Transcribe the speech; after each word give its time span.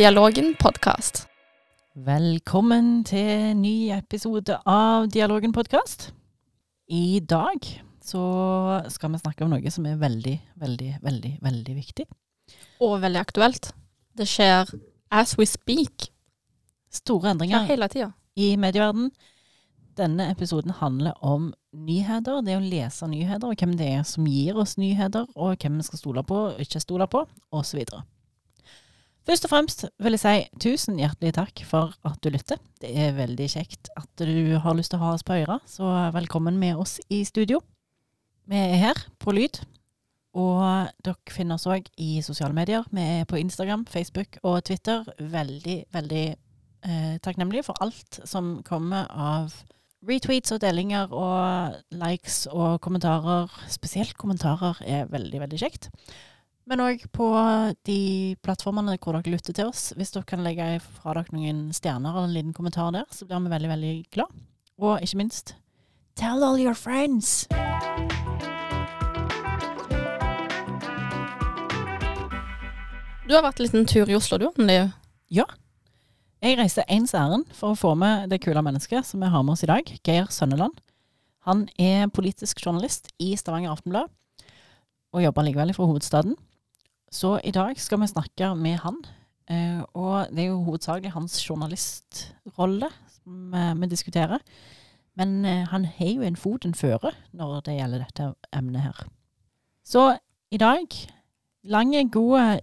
Dialogen 0.00 0.54
podkast. 0.56 1.26
Velkommen 1.92 3.02
til 3.04 3.50
ny 3.58 3.90
episode 3.92 4.54
av 4.64 5.10
Dialogen 5.12 5.52
podkast. 5.52 6.06
I 6.88 7.20
dag 7.20 7.66
så 8.00 8.22
skal 8.88 9.12
vi 9.12 9.18
snakke 9.20 9.44
om 9.44 9.50
noe 9.52 9.72
som 9.74 9.84
er 9.90 9.98
veldig, 10.00 10.32
veldig, 10.62 10.94
veldig, 11.04 11.32
veldig 11.44 11.74
viktig. 11.76 12.06
Og 12.80 12.94
veldig 13.02 13.20
aktuelt. 13.20 13.68
Det 14.16 14.24
skjer 14.24 14.72
as 15.12 15.34
we 15.36 15.44
speak. 15.44 16.06
Store 16.88 17.28
Ja, 17.28 17.34
endringer 17.34 17.68
hele 17.68 17.88
tida. 17.92 18.14
i 18.40 18.56
medieverden. 18.56 19.10
Denne 20.00 20.30
episoden 20.30 20.70
handler 20.80 21.12
om 21.20 21.52
nyheter, 21.76 22.40
det 22.40 22.56
å 22.56 22.64
lese 22.64 23.04
nyheter, 23.04 23.52
og 23.52 23.60
hvem 23.60 23.76
det 23.76 23.92
er 23.98 24.08
som 24.08 24.24
gir 24.24 24.56
oss 24.56 24.78
nyheter, 24.78 25.28
og 25.36 25.58
hvem 25.60 25.76
vi 25.76 25.82
skal 25.90 25.98
stole 25.98 26.24
på 26.24 26.40
og 26.46 26.64
ikke 26.64 26.80
stole 26.80 27.06
på, 27.06 27.26
osv. 27.52 27.84
Først 29.30 29.44
og 29.46 29.50
fremst 29.52 29.84
vil 30.02 30.16
jeg 30.16 30.20
si 30.24 30.38
tusen 30.58 30.96
hjertelig 30.98 31.30
takk 31.36 31.60
for 31.62 31.92
at 32.02 32.16
du 32.18 32.32
lytter. 32.34 32.58
Det 32.82 32.88
er 32.98 33.12
veldig 33.14 33.44
kjekt 33.52 33.86
at 33.94 34.08
du 34.18 34.56
har 34.58 34.74
lyst 34.74 34.90
til 34.90 34.98
å 34.98 35.04
ha 35.04 35.10
oss 35.14 35.22
på 35.22 35.36
øret, 35.38 35.62
så 35.70 35.86
velkommen 36.16 36.56
med 36.58 36.80
oss 36.82 36.96
i 37.14 37.20
studio. 37.28 37.60
Vi 38.50 38.58
er 38.58 38.80
her 38.80 38.98
på 39.22 39.30
lyd, 39.36 39.60
og 40.34 40.90
dere 41.06 41.30
finner 41.30 41.60
oss 41.60 41.68
òg 41.70 41.86
i 42.02 42.16
sosiale 42.26 42.56
medier. 42.58 42.82
Vi 42.90 43.04
er 43.20 43.28
på 43.30 43.38
Instagram, 43.38 43.84
Facebook 43.86 44.40
og 44.42 44.64
Twitter. 44.66 45.06
Veldig, 45.22 45.76
veldig 45.94 46.24
eh, 46.26 47.14
takknemlige 47.22 47.68
for 47.68 47.78
alt 47.86 48.18
som 48.26 48.56
kommer 48.66 49.06
av 49.14 49.54
retweets 50.10 50.56
og 50.56 50.64
delinger 50.64 51.14
og 51.14 51.78
likes 52.02 52.48
og 52.50 52.80
kommentarer. 52.82 53.46
Spesielt 53.70 54.18
kommentarer 54.18 54.82
er 54.82 55.06
veldig, 55.14 55.44
veldig 55.46 55.62
kjekt. 55.62 55.86
Men 56.70 56.84
òg 56.84 57.00
på 57.10 57.26
de 57.82 58.36
plattformene 58.46 58.92
hvor 59.02 59.16
dere 59.16 59.32
lytter 59.32 59.56
til 59.58 59.72
oss. 59.72 59.88
Hvis 59.98 60.12
dere 60.14 60.22
kan 60.22 60.44
legge 60.46 60.76
fra 61.00 61.16
dere 61.16 61.34
noen 61.34 61.64
stjerner 61.74 62.14
eller 62.14 62.28
en 62.28 62.34
liten 62.36 62.52
kommentar 62.54 62.92
der, 62.94 63.08
så 63.10 63.26
blir 63.26 63.40
vi 63.42 63.50
veldig, 63.50 63.70
veldig 63.72 63.94
glad. 64.14 64.36
Og 64.78 65.02
ikke 65.02 65.18
minst 65.18 65.56
Tell 66.14 66.44
all 66.46 66.60
your 66.62 66.76
friends! 66.78 67.48
Du 73.26 73.34
har 73.34 73.42
vært 73.42 73.58
en 73.58 73.66
liten 73.66 73.88
tur 73.90 74.06
i 74.06 74.14
Oslo, 74.14 74.38
du, 74.38 74.46
Anneli. 74.54 74.92
Jeg 75.34 76.58
reiste 76.58 76.84
ens 76.86 77.16
ærend 77.18 77.50
for 77.54 77.74
å 77.74 77.78
få 77.78 77.96
med 77.98 78.30
det 78.30 78.38
kule 78.44 78.62
mennesket 78.62 79.08
som 79.08 79.22
vi 79.22 79.30
har 79.32 79.42
med 79.42 79.56
oss 79.56 79.64
i 79.66 79.70
dag, 79.70 79.90
Geir 80.06 80.30
Sønneland. 80.30 80.78
Han 81.50 81.66
er 81.82 82.06
politisk 82.14 82.62
journalist 82.62 83.10
i 83.18 83.32
Stavanger 83.38 83.74
Aftenblad, 83.74 84.06
og 85.10 85.26
jobber 85.26 85.48
likevel 85.48 85.74
fra 85.74 85.90
hovedstaden. 85.90 86.38
Så 87.10 87.38
i 87.44 87.50
dag 87.50 87.78
skal 87.80 88.00
vi 88.00 88.10
snakke 88.10 88.52
med 88.54 88.78
han, 88.84 88.98
eh, 89.50 89.80
og 89.98 90.30
det 90.30 90.44
er 90.44 90.52
jo 90.52 90.62
hovedsakelig 90.66 91.10
hans 91.16 91.40
journalistrolle 91.42 92.90
som 93.16 93.54
eh, 93.54 93.74
vi 93.80 93.90
diskuterer. 93.90 94.38
Men 95.18 95.44
eh, 95.44 95.66
han 95.68 95.84
har 95.84 96.12
jo 96.14 96.22
en 96.22 96.38
fot 96.38 96.64
en 96.64 96.76
føre 96.76 97.12
når 97.36 97.64
det 97.66 97.78
gjelder 97.80 98.04
dette 98.04 98.28
emnet 98.54 98.86
her. 98.86 99.02
Så 99.84 100.04
i 100.54 100.58
dag, 100.58 100.86
lang, 101.62 101.96
god, 102.12 102.62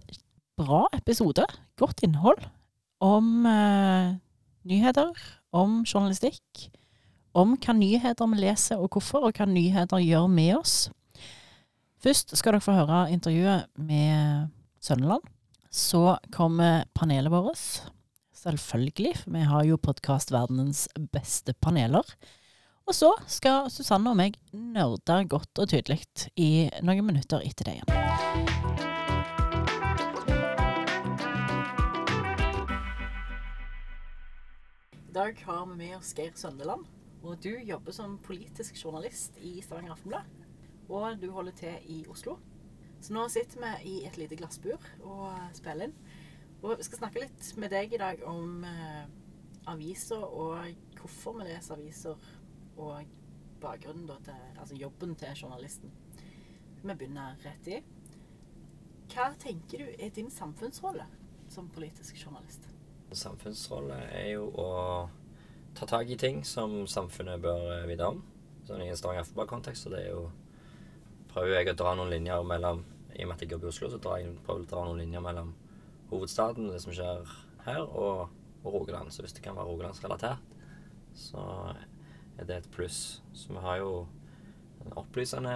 bra 0.56 0.86
episode, 0.96 1.44
godt 1.76 2.02
innhold 2.02 2.40
om 3.04 3.46
eh, 3.46 4.16
nyheter, 4.64 5.12
om 5.52 5.82
journalistikk, 5.84 6.70
om 7.36 7.54
hva 7.60 7.74
nyheter 7.76 8.32
vi 8.32 8.40
leser 8.42 8.80
og 8.80 8.96
hvorfor, 8.96 9.28
og 9.28 9.36
hva 9.38 9.46
nyheter 9.46 10.02
gjør 10.02 10.26
med 10.32 10.56
oss. 10.58 10.88
Først 11.98 12.30
skal 12.38 12.54
dere 12.54 12.62
få 12.62 12.76
høre 12.76 12.98
intervjuet 13.10 13.66
med 13.74 14.52
Sønneland. 14.78 15.24
Så 15.70 16.14
kommer 16.30 16.84
panelet 16.94 17.32
vårt. 17.32 17.90
Selvfølgelig, 18.38 19.16
for 19.18 19.34
vi 19.34 19.42
har 19.50 19.64
jo 19.66 19.80
podkastverdenens 19.82 20.86
beste 21.10 21.56
paneler. 21.58 22.06
Og 22.86 22.94
så 22.94 23.10
skal 23.26 23.66
Susanne 23.74 24.12
og 24.12 24.16
meg 24.20 24.38
nerde 24.54 25.18
godt 25.26 25.58
og 25.58 25.68
tydelig 25.74 25.98
i 26.38 26.68
noen 26.86 27.02
minutter 27.10 27.42
etter 27.42 27.66
det 27.66 27.74
igjen. 27.80 27.90
I 35.02 35.18
dag 35.18 35.34
har 35.50 35.66
vi 35.66 35.80
med 35.82 35.98
oss 35.98 36.14
Geir 36.14 36.30
Søndeland. 36.38 36.86
Og 37.26 37.42
du 37.42 37.56
jobber 37.58 37.90
som 37.90 38.20
politisk 38.22 38.78
journalist 38.78 39.34
i 39.42 39.58
Stavanger 39.58 39.98
Aftenblad. 39.98 40.47
Og 40.88 41.20
du 41.20 41.30
holder 41.30 41.52
til 41.52 41.90
i 41.92 41.98
Oslo. 42.08 42.38
Så 43.00 43.14
nå 43.14 43.28
sitter 43.30 43.60
vi 43.62 43.90
i 43.90 43.96
et 44.08 44.16
lite 44.18 44.36
glassbur 44.36 44.82
og 45.04 45.28
spiller 45.54 45.88
inn. 45.88 45.94
Og 46.62 46.78
vi 46.78 46.86
skal 46.86 47.04
snakke 47.04 47.22
litt 47.22 47.50
med 47.60 47.70
deg 47.70 47.92
i 47.94 48.00
dag 48.00 48.22
om 48.26 48.64
eh, 48.66 49.04
aviser 49.70 50.24
og 50.24 50.64
hvorfor 50.98 51.38
vi 51.38 51.46
leser 51.50 51.76
aviser. 51.76 52.30
Og 52.78 53.14
bakgrunnen 53.62 54.06
da 54.06 54.18
til 54.24 54.58
Altså 54.58 54.76
jobben 54.78 55.14
til 55.18 55.42
journalisten. 55.42 55.92
Vi 56.82 56.94
begynner 56.94 57.38
rett 57.44 57.70
i. 57.70 57.78
Hva 59.08 59.30
tenker 59.40 59.84
du 59.84 59.94
er 59.98 60.10
din 60.14 60.30
samfunnsrolle 60.30 61.06
som 61.48 61.70
politisk 61.74 62.18
journalist? 62.24 62.68
Samfunnsrolle 63.12 63.96
er 64.12 64.28
jo 64.34 64.50
å 64.52 64.68
ta 65.78 65.86
tak 65.86 66.10
i 66.10 66.18
ting 66.20 66.42
som 66.44 66.82
samfunnet 66.86 67.40
bør 67.42 67.86
vite 67.88 68.10
om. 68.10 68.20
Sånn 68.68 68.82
I 68.84 68.90
en 68.90 68.98
Stavanger 68.98 69.24
Aftenblad-kontekst 69.24 69.86
så 69.86 69.94
det 69.94 70.02
er 70.04 70.10
jo 70.12 70.26
prøver 71.32 71.58
jeg 71.58 71.72
å 71.72 71.78
dra 71.78 71.94
noen 71.98 72.12
linjer 72.12 72.44
mellom 72.46 72.84
I 73.18 73.24
og 73.24 73.28
med 73.30 73.34
at 73.36 73.42
jeg 73.44 73.52
jobber 73.52 73.68
i 73.68 73.72
Oslo, 73.72 73.90
så 73.90 73.98
drar 74.02 74.20
jeg, 74.22 74.34
prøver 74.46 74.62
jeg 74.62 74.68
å 74.68 74.72
dra 74.72 74.84
noen 74.86 75.00
linjer 75.02 75.24
mellom 75.24 75.54
hovedstaden, 76.10 76.68
det 76.72 76.80
som 76.84 76.94
skjer 76.94 77.28
her, 77.66 77.80
og, 77.84 78.28
og 78.62 78.72
Rogaland. 78.76 79.12
Så 79.12 79.24
hvis 79.24 79.34
det 79.36 79.42
kan 79.44 79.56
være 79.58 79.68
rogalandsrelatert, 79.68 80.56
så 81.18 81.42
er 82.38 82.46
det 82.48 82.60
et 82.60 82.70
pluss. 82.74 83.20
Så 83.34 83.52
vi 83.52 83.62
har 83.64 83.80
jo 83.82 83.92
en 84.84 84.94
opplysende 85.00 85.54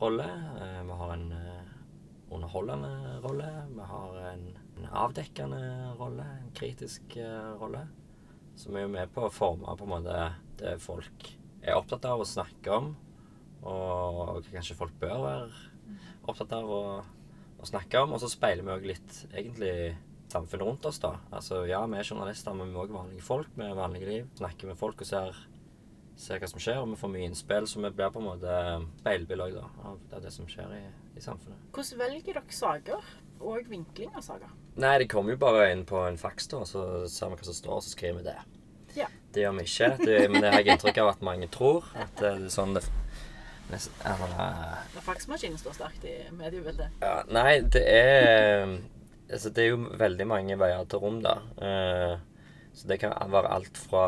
rolle. 0.00 0.28
eh, 0.62 0.80
Vi 0.86 0.98
har 1.00 1.12
en 1.16 1.26
eh, 1.32 1.72
underholdende 2.30 3.18
rolle. 3.24 3.50
Vi 3.74 3.88
har 3.90 4.20
en, 4.30 4.46
en 4.78 4.88
avdekkende 5.04 5.60
rolle, 5.98 6.24
en 6.40 6.52
kritisk 6.54 7.18
rolle. 7.60 7.84
Så 8.56 8.70
vi 8.70 8.78
er 8.78 8.86
jo 8.86 8.94
med 8.94 9.10
på 9.14 9.26
å 9.26 9.32
forme 9.34 9.74
på 9.76 9.86
en 9.88 9.94
måte 9.96 10.18
det 10.60 10.76
folk 10.82 11.32
er 11.64 11.74
opptatt 11.74 12.06
av 12.06 12.22
å 12.22 12.28
snakke 12.28 12.70
om. 12.78 12.92
Og 13.64 14.44
kanskje 14.52 14.76
folk 14.78 14.96
bør 15.00 15.20
være 15.24 15.46
opptatt 16.28 16.52
av 16.56 16.70
å, 16.70 16.82
å 17.60 17.68
snakke 17.68 18.02
om. 18.04 18.14
Og 18.16 18.22
så 18.22 18.30
speiler 18.32 18.64
vi 18.64 18.74
òg 18.74 18.86
litt 18.92 19.18
egentlig 19.32 19.94
samfunnet 20.32 20.66
rundt 20.66 20.86
oss, 20.88 21.00
da. 21.02 21.14
Altså 21.34 21.64
ja, 21.68 21.82
vi 21.86 21.98
er 22.00 22.08
journalister, 22.08 22.56
men 22.56 22.72
vi 22.72 22.78
er 22.78 22.84
òg 22.84 22.94
vanlige 22.94 23.26
folk 23.26 23.58
med 23.60 23.76
vanlige 23.78 24.10
liv. 24.10 24.30
Snakker 24.40 24.72
med 24.72 24.80
folk 24.80 25.04
og 25.04 25.08
ser, 25.08 25.36
ser 26.20 26.42
hva 26.42 26.50
som 26.50 26.62
skjer, 26.62 26.80
og 26.82 26.92
vi 26.92 27.00
får 27.00 27.12
mye 27.14 27.28
innspill. 27.30 27.68
Så 27.70 27.82
vi 27.82 27.92
blir 27.92 28.12
på 28.14 28.22
en 28.22 28.28
måte 28.32 28.56
speilbilde 29.02 29.62
av 29.62 30.00
det, 30.16 30.32
som 30.34 30.48
skjer 30.50 30.74
i, 30.80 30.82
i 31.14 31.24
samfunnet. 31.24 31.70
Hvordan 31.76 32.02
velger 32.04 32.26
dere 32.32 32.58
saker, 32.60 33.14
og 33.44 33.70
vinkling 33.70 34.12
av 34.16 34.24
saker? 34.24 34.52
Nei, 34.80 34.96
det 35.02 35.08
kommer 35.12 35.34
jo 35.34 35.40
bare 35.42 35.70
inn 35.70 35.84
på 35.86 36.00
en 36.08 36.18
faks, 36.18 36.50
da, 36.50 36.64
så 36.66 36.84
ser 37.10 37.30
vi 37.30 37.38
hva 37.38 37.48
som 37.48 37.56
står, 37.60 37.78
og 37.78 37.86
så 37.86 37.94
skriver 37.94 38.20
vi 38.20 38.28
det. 38.32 38.38
Ja. 38.94 39.08
Det 39.34 39.42
gjør 39.42 39.56
vi 39.58 39.64
ikke, 39.66 39.88
det, 40.00 40.18
men 40.30 40.42
det 40.42 40.50
har 40.52 40.62
jeg 40.62 40.76
inntrykk 40.76 41.00
av 41.02 41.08
at 41.12 41.24
mange 41.26 41.48
tror. 41.50 41.86
At 41.98 42.14
det 42.20 42.30
er 42.30 42.44
sånn 42.54 42.76
det 42.76 42.84
Når 43.70 45.04
faksmaskinen 45.06 45.58
står 45.58 45.78
sterkt 45.78 46.04
i 46.06 46.14
mediebildet. 46.36 47.00
ja, 47.00 47.22
Nei, 47.32 47.62
det 47.72 47.84
er 47.88 48.76
Altså, 49.24 49.50
det 49.50 49.64
er 49.64 49.70
jo 49.72 49.86
veldig 49.98 50.26
mange 50.28 50.56
veier 50.60 50.84
til 50.84 51.00
rom, 51.00 51.22
da. 51.24 51.38
Uh, 51.56 52.20
så 52.76 52.90
det 52.90 52.98
kan 53.00 53.14
være 53.32 53.52
alt 53.54 53.78
fra 53.80 54.04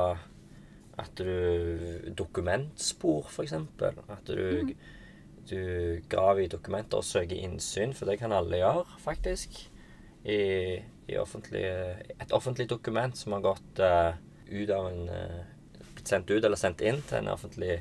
at 1.01 1.17
du 1.19 2.13
Dokumentspor, 2.17 3.31
eksempel. 3.43 3.97
At 4.13 4.29
du, 4.29 4.75
du 5.51 5.61
graver 6.09 6.45
i 6.45 6.53
dokumenter 6.53 7.01
og 7.01 7.09
søker 7.09 7.37
innsyn, 7.37 7.95
for 7.97 8.09
det 8.11 8.19
kan 8.21 8.33
alle 8.33 8.61
gjøre, 8.61 8.85
faktisk. 9.03 9.59
I, 10.27 10.39
i 11.09 11.17
et 11.17 12.33
offentlig 12.35 12.69
dokument 12.71 13.17
som 13.17 13.37
har 13.37 13.45
gått 13.45 13.81
uh, 13.81 14.17
ut 14.51 14.71
av 14.75 14.89
en 14.91 15.05
uh, 15.09 15.45
sendt 16.07 16.31
ut 16.31 16.45
eller 16.45 16.59
sendt 16.59 16.83
inn 16.87 16.99
til 17.07 17.21
en 17.21 17.33
offentlig 17.35 17.81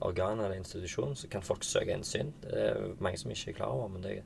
organ 0.00 0.40
eller 0.40 0.56
institusjon, 0.56 1.16
så 1.16 1.28
kan 1.30 1.42
folk 1.44 1.64
søke 1.66 1.94
innsyn. 1.94 2.32
Det 2.44 2.54
er 2.68 2.94
mange 3.02 3.20
som 3.20 3.32
ikke 3.32 3.52
er 3.52 3.58
klar 3.58 3.74
over, 3.76 3.88
men 3.92 4.04
det, 4.04 4.20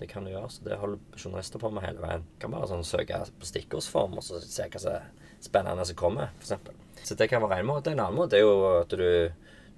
det 0.00 0.08
kan 0.10 0.24
du 0.26 0.32
gjøre. 0.32 0.50
Så 0.52 0.66
det 0.66 0.78
holder 0.80 0.98
journalister 1.16 1.62
på 1.62 1.70
med 1.72 1.86
hele 1.86 2.02
veien. 2.04 2.26
Du 2.34 2.38
kan 2.44 2.54
bare 2.54 2.68
sånn 2.70 2.84
søke 2.86 3.22
på 3.40 3.48
stikkordsform 3.48 4.18
og 4.18 4.26
så 4.26 4.40
se 4.44 4.68
hva 4.68 4.82
som 4.82 4.98
er 4.98 5.08
spennende 5.46 5.86
som 5.88 5.98
kommer, 5.98 6.32
f.eks. 6.40 6.72
Så 7.06 7.14
det 7.18 7.28
kan 7.30 7.44
være 7.44 7.60
en 7.62 7.68
måte. 7.70 7.92
En 7.92 8.02
annen 8.02 8.18
måte 8.18 8.38
er 8.38 8.44
jo 8.46 8.54
at 8.80 8.90
du, 8.90 9.32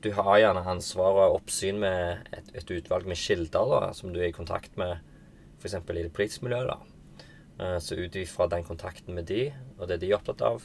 du 0.05 0.11
har 0.17 0.39
gjerne 0.41 0.65
ansvar 0.71 1.23
og 1.27 1.41
oppsyn 1.41 1.81
med 1.83 2.29
et, 2.37 2.53
et 2.57 2.71
utvalg 2.79 3.09
med 3.11 3.19
kilder 3.21 3.75
da, 3.75 3.81
som 3.97 4.15
du 4.15 4.21
er 4.23 4.31
i 4.31 4.37
kontakt 4.37 4.79
med 4.81 4.97
f.eks. 5.59 5.75
i 5.75 6.03
det 6.07 6.15
politiske 6.15 6.47
miljøet. 6.47 6.71
da. 6.71 7.25
Eh, 7.59 7.79
Så 7.83 7.99
ut 7.99 8.17
ifra 8.17 8.47
den 8.49 8.65
kontakten 8.65 9.15
med 9.15 9.27
de, 9.31 9.51
og 9.79 9.89
det 9.91 10.01
de 10.01 10.13
er 10.13 10.19
opptatt 10.19 10.43
av, 10.47 10.63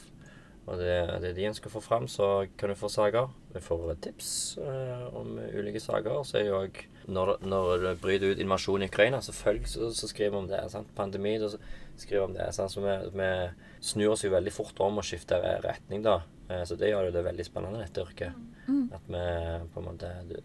og 0.64 0.80
det, 0.80 0.94
det 1.20 1.30
er 1.30 1.36
de 1.36 1.46
en 1.48 1.56
skal 1.56 1.72
få 1.74 1.80
fram, 1.84 2.06
så 2.08 2.46
kan 2.56 2.72
du 2.72 2.76
få 2.78 2.88
saker. 2.88 3.28
Vi 3.52 3.60
får 3.60 3.98
tips 4.06 4.30
eh, 4.64 5.06
om 5.16 5.36
ulike 5.36 5.80
saker. 5.82 6.22
Så 6.24 6.38
er 6.40 6.46
jo 6.48 6.60
òg 6.62 6.80
når, 7.04 7.34
når 7.44 7.82
det 7.82 7.94
bryter 8.00 8.32
ut 8.32 8.40
invasjon 8.40 8.86
i 8.86 8.88
Ukraina, 8.88 9.20
selvfølgelig 9.24 9.68
så, 9.74 9.90
så 9.92 10.08
skriver 10.08 10.32
vi 10.32 10.40
om 10.40 10.48
det. 10.48 10.62
sant? 10.72 10.88
Pandemi, 10.96 11.36
da 11.42 11.50
skriver 11.52 12.22
vi 12.22 12.24
om 12.30 12.36
det. 12.38 12.48
Sant? 12.56 12.72
Så 12.72 12.84
vi, 12.84 12.96
vi 13.12 13.30
snur 13.84 14.14
oss 14.14 14.24
jo 14.24 14.32
veldig 14.32 14.54
fort 14.56 14.80
om 14.84 15.02
og 15.02 15.06
skifter 15.06 15.44
retning, 15.66 16.04
da. 16.06 16.22
Eh, 16.48 16.64
så 16.64 16.80
det 16.80 16.94
gjør 16.94 17.10
jo 17.10 17.16
det 17.18 17.26
veldig 17.28 17.46
spennende, 17.46 17.84
dette 17.84 18.06
yrket. 18.06 18.40
At 18.96 19.10
vi 19.12 19.24
på 19.74 19.82
en 19.82 19.90
måte 19.90 20.14
du, 20.30 20.38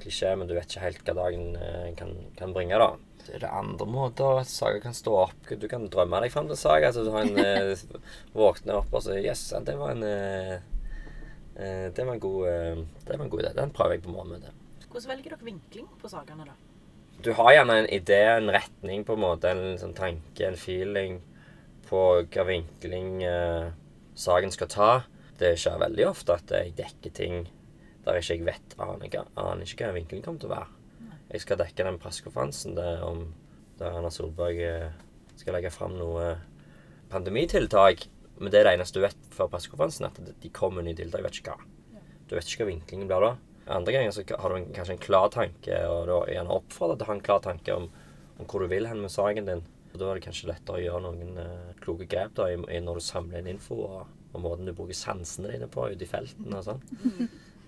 Klisjé, 0.00 0.32
men 0.36 0.48
du 0.48 0.56
vet 0.56 0.68
ikke 0.68 0.84
helt 0.84 1.04
hva 1.04 1.16
dagen 1.20 1.60
eh, 1.60 1.92
kan, 1.98 2.16
kan 2.40 2.56
bringe, 2.56 2.80
da. 2.80 2.94
Er 3.32 3.42
det 3.42 3.50
andre 3.50 3.86
måter 3.90 4.40
at 4.40 4.50
saker 4.50 4.80
kan 4.84 4.96
stå 4.96 5.14
opp. 5.24 5.50
Du 5.50 5.66
kan 5.70 5.88
drømme 5.92 6.20
deg 6.22 6.32
fram 6.34 6.48
til 6.48 6.56
en 6.56 6.60
sak. 6.60 6.86
Altså, 6.86 7.04
du 7.06 7.12
har 7.14 7.26
en, 7.26 7.38
eh, 7.46 7.84
våkner 8.36 8.80
opp 8.80 8.94
og 8.94 9.04
så 9.06 9.18
yes, 9.18 9.48
det 9.66 9.76
var 9.80 9.94
en 9.94 10.06
eh, 10.06 10.54
eh, 11.56 11.88
det, 11.90 12.04
var 12.04 12.14
en 12.14 12.22
god, 12.22 12.46
eh, 12.52 12.84
det 13.06 13.16
var 13.16 13.26
en 13.26 13.34
god 13.34 13.44
idé. 13.44 13.52
Den 13.58 13.74
prøver 13.76 13.96
jeg 13.96 14.06
på 14.06 14.14
morgenmøtet. 14.14 14.64
Hvordan 14.86 15.12
velger 15.12 15.34
dere 15.34 15.50
vinkling 15.50 15.88
på 16.00 16.08
sakene, 16.08 16.46
da? 16.48 16.56
Du 17.24 17.32
har 17.36 17.52
gjerne 17.52 17.80
en 17.80 17.90
idé, 17.90 18.20
en 18.36 18.52
retning, 18.52 19.04
på 19.08 19.16
en 19.16 19.22
måte, 19.24 19.50
en 19.50 19.78
sånn 19.80 19.96
tanke, 19.96 20.44
en 20.44 20.58
feeling 20.60 21.18
på 21.88 22.00
hva 22.22 22.44
vinkling 22.48 23.22
eh, 23.24 23.68
saken 24.18 24.52
skal 24.54 24.72
ta. 24.72 24.90
Det 25.40 25.54
skjer 25.60 25.80
veldig 25.80 26.08
ofte 26.08 26.36
at 26.36 26.52
jeg 26.52 26.74
dekker 26.78 27.14
ting 27.16 27.46
der 28.06 28.20
ikke 28.20 28.36
jeg 28.36 28.46
vet 28.46 28.74
aner, 28.78 29.24
aner 29.34 29.64
ikke 29.66 29.88
hva 29.88 29.96
vinkelen 29.96 30.22
kommer 30.24 30.42
til 30.42 30.50
å 30.50 30.54
være. 30.54 30.75
Jeg 31.36 31.44
skal 31.44 31.58
dekke 31.60 31.84
den 31.84 31.98
pressekonferansen 32.00 32.76
der, 32.78 33.02
Erna 33.84 34.08
Solberg 34.08 34.60
eh, 34.64 34.94
skal 35.36 35.58
legge 35.58 35.72
fram 35.74 35.98
noe 35.98 36.30
pandemitiltak. 37.12 38.06
Men 38.40 38.52
det 38.52 38.60
er 38.60 38.68
det 38.68 38.76
eneste 38.78 38.96
du 38.96 39.04
vet 39.04 39.28
før 39.32 39.50
pressekonferansen, 39.52 40.08
at 40.08 40.16
de 40.40 40.52
kommer 40.52 40.80
med 40.80 40.88
nye 40.88 40.96
tiltak. 40.96 41.20
Jeg 41.20 41.28
vet 41.28 41.40
ikke 41.42 41.56
hva. 41.56 41.68
Du 42.26 42.34
vet 42.38 42.48
ikke 42.48 42.64
hva 42.64 42.70
vinklingen 42.70 43.10
blir 43.10 43.26
da. 43.26 43.34
Andre 43.76 43.92
ganger 43.96 44.14
så 44.16 44.24
har 44.24 44.52
du 44.52 44.56
en, 44.56 44.68
kanskje 44.72 44.96
en 44.96 45.02
klar 45.02 45.28
tanke, 45.34 45.80
og 45.90 46.08
er 46.14 46.36
gjerne 46.38 46.56
oppfordret 46.56 47.00
til 47.00 47.06
å 47.06 47.10
ha 47.10 47.16
en 47.18 47.24
klar 47.28 47.42
tanke 47.44 47.76
om, 47.76 47.88
om 48.38 48.48
hvor 48.48 48.62
du 48.64 48.70
vil 48.72 48.88
hen 48.88 49.02
med 49.04 49.12
saken 49.12 49.48
din. 49.50 49.64
Og 49.92 49.98
Da 50.00 50.08
er 50.08 50.18
det 50.18 50.26
kanskje 50.26 50.50
lettere 50.50 50.78
å 50.80 50.84
gjøre 50.86 51.02
noen 51.04 51.40
eh, 51.42 51.74
kloke 51.84 52.08
grep 52.08 52.36
da, 52.38 52.48
i, 52.52 52.60
i 52.72 52.80
når 52.84 53.00
du 53.00 53.06
samler 53.10 53.42
inn 53.42 53.52
info, 53.56 53.82
og, 53.90 54.14
og 54.32 54.44
måten 54.44 54.68
du 54.68 54.72
bruker 54.76 54.96
sansene 54.96 55.52
dine 55.52 55.68
på 55.68 55.88
ute 55.92 56.06
i 56.06 56.10
felten 56.10 56.56
og 56.56 56.64
sånn. 56.64 56.82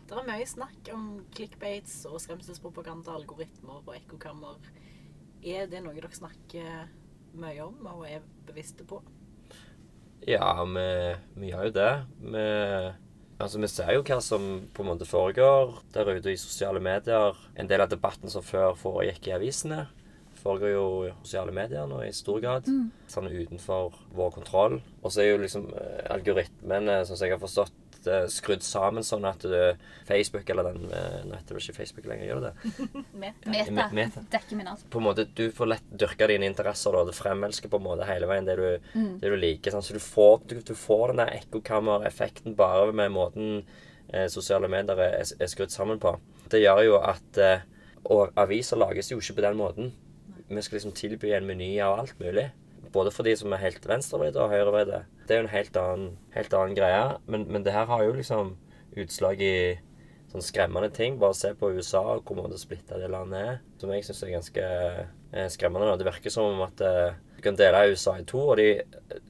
Det 0.09 0.17
er 0.17 0.25
mye 0.25 0.45
snakk 0.49 0.89
om 0.95 1.09
clickbates 1.37 1.99
og 2.09 2.17
skremselspropaganda, 2.25 3.13
algoritmer 3.13 3.83
og 3.83 3.93
ekkokammer. 3.93 4.57
Er 5.45 5.69
det 5.69 5.83
noe 5.85 5.93
dere 5.93 6.09
snakker 6.17 6.87
mye 7.37 7.67
om 7.67 7.85
og 7.91 8.07
er 8.09 8.25
bevisste 8.49 8.87
på? 8.89 9.03
Ja, 10.25 10.49
vi, 10.65 10.87
vi 11.37 11.51
gjør 11.53 11.69
jo 11.69 11.75
det. 11.77 11.93
Vi, 12.25 12.47
altså, 13.37 13.61
vi 13.61 13.71
ser 13.71 13.93
jo 13.99 14.07
hva 14.09 14.19
som 14.25 14.49
på 14.73 14.83
en 14.83 14.91
måte 14.95 15.09
foregår 15.09 15.77
der 15.93 16.11
ute 16.17 16.33
i 16.33 16.41
sosiale 16.41 16.81
medier. 16.81 17.37
En 17.61 17.69
del 17.69 17.85
av 17.85 17.93
debatten 17.93 18.33
som 18.33 18.45
før 18.45 18.73
foregikk 18.81 19.29
i 19.29 19.37
avisene, 19.37 19.85
foregår 20.39 20.73
jo 20.73 20.87
i 21.05 21.13
sosiale 21.21 21.53
medier 21.53 21.85
nå 21.91 22.01
i 22.07 22.15
stor 22.17 22.41
grad. 22.41 22.69
Sånn 23.13 23.29
utenfor 23.29 23.93
vår 24.17 24.33
kontroll. 24.41 24.81
Og 25.03 25.13
så 25.13 25.25
er 25.25 25.33
jo 25.35 25.43
liksom 25.45 25.69
eh, 25.77 26.09
algoritmene, 26.17 27.03
sånn 27.05 27.19
som 27.19 27.29
jeg 27.29 27.37
har 27.37 27.45
forstått, 27.45 27.77
eh, 28.11 28.27
skrudd 28.33 28.65
sammen 28.67 29.05
sånn 29.07 29.27
at 29.29 29.45
du, 29.45 29.57
Facebook 30.09 30.49
eller 30.51 30.71
den 30.71 30.87
eh, 30.91 31.19
Nå 31.29 31.37
heter 31.37 31.57
det 31.59 31.63
ikke 31.65 31.77
Facebook 31.77 32.09
lenger, 32.11 32.27
gjør 32.29 32.41
det 32.43 32.53
det? 32.53 32.77
Meta. 33.23 33.53
Meta. 33.53 33.89
Meta. 33.95 34.23
Dekker 34.33 34.59
min 34.61 34.71
alt. 34.73 34.85
på 34.91 35.03
en 35.03 35.07
måte, 35.09 35.27
Du 35.39 35.45
får 35.55 35.71
lett 35.75 35.91
dyrka 36.05 36.29
dine 36.31 36.49
interesser. 36.51 36.97
da, 36.97 37.05
Du 37.05 37.13
fremelsker 37.17 37.73
på 37.73 37.81
en 37.81 37.87
måte 37.87 38.09
hele 38.09 38.31
veien 38.31 38.49
det 38.49 38.57
du, 38.61 38.93
det 39.23 39.33
du 39.33 39.37
liker. 39.37 39.75
Sånn, 39.75 39.85
så 39.85 39.97
du 39.97 40.03
får, 40.03 40.41
du, 40.51 40.57
du 40.65 40.75
får 40.79 41.13
den 41.13 41.23
der 41.25 41.35
ekkokammereffekten 41.39 42.57
bare 42.59 42.93
med 42.97 43.13
måten 43.15 43.63
eh, 44.13 44.29
sosiale 44.33 44.71
medier 44.73 44.99
er, 45.05 45.21
er 45.23 45.51
skrudd 45.53 45.75
sammen 45.75 46.01
på. 46.03 46.17
Det 46.49 46.63
gjør 46.63 46.85
jo 46.87 47.01
at 47.05 47.43
eh, 47.45 47.67
Og 48.09 48.33
aviser 48.41 48.79
lages 48.81 49.11
jo 49.11 49.19
ikke 49.19 49.35
på 49.41 49.43
den 49.45 49.59
måten. 49.59 49.93
Vi 50.49 50.63
skal 50.65 50.79
liksom 50.79 50.95
tilby 50.97 51.35
en 51.37 51.47
meny 51.49 51.75
av 51.85 51.99
alt 51.99 52.15
mulig. 52.23 52.47
Både 52.95 53.13
for 53.15 53.27
de 53.29 53.35
som 53.39 53.53
er 53.53 53.63
helt 53.63 53.85
venstrevridde 53.89 54.41
og 54.43 54.53
høyrevridde. 54.53 55.03
Det 55.27 55.35
er 55.35 55.43
jo 55.43 55.47
en 55.47 55.53
helt 55.53 55.77
annen, 55.81 56.09
helt 56.35 56.57
annen 56.57 56.79
greie. 56.79 57.05
Men, 57.27 57.47
men 57.53 57.67
det 57.67 57.75
her 57.75 57.89
har 57.91 58.05
jo 58.07 58.17
liksom 58.17 58.57
utslag 58.99 59.43
i 59.45 59.55
sånn 60.33 60.45
skremmende 60.45 60.91
ting. 60.95 61.19
Bare 61.21 61.37
se 61.37 61.55
på 61.57 61.73
USA 61.77 62.03
og 62.15 62.29
hvor 62.29 62.41
måte 62.43 62.61
splitta 62.61 63.01
det 63.01 63.11
landet 63.13 63.41
er. 63.41 63.59
Som 63.81 63.93
jeg 63.95 64.07
syns 64.07 64.23
er 64.25 64.35
ganske 64.37 64.67
eh, 64.69 65.49
skremmende. 65.53 65.97
Det 66.01 66.09
virker 66.09 66.33
som 66.33 66.53
om 66.53 66.65
at 66.67 66.85
eh, 66.85 67.19
du 67.39 67.43
kan 67.45 67.59
dele 67.59 67.85
USA 67.93 68.17
i 68.19 68.27
to, 68.29 68.41
og 68.51 68.57
de 68.59 68.83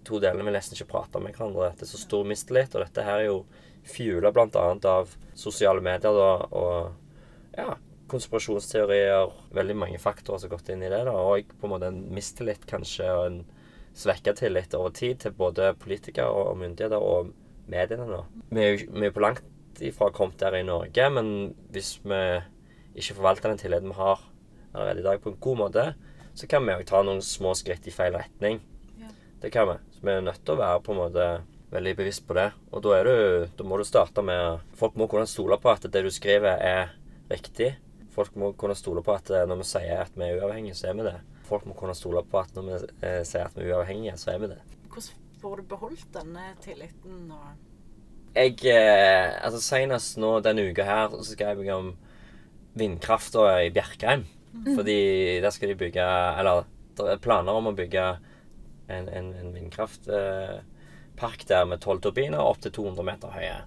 to 0.07 0.21
delene 0.23 0.47
vil 0.47 0.57
nesten 0.57 0.79
ikke 0.79 0.93
prate 0.95 1.21
med 1.23 1.35
hverandre. 1.37 1.75
Det 1.77 1.85
er 1.85 1.91
så 1.91 2.01
stor 2.01 2.25
mistillit, 2.29 2.73
og 2.75 2.87
dette 2.87 3.05
her 3.05 3.21
er 3.21 3.29
jo 3.29 3.43
fjula 3.89 4.33
bl.a. 4.33 4.65
av 4.89 5.13
sosiale 5.39 5.83
medier 5.85 6.17
da, 6.17 6.31
og 6.57 7.59
ja, 7.59 7.75
konspirasjonsteorier. 8.11 9.33
Veldig 9.57 9.77
mange 9.79 10.01
faktorer 10.03 10.41
som 10.41 10.49
har 10.49 10.57
gått 10.57 10.73
inn 10.73 10.83
i 10.83 10.91
det. 10.91 11.05
da, 11.09 11.13
Og 11.13 11.53
på 11.59 11.69
en 11.69 11.75
måte 11.75 11.91
en 11.93 12.03
mistillit 12.15 12.67
kanskje, 12.69 13.09
og 13.13 13.27
en 13.27 13.39
svekka 13.99 14.35
tillit 14.39 14.75
over 14.79 14.95
tid 14.95 15.21
til 15.25 15.35
både 15.35 15.73
politikere 15.81 16.31
og 16.31 16.59
myndigheter 16.61 17.03
og 17.03 17.33
mediene 17.69 18.07
nå. 18.09 18.23
Vi 18.51 18.65
er 18.65 18.77
jo 18.79 19.15
på 19.15 19.25
langt 19.25 19.83
ifra 19.85 20.11
kommet 20.15 20.39
der 20.41 20.59
i 20.59 20.67
Norge, 20.67 21.11
men 21.11 21.55
hvis 21.75 21.99
vi 22.05 22.21
ikke 22.99 23.19
forvalter 23.19 23.53
den 23.53 23.61
tilliten 23.61 23.93
vi 23.93 23.99
har 23.99 24.23
allerede 24.75 25.03
i 25.03 25.07
dag 25.07 25.21
på 25.23 25.33
en 25.33 25.41
god 25.41 25.61
måte, 25.65 25.85
så 26.35 26.47
kan 26.47 26.65
vi 26.67 26.75
òg 26.75 26.87
ta 26.87 27.03
noen 27.03 27.23
små 27.25 27.55
skritt 27.59 27.87
i 27.91 27.95
feil 27.95 28.15
retning. 28.15 28.61
Ja. 29.01 29.11
Det 29.43 29.51
kan 29.55 29.69
vi. 29.71 29.79
Så 29.95 30.07
vi 30.07 30.13
er 30.15 30.23
nødt 30.23 30.45
til 30.45 30.55
å 30.55 30.61
være 30.61 30.83
på 30.87 30.95
en 30.95 31.01
måte 31.01 31.29
veldig 31.73 31.95
bevisst 31.99 32.27
på 32.29 32.37
det. 32.39 32.49
Og 32.73 32.83
da, 32.85 32.95
er 32.99 33.09
du, 33.09 33.49
da 33.59 33.67
må 33.67 33.79
du 33.79 33.85
starte 33.87 34.23
med 34.25 34.63
Folk 34.79 34.97
må 34.99 35.09
kunne 35.11 35.29
stole 35.29 35.59
på 35.61 35.73
at 35.73 35.87
det 35.91 36.05
du 36.07 36.11
skriver, 36.15 36.55
er 36.63 36.95
riktig. 37.31 37.75
Folk 38.15 38.37
må 38.41 38.53
kunne 38.59 38.77
stole 38.79 39.03
på 39.05 39.15
at 39.15 39.31
eh, 39.31 39.47
når 39.49 39.61
vi 39.63 39.69
sier 39.69 40.03
at 40.05 40.15
vi 40.17 40.27
er 40.27 40.41
uavhengige, 40.41 40.77
så 40.79 40.91
er 40.91 40.99
vi 40.99 41.07
det. 41.07 41.17
Folk 41.49 41.67
må 41.69 41.77
kunne 41.79 41.97
stole 41.97 42.25
på 42.29 42.41
at 42.41 42.55
når 42.57 42.69
vi 42.69 42.79
eh, 43.07 43.23
sier 43.29 43.47
at 43.47 43.57
vi 43.59 43.67
er 43.67 43.77
uavhengige, 43.77 44.17
så 44.21 44.33
er 44.35 44.43
vi 44.43 44.53
det. 44.55 44.61
Hvordan 44.89 45.27
får 45.43 45.61
du 45.61 45.69
beholdt 45.71 46.09
denne 46.17 46.47
tilliten? 46.65 47.33
Jeg 48.35 48.57
eh, 48.71 49.37
Altså 49.45 49.61
senest 49.63 50.19
nå 50.21 50.39
denne 50.45 50.67
uka 50.71 50.87
her 50.87 51.15
så 51.15 51.31
skrev 51.31 51.63
jeg 51.65 51.75
om 51.77 51.93
vindkrafta 52.79 53.47
i 53.65 53.73
Bjerkreim. 53.75 54.27
Fordi 54.65 54.99
der 55.45 55.53
skal 55.53 55.69
de 55.69 55.75
bygge 55.79 56.05
Eller 56.41 56.65
det 56.97 57.13
er 57.13 57.21
planer 57.23 57.55
om 57.55 57.69
å 57.71 57.75
bygge 57.77 58.05
en, 58.89 59.09
en, 59.13 59.29
en 59.37 59.53
vindkraftpark 59.55 61.45
der 61.47 61.67
med 61.69 61.83
tolv 61.85 62.01
turbiner 62.03 62.41
opp 62.41 62.63
til 62.65 62.73
200 62.75 63.07
meter 63.07 63.35
høye. 63.37 63.59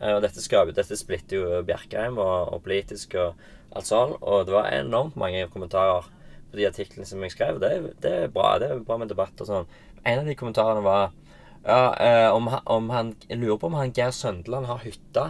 Eh, 0.00 0.14
Og 0.14 0.22
dette, 0.22 0.42
skal, 0.42 0.72
dette 0.74 0.98
splitter 0.98 1.40
jo 1.40 1.62
Bjerkreim 1.66 2.18
og, 2.22 2.52
og 2.54 2.62
politisk 2.66 3.16
og 3.18 3.38
alt 3.76 3.88
sånn. 3.88 4.14
Og 4.20 4.46
det 4.48 4.54
var 4.54 4.70
enormt 4.72 5.18
mange 5.20 5.46
kommentarer 5.52 6.06
på 6.50 6.60
de 6.60 6.68
artiklene 6.68 7.08
som 7.08 7.22
jeg 7.24 7.34
skrev. 7.34 7.58
Det, 7.62 7.72
det 8.04 8.14
er 8.24 8.32
bra. 8.32 8.56
Det 8.62 8.70
er 8.70 8.84
bra 8.84 8.98
med 9.00 9.10
debatt 9.12 9.40
og 9.44 9.50
sånn. 9.50 9.68
En 10.04 10.22
av 10.22 10.28
de 10.30 10.36
kommentarene 10.38 10.84
var 10.84 11.10
ja, 11.66 11.82
eh, 12.00 12.28
om, 12.32 12.46
om 12.70 12.86
han 12.94 13.10
Jeg 13.26 13.40
lurer 13.40 13.58
på 13.60 13.66
om 13.68 13.76
han 13.76 13.92
Geir 13.92 14.14
Søndeland 14.14 14.68
har 14.70 14.80
hytta 14.84 15.26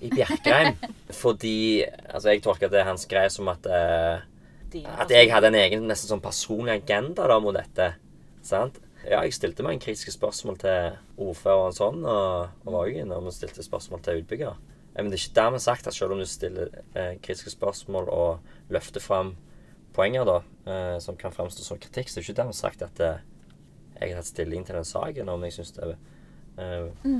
i 0.00 0.10
Bjerkreim. 0.14 0.74
fordi 1.22 1.84
Altså, 2.08 2.32
jeg 2.32 2.42
tolker 2.46 2.72
det 2.72 2.86
han 2.88 2.98
skrev 3.00 3.30
som 3.34 3.50
at 3.52 3.68
eh, 3.68 4.26
at 4.68 5.08
jeg 5.08 5.30
hadde 5.32 5.48
en 5.48 5.56
egen 5.56 5.86
nesten 5.88 6.10
sånn 6.10 6.20
personlig 6.20 6.74
agenda 6.74 7.24
da 7.30 7.38
mot 7.40 7.56
dette. 7.56 7.86
Sant? 8.44 8.76
Ja, 9.06 9.20
jeg 9.22 9.32
stilte 9.36 9.62
meg 9.62 9.76
en 9.76 9.82
kritiske 9.84 10.12
spørsmål 10.12 10.58
til 10.58 10.96
ordføreren 11.22 11.76
sånn, 11.76 12.00
og, 12.04 12.48
og 12.66 12.72
var 12.74 12.88
jo 12.90 12.98
innom 13.04 13.28
og 13.30 13.32
stilte 13.36 13.62
spørsmål 13.62 14.02
til 14.02 14.22
utbygger. 14.24 14.56
Men 14.96 15.12
det 15.12 15.18
er 15.20 15.22
ikke 15.28 15.36
dermed 15.38 15.62
sagt 15.62 15.86
at 15.86 15.94
selv 15.94 16.12
om 16.16 16.18
du 16.18 16.26
stiller 16.26 16.72
eh, 16.98 17.14
kritiske 17.22 17.52
spørsmål 17.54 18.08
og 18.10 18.40
løfter 18.74 19.00
fram 19.04 19.36
poenger 19.94 20.26
da, 20.26 20.38
eh, 20.66 20.96
som 21.04 21.16
kan 21.16 21.32
fremstå 21.32 21.62
som 21.62 21.78
kritikk, 21.78 22.10
så 22.10 22.18
er 22.18 22.22
det 22.24 22.28
ikke 22.28 22.40
dermed 22.42 22.58
sagt 22.58 22.82
at 22.82 23.00
eh, 23.06 23.20
jeg 24.00 24.10
har 24.12 24.18
tatt 24.20 24.32
stilling 24.32 24.66
til 24.66 24.74
den 24.78 24.86
saken, 24.86 25.28
om 25.30 25.44
jeg 25.46 25.54
syns 25.56 25.72
det 25.76 25.84
er 25.86 25.94
eh, 26.58 27.14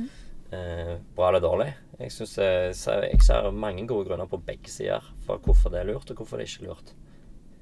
eh, 0.52 0.94
bra 1.14 1.28
eller 1.30 1.42
dårlig. 1.46 1.68
Jeg, 1.98 2.12
synes, 2.12 2.36
eh, 2.42 3.06
jeg 3.12 3.22
ser 3.22 3.50
mange 3.54 3.86
gode 3.86 4.10
grunner 4.10 4.26
på 4.30 4.42
begge 4.42 4.70
sider 4.70 5.06
for 5.26 5.38
hvorfor 5.46 5.70
det 5.74 5.80
er 5.84 5.92
lurt, 5.92 6.10
og 6.10 6.16
hvorfor 6.22 6.38
det 6.38 6.48
er 6.48 6.52
ikke 6.52 6.64
er 6.66 6.72
lurt. 6.72 6.94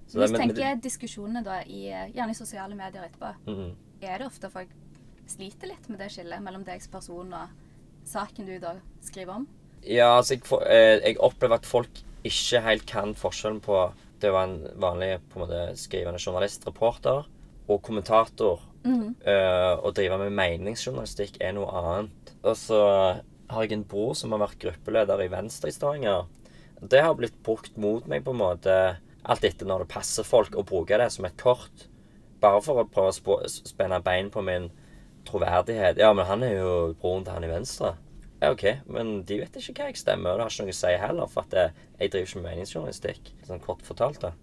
Så 0.06 0.20
Hvis 0.20 0.30
du 0.30 0.38
tenker 0.38 0.76
diskusjonene 0.80 1.42
da, 1.44 1.60
i, 1.66 1.88
gjerne 2.14 2.30
i 2.32 2.38
sosiale 2.38 2.76
medier 2.78 3.04
etterpå, 3.08 3.34
Mhm. 3.52 3.74
Er 4.00 4.20
det 4.20 4.28
ofte 4.28 4.50
folk 4.52 4.72
sliter 5.26 5.70
litt 5.72 5.88
med 5.90 6.00
det 6.02 6.10
skillet 6.14 6.42
mellom 6.44 6.64
deg 6.66 6.82
som 6.82 6.92
person 6.94 7.32
og 7.34 7.54
saken 8.06 8.46
du 8.48 8.56
da 8.62 8.76
skriver 9.04 9.40
om? 9.40 9.46
Ja, 9.82 10.16
altså 10.16 10.36
jeg, 10.36 10.44
eh, 10.66 10.98
jeg 11.02 11.20
opplever 11.22 11.58
at 11.58 11.68
folk 11.68 12.02
ikke 12.26 12.62
helt 12.64 12.86
kan 12.88 13.14
forskjellen 13.18 13.60
på 13.62 13.80
det 14.20 14.30
å 14.30 14.36
være 14.36 14.50
en 14.50 14.80
vanlig 14.82 15.10
på 15.30 15.38
en 15.38 15.44
måte, 15.44 15.64
skrivende 15.78 16.20
journalist, 16.22 16.64
reporter, 16.66 17.26
og 17.66 17.82
kommentator. 17.84 18.62
Eh, 18.86 19.72
å 19.82 19.90
drive 19.94 20.18
med 20.20 20.34
meningsjournalistikk 20.38 21.40
er 21.42 21.56
noe 21.56 21.72
annet. 21.74 22.32
Og 22.44 22.54
så 22.58 22.80
har 23.50 23.64
jeg 23.64 23.74
en 23.74 23.86
bror 23.88 24.14
som 24.18 24.34
har 24.34 24.44
vært 24.44 24.60
gruppeleder 24.62 25.24
i 25.24 25.30
Venstre 25.32 25.70
i 25.70 25.74
Stavanger. 25.74 26.26
Det 26.80 27.02
har 27.02 27.16
blitt 27.18 27.36
brukt 27.46 27.76
mot 27.80 28.06
meg 28.10 28.24
på 28.26 28.34
en 28.34 28.42
måte 28.42 28.76
alt 29.26 29.46
etter 29.46 29.66
når 29.66 29.84
det 29.84 29.92
passer 29.94 30.26
folk, 30.26 30.54
å 30.54 30.66
bruke 30.66 30.98
det 31.00 31.08
som 31.14 31.26
et 31.26 31.38
kort. 31.40 31.86
Bare 32.46 32.62
for 32.62 32.82
å 32.82 32.88
prøve 32.88 33.10
å 33.10 33.38
spenne 33.50 33.98
bein 34.06 34.30
på 34.30 34.44
min 34.46 34.70
troverdighet. 35.26 35.98
Ja, 35.98 36.12
men 36.14 36.28
han 36.28 36.44
er 36.46 36.60
jo 36.60 36.74
broren 37.00 37.26
til 37.26 37.34
han 37.34 37.46
i 37.46 37.50
Venstre. 37.50 37.96
Ja, 38.38 38.52
OK, 38.52 38.66
men 38.92 39.22
de 39.26 39.40
vet 39.40 39.56
ikke 39.58 39.80
hva 39.80 39.90
jeg 39.90 39.98
stemmer, 39.98 40.34
og 40.34 40.38
det 40.38 40.44
har 40.44 40.52
ikke 40.52 40.66
noe 40.66 40.74
å 40.74 40.78
si 40.78 40.96
heller, 41.00 41.30
for 41.32 41.46
at 41.48 41.56
jeg, 41.56 41.86
jeg 41.98 42.12
driver 42.12 42.28
ikke 42.28 42.42
med 42.42 42.50
meningsjournalistikk. 42.50 43.30
Sånn 43.48 43.62
kort 43.64 43.82
fortalt, 43.86 44.20
da. 44.22 44.34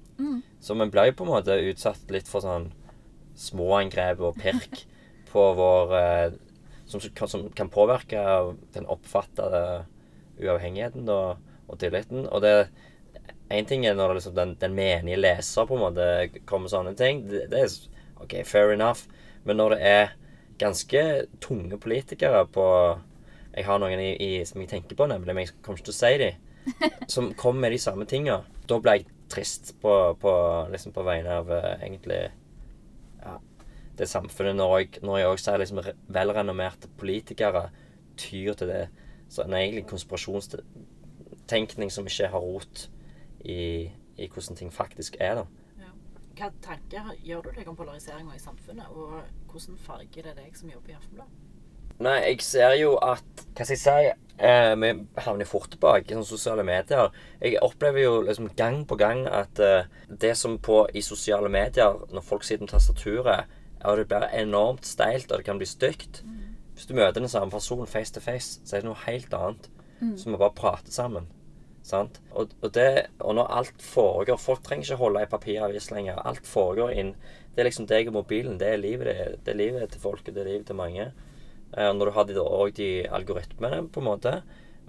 Så 0.64 0.76
vi 0.80 0.88
ble 0.92 1.12
på 1.14 1.26
en 1.26 1.32
måte 1.34 1.60
utsatt 1.70 2.12
litt 2.14 2.30
for 2.30 2.44
sånn 2.44 2.70
småangrep 3.40 4.22
og 4.24 4.38
pirk 4.42 4.84
på 5.32 5.46
vår 5.58 5.96
eh, 6.00 6.36
som, 6.90 7.02
som 7.02 7.48
kan 7.58 7.72
påvirke 7.74 8.22
den 8.76 8.88
oppfattede 8.92 9.86
uavhengigheten 10.42 11.08
da, 11.08 11.36
og 11.68 11.80
tilliten. 11.82 12.28
Og 12.30 12.44
det 12.46 12.56
Én 13.54 13.68
ting 13.70 13.84
er 13.86 13.94
når 13.94 14.10
det 14.10 14.16
liksom 14.18 14.34
den, 14.34 14.52
den 14.58 14.74
menige 14.74 15.20
leser 15.20 15.68
på 15.70 15.76
en 15.76 15.82
måte 15.84 16.06
kommer 16.48 16.66
med 16.66 16.72
sånne 16.72 16.94
ting. 16.98 17.20
Det, 17.30 17.44
det 17.52 17.60
er 17.60 17.74
OK, 18.24 18.34
fair 18.48 18.72
enough. 18.74 19.00
Men 19.44 19.60
når 19.60 19.76
det 19.76 19.82
er 19.88 20.14
ganske 20.60 21.02
tunge 21.42 21.80
politikere 21.82 22.46
på 22.48 22.66
Jeg 23.54 23.66
har 23.68 23.78
noen 23.78 24.00
i, 24.02 24.16
i, 24.18 24.46
som 24.50 24.62
jeg 24.64 24.70
tenker 24.72 24.98
på, 24.98 25.06
nemlig, 25.06 25.34
men 25.36 25.44
jeg 25.46 25.54
kommer 25.62 25.78
ikke 25.78 25.92
til 25.92 25.94
å 25.94 25.98
si 26.00 26.18
dem. 26.18 26.34
Som 27.14 27.38
kommer 27.38 27.62
med 27.68 27.72
de 27.76 27.84
samme 27.84 28.06
tinga. 28.10 28.38
Da 28.66 28.80
ble 28.82 28.92
jeg 28.98 29.06
trist 29.30 29.76
på, 29.82 30.18
på, 30.18 30.32
liksom 30.72 30.92
på 30.96 31.04
vegne 31.06 31.32
av 31.38 31.52
eh, 31.54 31.78
egentlig 31.86 32.22
ja, 33.22 33.38
det 34.00 34.08
samfunnet 34.10 34.56
når 34.58 34.78
jeg, 34.80 34.88
når 35.06 35.18
jeg 35.20 35.28
også 35.28 35.46
ser 35.46 35.58
liksom 35.62 35.82
velrenommerte 36.18 36.88
politikere 36.98 37.64
tyr 38.18 38.54
til 38.58 38.68
det. 38.74 38.86
Så 39.30 39.46
en 39.46 39.54
egentlig 39.54 39.86
konspirasjonstenkning 39.90 41.90
som 41.94 42.08
ikke 42.10 42.34
har 42.34 42.42
rot 42.42 42.90
i, 43.46 43.92
i 44.18 44.28
hvordan 44.34 44.58
ting 44.58 44.74
faktisk 44.74 45.16
er, 45.20 45.36
da. 45.44 45.46
Hva 46.34 46.50
tanker 46.66 47.14
gjør 47.22 47.46
du 47.46 47.50
deg 47.60 47.68
om 47.70 47.78
polariseringa 47.78 48.34
i 48.36 48.42
samfunnet, 48.42 48.90
og 48.90 49.22
hvordan 49.52 49.78
farger 49.86 50.30
det 50.30 50.38
deg 50.40 50.56
som 50.58 50.72
jobber 50.72 50.94
i 50.94 50.98
Aftenbladet? 50.98 51.42
Nei, 52.04 52.16
jeg 52.26 52.42
ser 52.42 52.74
jo 52.80 52.96
at 53.06 53.44
Hva 53.54 53.66
skal 53.68 53.76
jeg 53.76 53.82
si? 53.84 54.14
Eh, 54.44 54.72
vi 54.82 54.90
havner 55.22 55.46
fort 55.46 55.70
tilbake 55.70 56.10
i 56.10 56.16
sånne 56.16 56.26
sosiale 56.26 56.64
medier. 56.66 57.12
Jeg 57.38 57.60
opplever 57.62 58.02
jo 58.02 58.16
liksom 58.26 58.50
gang 58.58 58.80
på 58.90 58.98
gang 58.98 59.28
at 59.30 59.62
eh, 59.62 59.86
det 60.10 60.34
som 60.40 60.58
på 60.58 60.88
i 60.90 61.04
sosiale 61.06 61.52
medier, 61.54 62.02
når 62.10 62.26
folk 62.26 62.44
sitter 62.48 62.66
med 62.66 62.74
tastaturet, 62.74 63.54
og 63.84 64.00
det 64.00 64.08
blir 64.10 64.26
enormt 64.34 64.90
steilt, 64.90 65.30
og 65.30 65.38
det 65.38 65.46
kan 65.46 65.60
bli 65.60 65.68
stygt 65.68 66.24
Hvis 66.74 66.88
du 66.90 66.96
møter 66.98 67.20
den 67.22 67.30
samme 67.30 67.52
personen 67.52 67.86
face 67.86 68.14
to 68.14 68.20
face, 68.20 68.58
så 68.66 68.76
er 68.76 68.82
det 68.82 68.90
noe 68.90 69.06
helt 69.06 69.34
annet. 69.38 69.70
Så 70.18 70.32
vi 70.32 70.38
bare 70.42 70.56
prater 70.58 70.92
sammen. 70.92 71.28
Sant? 71.84 72.22
Og, 72.32 72.54
og, 72.62 72.70
det, 72.76 73.10
og 73.20 73.36
når 73.36 73.50
alt 73.58 73.82
foregår 73.84 74.40
Folk 74.40 74.62
trenger 74.64 74.88
ikke 74.88 75.02
holde 75.02 75.24
i 75.26 75.30
papiravis 75.30 75.90
lenger. 75.92 76.22
Alt 76.24 76.48
foregår 76.48 76.94
inn 76.96 77.12
Det 77.54 77.60
er 77.60 77.68
liksom 77.68 77.88
deg 77.90 78.08
og 78.10 78.22
mobilen. 78.22 78.56
Det 78.60 78.70
er 78.72 78.80
livet, 78.80 79.10
det, 79.10 79.42
det 79.46 79.54
er 79.54 79.60
livet 79.60 79.92
til 79.92 80.02
folket. 80.02 80.34
Det 80.34 80.46
er 80.46 80.52
livet 80.54 80.70
til 80.70 80.80
mange. 80.80 81.12
Eh, 81.78 81.92
når 81.94 82.06
du 82.06 82.14
har 82.16 82.30
de, 82.30 82.38
de 82.78 82.90
algoritmene, 83.14 83.84
på 83.94 84.02
en 84.02 84.08
måte, 84.08 84.34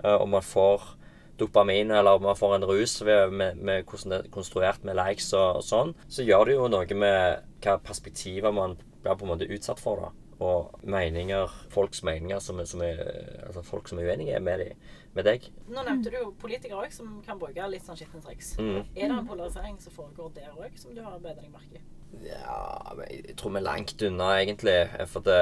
eh, 0.03 0.15
og 0.15 0.29
man 0.33 0.45
får 0.45 0.95
dopamin, 1.39 1.91
eller 1.91 2.23
man 2.23 2.39
får 2.39 2.57
en 2.57 2.67
rus 2.71 3.01
ved, 3.05 3.31
med, 3.31 3.57
med 3.57 3.85
hvordan 3.85 4.15
det 4.15 4.19
er 4.21 4.33
konstruert 4.33 4.85
med 4.85 4.97
likes 4.97 5.33
og, 5.35 5.61
og 5.61 5.67
sånn, 5.67 5.95
så 6.09 6.25
gjør 6.25 6.49
det 6.49 6.59
jo 6.59 6.69
noe 6.71 6.99
med 7.01 7.49
hva 7.65 7.79
perspektiver 7.83 8.55
man 8.55 8.79
blir 9.03 9.19
på 9.19 9.27
en 9.27 9.35
måte 9.35 9.49
utsatt 9.51 9.83
for. 9.83 10.07
da. 10.07 10.24
Og 10.45 10.75
meninger, 10.83 11.53
folks 11.73 12.03
meninger 12.05 12.41
som 12.43 12.61
som 12.67 12.83
er 12.85 13.01
altså 13.47 13.63
folk 13.65 13.89
som 13.89 14.01
er 14.01 14.11
uenige 14.11 14.41
med, 14.45 14.61
de, 14.61 14.95
med 15.17 15.27
deg. 15.29 15.47
Nå 15.71 15.85
nevnte 15.87 16.13
du 16.13 16.19
jo 16.19 16.31
politikere 16.41 16.85
òg, 16.85 16.93
som 16.93 17.21
kan 17.25 17.39
bruke 17.41 17.69
litt 17.71 17.87
sånn 17.87 17.99
skitne 17.99 18.23
triks. 18.25 18.55
Mm. 18.59 18.83
Er 18.95 19.09
det 19.09 19.19
en 19.19 19.29
polarisering 19.29 19.79
som 19.83 19.95
foregår 19.95 20.35
der 20.37 20.53
òg, 20.59 20.75
som 20.81 20.95
du 20.97 21.03
har 21.05 21.17
bedt 21.23 21.41
deg 21.41 21.53
merke 21.55 21.81
i? 21.81 21.85
Ja, 22.29 22.95
jeg 23.09 23.37
tror 23.41 23.55
vi 23.55 23.61
er 23.63 23.67
langt 23.67 24.05
unna, 24.07 24.29
egentlig. 24.43 24.77
For 25.11 25.25
det, 25.27 25.41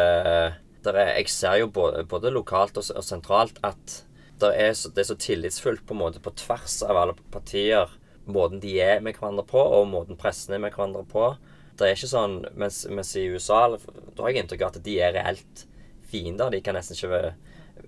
det 0.85 0.95
er, 0.95 1.13
Jeg 1.19 1.33
ser 1.33 1.59
jo 1.61 1.69
både, 1.73 2.05
både 2.09 2.33
lokalt 2.33 2.79
og, 2.81 2.89
og 2.97 3.05
sentralt 3.07 3.61
at 3.67 3.99
det 4.43 4.53
er, 4.59 4.73
så, 4.75 4.91
det 4.91 5.05
er 5.05 5.11
så 5.13 5.19
tillitsfullt 5.21 5.85
på 5.87 5.95
en 5.95 6.01
måte 6.01 6.23
på 6.23 6.33
tvers 6.39 6.81
av 6.87 6.99
alle 6.99 7.15
partier. 7.35 7.91
Måten 8.27 8.63
de 8.63 8.77
er 8.83 9.03
med 9.03 9.19
hverandre 9.19 9.45
på, 9.47 9.61
og 9.61 9.91
måten 9.91 10.19
pressen 10.19 10.57
er 10.57 10.63
med 10.63 10.75
hverandre 10.75 11.05
på. 11.11 11.33
Det 11.79 11.89
er 11.89 11.97
ikke 11.97 12.11
sånn, 12.11 12.37
mens, 12.59 12.83
mens 12.93 13.15
i 13.17 13.25
USA 13.33 13.65
da 13.73 13.79
har 14.21 14.33
jeg 14.33 14.45
inntrykk 14.45 14.67
av 14.67 14.75
at 14.75 14.85
de 14.85 14.99
er 15.01 15.15
reelt 15.17 15.65
fiender. 16.13 16.53
De 16.53 16.61
kan 16.65 16.77
nesten 16.77 16.99
ikke 16.99 17.13
være, 17.13 17.33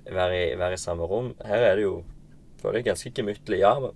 være, 0.09 0.41
i, 0.41 0.59
være 0.61 0.79
i 0.79 0.81
samme 0.81 1.09
rom. 1.11 1.35
Her 1.45 1.69
er 1.69 1.79
det 1.79 1.87
jo 1.87 1.99
føler 2.63 2.81
jeg 2.81 2.89
ganske 2.89 3.13
gemyttlig. 3.19 3.61
Ja, 3.61 3.77
men 3.83 3.93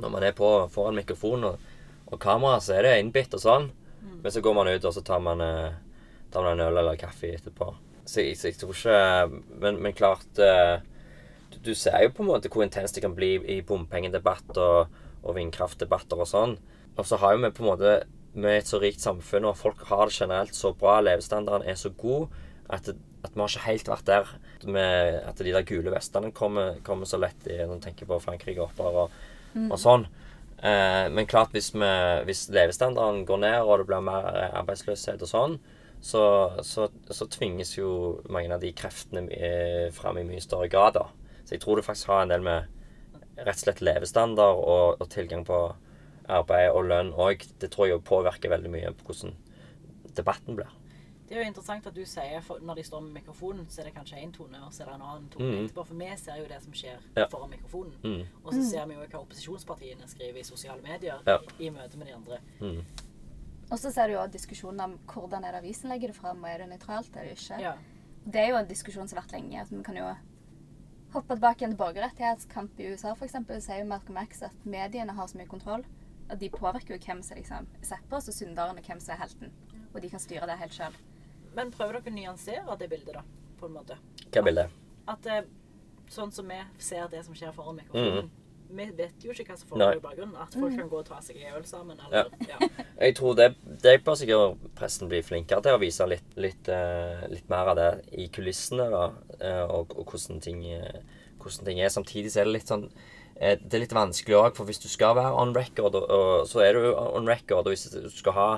når 0.00 0.14
man 0.16 0.26
er 0.26 0.36
på 0.36 0.50
foran 0.72 0.96
mikrofon 0.98 1.44
og, 1.50 1.72
og 2.08 2.20
kamera, 2.22 2.60
så 2.64 2.78
er 2.78 2.88
det 2.88 2.94
innbitt 3.02 3.36
og 3.36 3.44
sånn. 3.44 3.70
Men 4.24 4.32
så 4.32 4.40
går 4.44 4.56
man 4.56 4.70
ut, 4.72 4.84
og 4.84 4.94
så 4.96 5.02
tar 5.04 5.20
man, 5.24 5.40
eh, 5.44 5.76
tar 6.32 6.44
man 6.44 6.58
en 6.58 6.66
øl 6.66 6.80
eller 6.80 7.00
kaffe 7.00 7.34
etterpå. 7.36 7.70
Så 8.04 8.24
jeg, 8.24 8.36
så 8.36 8.50
jeg 8.50 8.58
tror 8.60 8.74
ikke 8.76 9.40
Men, 9.62 9.78
men 9.80 9.94
klart 9.96 10.40
eh, 10.42 10.82
du, 11.52 11.56
du 11.70 11.74
ser 11.74 12.02
jo 12.04 12.12
på 12.12 12.24
en 12.24 12.28
måte 12.34 12.50
hvor 12.52 12.64
intenst 12.64 12.98
det 12.98 13.04
kan 13.04 13.14
bli 13.16 13.38
i 13.48 13.62
bompengedebatt 13.64 14.58
og, 14.60 14.92
og 15.22 15.36
vindkraftdebatter 15.38 16.20
og 16.20 16.28
sånn. 16.28 16.58
Og 16.96 17.08
så 17.08 17.18
har 17.20 17.34
jo 17.34 17.44
vi 17.44 17.52
på 17.54 17.64
en 17.64 17.70
måte 17.70 17.94
Vi 18.34 18.48
er 18.50 18.58
et 18.58 18.70
så 18.70 18.80
rikt 18.82 19.02
samfunn, 19.02 19.46
og 19.46 19.58
folk 19.58 19.84
har 19.88 20.08
det 20.10 20.16
generelt 20.16 20.56
så 20.58 20.72
bra. 20.74 20.98
Levestandarden 21.04 21.66
er 21.70 21.78
så 21.78 21.92
god 21.94 22.32
at, 22.72 22.88
at 22.90 23.34
vi 23.34 23.40
har 23.40 23.52
ikke 23.52 23.68
helt 23.68 23.90
vært 23.92 24.08
der 24.08 24.34
med 24.64 25.20
at 25.22 25.38
de 25.38 25.52
der 25.52 25.66
gule 25.68 25.92
vestene 25.92 26.32
kommer, 26.34 26.80
kommer 26.86 27.06
så 27.06 27.20
lett 27.20 27.46
i 27.46 27.60
Når 27.60 27.76
en 27.76 27.84
tenker 27.84 28.08
på 28.08 28.18
Frankrike-opera 28.24 29.04
og, 29.04 29.18
og 29.68 29.78
sånn. 29.80 30.08
Eh, 30.64 31.06
men 31.12 31.28
klart, 31.28 31.52
hvis, 31.52 31.72
vi, 31.76 31.92
hvis 32.24 32.46
levestandarden 32.54 33.24
går 33.28 33.42
ned, 33.42 33.58
og 33.62 33.82
det 33.82 33.88
blir 33.90 34.04
mer 34.04 34.28
eh, 34.32 34.54
arbeidsløshet 34.62 35.22
og 35.26 35.30
sånn, 35.30 35.58
så, 36.04 36.24
så, 36.64 36.88
så 37.12 37.26
tvinges 37.32 37.74
jo 37.76 38.20
mange 38.32 38.52
av 38.54 38.62
de 38.64 38.72
kreftene 38.76 39.28
eh, 39.32 39.88
fram 39.94 40.20
i 40.20 40.26
mye 40.26 40.42
større 40.44 40.68
grad. 40.72 40.96
da. 40.96 41.08
Så 41.44 41.56
jeg 41.56 41.64
tror 41.64 41.78
det 41.78 41.86
faktisk 41.86 42.12
har 42.12 42.24
en 42.24 42.32
del 42.32 42.44
med 42.44 42.70
rett 43.34 43.58
og 43.58 43.64
slett 43.64 43.82
levestandard 43.84 44.60
og, 44.62 45.02
og 45.02 45.10
tilgang 45.12 45.44
på 45.46 45.60
arbeid 46.28 46.70
og 46.72 46.84
lønn 46.88 47.12
òg. 47.12 47.44
Det 47.60 47.70
tror 47.70 47.86
jeg 47.88 48.04
påvirker 48.04 48.48
veldig 48.50 48.70
mye 48.70 48.92
på 48.92 49.04
hvordan 49.12 49.34
debatten 50.16 50.56
blir. 50.56 50.70
Det 51.28 51.38
er 51.38 51.40
jo 51.42 51.48
interessant 51.48 51.86
at 51.88 51.94
du 51.96 52.04
sier 52.04 52.40
for 52.44 52.58
når 52.60 52.74
de 52.76 52.82
står 52.84 53.00
med 53.00 53.14
mikrofonen, 53.22 53.64
så 53.72 53.80
er 53.80 53.84
det 53.88 53.94
kanskje 53.94 54.18
én 54.20 54.32
tone, 54.32 54.58
og 54.66 54.72
så 54.72 54.82
er 54.82 54.86
det 54.90 54.94
en 54.94 55.02
annen 55.02 55.28
tone 55.32 55.46
Mm. 55.50 55.64
etterpå. 55.64 55.86
For 55.86 55.94
vi 55.94 56.16
ser 56.16 56.36
jo 56.36 56.44
det 56.48 56.62
som 56.62 56.72
skjer 56.72 56.98
Ja. 57.16 57.26
foran 57.30 57.50
mikrofonen. 57.50 57.94
Mm. 58.04 58.26
Og 58.44 58.52
så 58.52 58.70
ser 58.70 58.86
vi 58.86 58.94
jo 58.94 59.00
hva 59.00 59.20
opposisjonspartiene 59.22 60.06
skriver 60.08 60.38
i 60.40 60.42
sosiale 60.42 60.82
medier 60.82 61.22
Ja. 61.26 61.38
i, 61.58 61.66
i 61.66 61.70
møte 61.70 61.96
med 61.96 62.06
de 62.06 62.14
andre. 62.14 62.38
Mm. 62.60 62.84
Og 63.70 63.78
så 63.78 63.90
ser 63.90 64.06
du 64.06 64.12
jo 64.12 64.26
diskusjonen 64.26 64.80
om 64.80 64.98
hvordan 65.06 65.44
er 65.44 65.52
det 65.52 65.62
avisen 65.64 65.88
legger 65.90 66.08
det 66.08 66.16
fram, 66.16 66.44
og 66.44 66.50
er 66.50 66.58
det 66.58 66.68
nøytralt 66.68 67.16
eller 67.16 67.32
ikke. 67.32 67.60
Ja. 67.60 67.72
Det 68.26 68.36
er 68.36 68.48
jo 68.50 68.56
en 68.56 68.66
diskusjon 68.68 69.08
som 69.08 69.16
har 69.18 69.24
vært 69.26 69.32
lenge. 69.32 69.60
at 69.60 69.70
Vi 69.70 69.82
kan 69.82 69.96
jo 69.96 70.14
hoppe 71.14 71.34
tilbake 71.34 71.56
igjen 71.62 71.70
til 71.70 71.78
borgerrettighetskamp 71.78 72.78
i 72.80 72.92
USA, 72.92 73.12
f.eks. 73.14 73.32
sier 73.64 73.78
jo 73.78 73.84
Malcolm 73.86 74.18
X 74.18 74.42
at 74.42 74.52
mediene 74.66 75.12
har 75.14 75.26
så 75.26 75.36
mye 75.38 75.46
kontroll 75.48 75.84
at 76.30 76.40
de 76.40 76.48
påvirker 76.52 76.96
jo 76.96 77.00
hvem 77.04 77.22
som 77.22 77.36
liksom 77.38 77.66
er 77.80 77.88
sett 77.88 78.06
på 78.10 78.20
som 78.20 78.34
synderen, 78.36 78.78
og 78.78 78.86
hvem 78.88 79.00
som 79.02 79.14
er 79.14 79.20
helten. 79.24 79.52
Og 79.92 80.00
de 80.02 80.10
kan 80.10 80.22
styre 80.22 80.48
det 80.50 80.56
helt 80.60 80.76
sjøl. 80.76 80.96
Men 81.54 81.70
prøver 81.74 82.00
dere 82.00 82.12
å 82.12 82.16
nyansere 82.16 82.78
det 82.80 82.88
bildet, 82.90 83.18
da? 83.18 83.22
På 83.60 83.68
en 83.68 83.76
måte. 83.76 83.98
Hva 84.32 84.42
bildet? 84.42 84.72
At 85.10 85.28
eh, 85.30 85.44
sånn 86.10 86.32
som 86.34 86.48
vi 86.50 86.58
ser 86.82 87.06
det 87.12 87.20
som 87.26 87.36
skjer 87.36 87.52
foran 87.54 87.78
mikrofonen 87.82 88.32
Vi 88.74 88.84
vet 88.96 89.22
jo 89.22 89.30
ikke 89.30 89.44
hva 89.52 89.56
som 89.60 89.68
Mm. 89.68 89.72
Foregår 89.74 89.98
i 89.98 90.02
bakgrunnen. 90.02 90.36
At 90.40 90.54
folk 90.56 90.74
kan 90.74 90.88
gå 90.88 90.98
og 90.98 91.06
ta 91.06 91.20
seg 91.22 91.36
en 91.36 91.54
øl 91.58 91.66
sammen. 91.68 92.00
Eller, 92.08 92.30
ja. 92.48 92.58
Jeg 93.04 93.14
tror 93.20 93.36
det, 93.38 93.50
det 93.84 93.98
bør 94.04 94.16
sikkert 94.18 94.64
pressen 94.74 95.10
bli 95.12 95.20
flinkere 95.22 95.62
til 95.62 95.76
å 95.76 95.80
vise 95.82 96.06
litt, 96.08 96.32
litt, 96.40 96.68
eh, 96.72 97.26
litt 97.30 97.46
mer 97.52 97.70
av 97.70 97.76
det 97.78 97.90
i 98.18 98.26
kulissene, 98.32 98.88
da, 98.90 99.04
eh, 99.38 99.62
og, 99.68 99.92
og 99.94 100.10
hvordan, 100.10 100.40
ting, 100.42 100.64
hvordan 101.38 101.68
ting 101.68 101.84
er. 101.84 101.92
Samtidig 101.92 102.32
så 102.32 102.40
er 102.42 102.48
det 102.48 102.56
litt 102.56 102.72
sånn 102.72 102.88
Det 103.34 103.74
er 103.74 103.82
litt 103.82 103.94
vanskelig 103.94 104.36
òg, 104.38 104.54
for 104.56 104.68
hvis 104.68 104.78
du 104.82 104.86
skal 104.88 105.16
være 105.18 105.34
on 105.42 105.54
record, 105.56 105.96
og, 105.98 106.04
og, 106.06 106.44
så 106.46 106.62
er 106.62 106.76
du 106.78 106.92
on 106.94 107.26
record, 107.28 107.66
og 107.66 107.74
hvis 107.74 107.88
du 107.90 108.10
skal 108.12 108.36
ha 108.38 108.48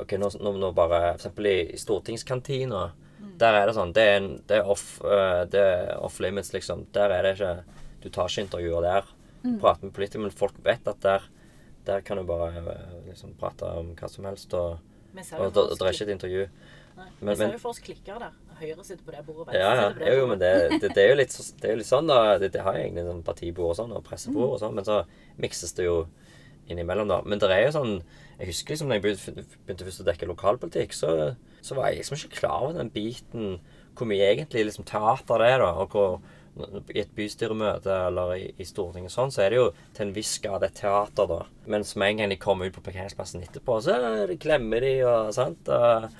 Ok, 0.00 0.14
nå, 0.16 0.30
nå, 0.40 0.70
bare 0.72 1.00
For 1.02 1.18
eksempel 1.18 1.48
i, 1.50 1.56
i 1.74 1.80
stortingskantina. 1.80 2.86
Der 3.40 3.56
er 3.58 3.66
det 3.68 3.74
sånn 3.76 3.92
Det 3.92 4.04
er, 4.08 4.14
en, 4.22 4.30
det 4.48 4.56
er 4.60 4.70
off 4.72 4.86
uh, 5.04 5.42
Det 5.48 5.60
er 5.60 5.90
off 6.00 6.16
limits, 6.24 6.52
liksom. 6.54 6.86
Der 6.96 7.12
er 7.12 7.26
det 7.26 7.34
ikke 7.36 7.52
Du 8.00 8.08
tar 8.08 8.30
ikke 8.32 8.46
intervjuer 8.46 8.86
der. 8.86 9.10
Prater 9.60 9.88
med 9.88 9.92
politikere, 9.96 10.24
men 10.24 10.34
folk 10.34 10.56
vet 10.64 10.88
at 10.88 11.00
der 11.04 11.28
der 11.86 12.00
kan 12.00 12.16
du 12.16 12.22
bare 12.22 12.52
eh, 12.58 12.90
liksom 13.08 13.34
prate 13.34 13.66
om 13.66 13.88
hva 13.98 14.08
som 14.10 14.26
helst, 14.28 14.52
og, 14.54 14.78
og, 15.16 15.24
ser 15.24 15.40
og 15.42 15.52
det 15.54 15.80
er 15.82 15.96
ikke 15.96 16.04
et 16.06 16.12
intervju. 16.14 16.44
Nei. 16.96 17.06
Men- 17.20 17.32
Vi 17.32 17.36
ser 17.40 17.52
jo 17.56 17.58
for 17.58 17.70
oss 17.70 17.80
klikker 17.82 18.20
der. 18.22 18.36
Høyre 18.62 18.86
sitter 18.86 19.04
på 19.04 19.14
det 19.14 19.22
bordet, 19.26 19.46
venstre 19.48 19.60
Ja, 19.60 19.70
ja. 19.74 19.84
sitter 19.88 19.98
på 19.98 20.04
det 20.04 20.10
Jo, 20.12 20.18
jo, 20.20 20.26
men 20.30 20.42
det, 20.42 20.52
det, 20.72 20.90
det, 20.94 21.04
er 21.04 21.12
jo 21.12 21.20
litt, 21.20 21.36
det 21.60 21.68
er 21.68 21.74
jo 21.74 21.80
litt 21.82 21.90
sånn, 21.90 22.10
da. 22.10 22.18
Det, 22.40 22.50
det 22.54 22.64
har 22.64 22.78
jeg 22.78 22.88
egentlig 22.88 23.06
sånn 23.08 23.22
partibord 23.26 23.72
og 23.72 23.78
sånn, 23.80 23.94
og 23.98 24.04
pressebord 24.06 24.56
og 24.56 24.60
sånn, 24.62 24.76
men 24.78 24.88
så 24.88 24.98
mikses 25.42 25.74
det 25.78 25.88
jo 25.88 25.96
innimellom, 26.70 27.10
da. 27.10 27.22
Men 27.26 27.42
det 27.42 27.50
er 27.50 27.66
jo 27.66 27.72
sånn 27.78 27.96
Jeg 28.38 28.48
husker 28.52 28.74
liksom 28.74 28.92
da 28.92 28.98
jeg 28.98 29.06
begynte, 29.06 29.86
først 29.86 30.04
å 30.04 30.08
dekke 30.08 30.30
lokalpolitikk, 30.30 30.94
så, 30.96 31.16
så 31.62 31.78
var 31.78 31.90
jeg 31.90 32.02
liksom 32.02 32.18
ikke 32.20 32.38
klar 32.40 32.68
over 32.68 32.78
den 32.78 32.92
biten 32.94 33.58
Hvor 33.98 34.08
mye 34.08 34.30
egentlig 34.30 34.68
liksom 34.68 34.86
teater 34.88 35.44
er, 35.44 35.58
da. 35.62 35.74
Og 35.82 35.92
hvor 35.96 36.22
i 36.92 37.00
et 37.00 37.12
bystyremøte 37.16 37.92
eller 38.10 38.34
i, 38.36 38.48
i 38.60 38.64
Stortinget 38.68 39.08
og 39.08 39.14
sånn, 39.14 39.30
så 39.32 39.44
er 39.44 39.52
det 39.52 39.56
jo 39.56 39.68
til 39.96 40.04
en 40.04 40.14
viss 40.16 40.34
grad 40.44 40.66
et 40.66 40.74
teater, 40.76 41.30
da. 41.30 41.38
Mens 41.72 41.94
med 41.96 42.12
en 42.12 42.20
gang 42.20 42.34
de 42.34 42.38
kommer 42.40 42.68
ut 42.68 42.76
på 42.76 42.84
parkeringsplassen 42.84 43.44
etterpå, 43.46 43.78
så 43.84 43.96
klemmer 44.42 44.84
de 44.84 44.92
og 45.08 45.32
sant. 45.36 45.70
Og 45.72 46.10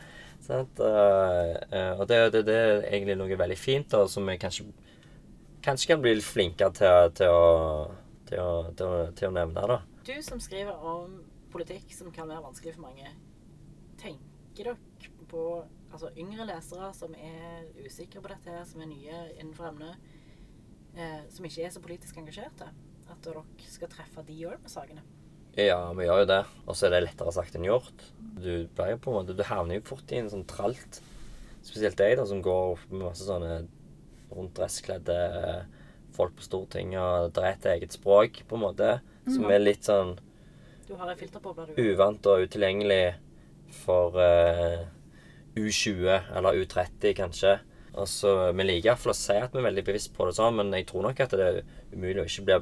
og 0.50 2.06
det, 2.10 2.18
det, 2.34 2.42
det 2.48 2.56
er 2.56 2.86
egentlig 2.88 3.18
noe 3.20 3.38
veldig 3.38 3.58
fint, 3.58 3.90
da, 3.92 4.06
som 4.10 4.26
vi 4.26 4.38
kanskje, 4.42 4.66
kanskje 5.62 5.92
kan 5.92 6.02
bli 6.02 6.16
litt 6.18 6.26
flinkere 6.26 6.74
til, 6.74 7.12
til, 7.18 7.30
å, 7.30 7.44
til, 8.28 8.40
å, 8.42 8.56
til, 8.74 8.86
å, 8.86 9.04
til 9.18 9.30
å 9.30 9.36
nevne. 9.36 9.66
da. 9.70 9.78
Du 10.02 10.16
som 10.26 10.40
skriver 10.42 10.82
om 10.82 11.20
politikk 11.52 11.92
som 11.94 12.10
kan 12.14 12.30
være 12.30 12.42
vanskelig 12.42 12.74
for 12.74 12.88
mange, 12.88 13.12
tenker 14.00 14.72
dere 14.72 14.76
på 15.30 15.44
altså, 15.92 16.10
yngre 16.18 16.46
lesere 16.48 16.90
som 16.96 17.14
er 17.16 17.68
usikre 17.84 18.22
på 18.24 18.32
dette, 18.32 18.64
som 18.68 18.82
er 18.82 18.90
nye 18.90 19.20
innenfor 19.38 19.70
emnet, 19.70 20.12
eh, 20.96 21.20
som 21.32 21.46
ikke 21.46 21.66
er 21.66 21.74
så 21.74 21.84
politisk 21.84 22.18
engasjerte? 22.20 22.68
At 23.12 23.20
dere 23.24 23.44
skal 23.68 23.90
treffe 23.92 24.24
de 24.26 24.38
òg 24.48 24.58
med 24.62 24.72
sakene? 24.72 25.04
Ja, 25.58 25.92
vi 25.92 26.06
gjør 26.06 26.22
jo 26.22 26.28
det. 26.30 26.42
Og 26.64 26.76
så 26.76 26.88
er 26.88 26.94
det 26.94 27.04
lettere 27.06 27.32
sagt 27.34 27.56
enn 27.58 27.68
gjort. 27.68 28.06
Du 28.40 28.66
blir 28.72 28.98
på 29.00 29.12
en 29.12 29.18
måte, 29.18 29.36
du 29.36 29.44
havner 29.44 29.78
jo 29.78 29.86
fort 29.92 30.12
i 30.12 30.20
en 30.22 30.30
sånn 30.32 30.46
tralt. 30.48 31.02
Spesielt 31.62 31.98
deg, 32.00 32.16
da, 32.18 32.26
som 32.26 32.40
går 32.42 32.86
med 32.90 33.04
masse 33.04 33.26
sånne 33.28 33.62
rundt 34.32 34.56
dresskledde 34.56 35.16
folk 36.16 36.34
på 36.36 36.46
Stortinget, 36.46 37.00
og 37.00 37.34
det 37.36 37.44
er 37.44 37.54
et 37.56 37.68
eget 37.76 37.96
språk, 37.96 38.42
på 38.48 38.56
en 38.56 38.64
måte, 38.66 38.94
som 39.28 39.48
er 39.48 39.62
litt 39.62 39.86
sånn 39.88 40.16
Du 40.88 40.96
har 40.98 41.12
et 41.12 41.20
filter 41.20 41.40
på 41.40 41.52
hva 41.54 41.68
du 41.68 41.78
uvant 41.78 42.26
og 42.28 42.42
utilgjengelig 42.44 43.14
for 43.72 44.18
uh, 44.18 44.82
U20 45.56 46.08
eller 46.36 46.58
U30, 46.60 47.14
kanskje. 47.16 47.54
Altså, 47.92 48.52
Vi 48.56 48.66
liker 48.66 48.90
iallfall 48.90 49.14
å 49.14 49.16
si 49.16 49.36
at 49.36 49.54
vi 49.54 49.60
er 49.62 49.68
veldig 49.68 49.84
bevisst 49.86 50.12
på 50.16 50.26
det 50.28 50.36
sånn, 50.36 50.58
men 50.58 50.72
jeg 50.76 50.88
tror 50.90 51.06
nok 51.06 51.20
at 51.20 51.36
det 51.36 51.48
er 51.48 51.60
umulig 51.92 52.24
å 52.24 52.28
ikke 52.28 52.46
bli 52.48 52.58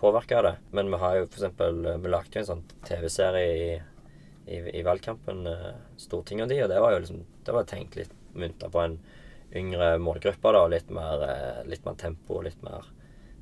påvirka 0.00 0.42
det. 0.42 0.54
Men 0.76 0.90
vi 0.92 1.00
har 1.02 1.16
jo 1.18 1.26
for 1.26 1.40
eksempel, 1.40 1.80
Vi 2.02 2.12
lagde 2.12 2.38
jo 2.38 2.42
en 2.42 2.50
sånn 2.50 2.64
TV-serie 2.88 3.56
i, 3.56 3.82
i, 4.50 4.60
i 4.80 4.84
valgkampen, 4.86 5.44
eh, 5.46 5.74
Stortinget 6.00 6.48
og 6.48 6.54
de, 6.54 6.62
og 6.64 6.70
det 6.72 6.80
var 6.80 6.94
jo 6.94 7.02
liksom, 7.04 7.26
det 7.46 7.56
var 7.56 7.68
tenkt 7.68 7.98
litt 8.00 8.14
mynta 8.32 8.70
på 8.70 8.80
en 8.84 8.98
yngre 9.56 9.98
målgruppe. 9.98 10.52
da, 10.52 10.64
Litt 10.70 10.90
mer, 10.90 11.26
eh, 11.28 11.60
litt 11.68 11.84
mer 11.84 11.98
tempo, 12.00 12.40
litt 12.42 12.62
mer 12.62 12.88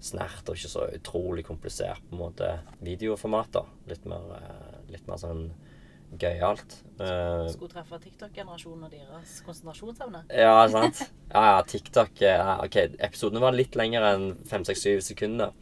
snert 0.00 0.46
og 0.46 0.54
ikke 0.54 0.70
så 0.70 0.86
utrolig 0.94 1.44
komplisert 1.46 2.02
på 2.08 2.16
en 2.16 2.22
måte 2.22 2.52
videoformat. 2.84 3.52
da. 3.52 3.64
Litt 3.88 4.04
mer, 4.06 4.30
eh, 4.38 4.92
litt 4.92 5.06
mer 5.06 5.16
sånn 5.16 5.50
gøyalt. 6.16 6.78
Eh, 6.98 7.48
skulle 7.52 7.72
treffe 7.72 7.98
TikTok-generasjonen 8.02 8.86
og 8.86 8.94
deres 8.94 9.38
konsentrasjonsevne? 9.46 10.24
ja, 10.32 10.54
sant? 10.72 11.02
Ja, 11.28 11.42
ja, 11.52 11.58
TikTok 11.68 12.22
eh, 12.22 12.38
ja, 12.40 12.56
OK, 12.64 12.78
episodene 12.96 13.42
var 13.44 13.56
litt 13.56 13.76
lengre 13.78 14.14
enn 14.16 14.30
fem, 14.48 14.64
seks, 14.66 14.86
syv 14.86 15.02
sekunder. 15.04 15.52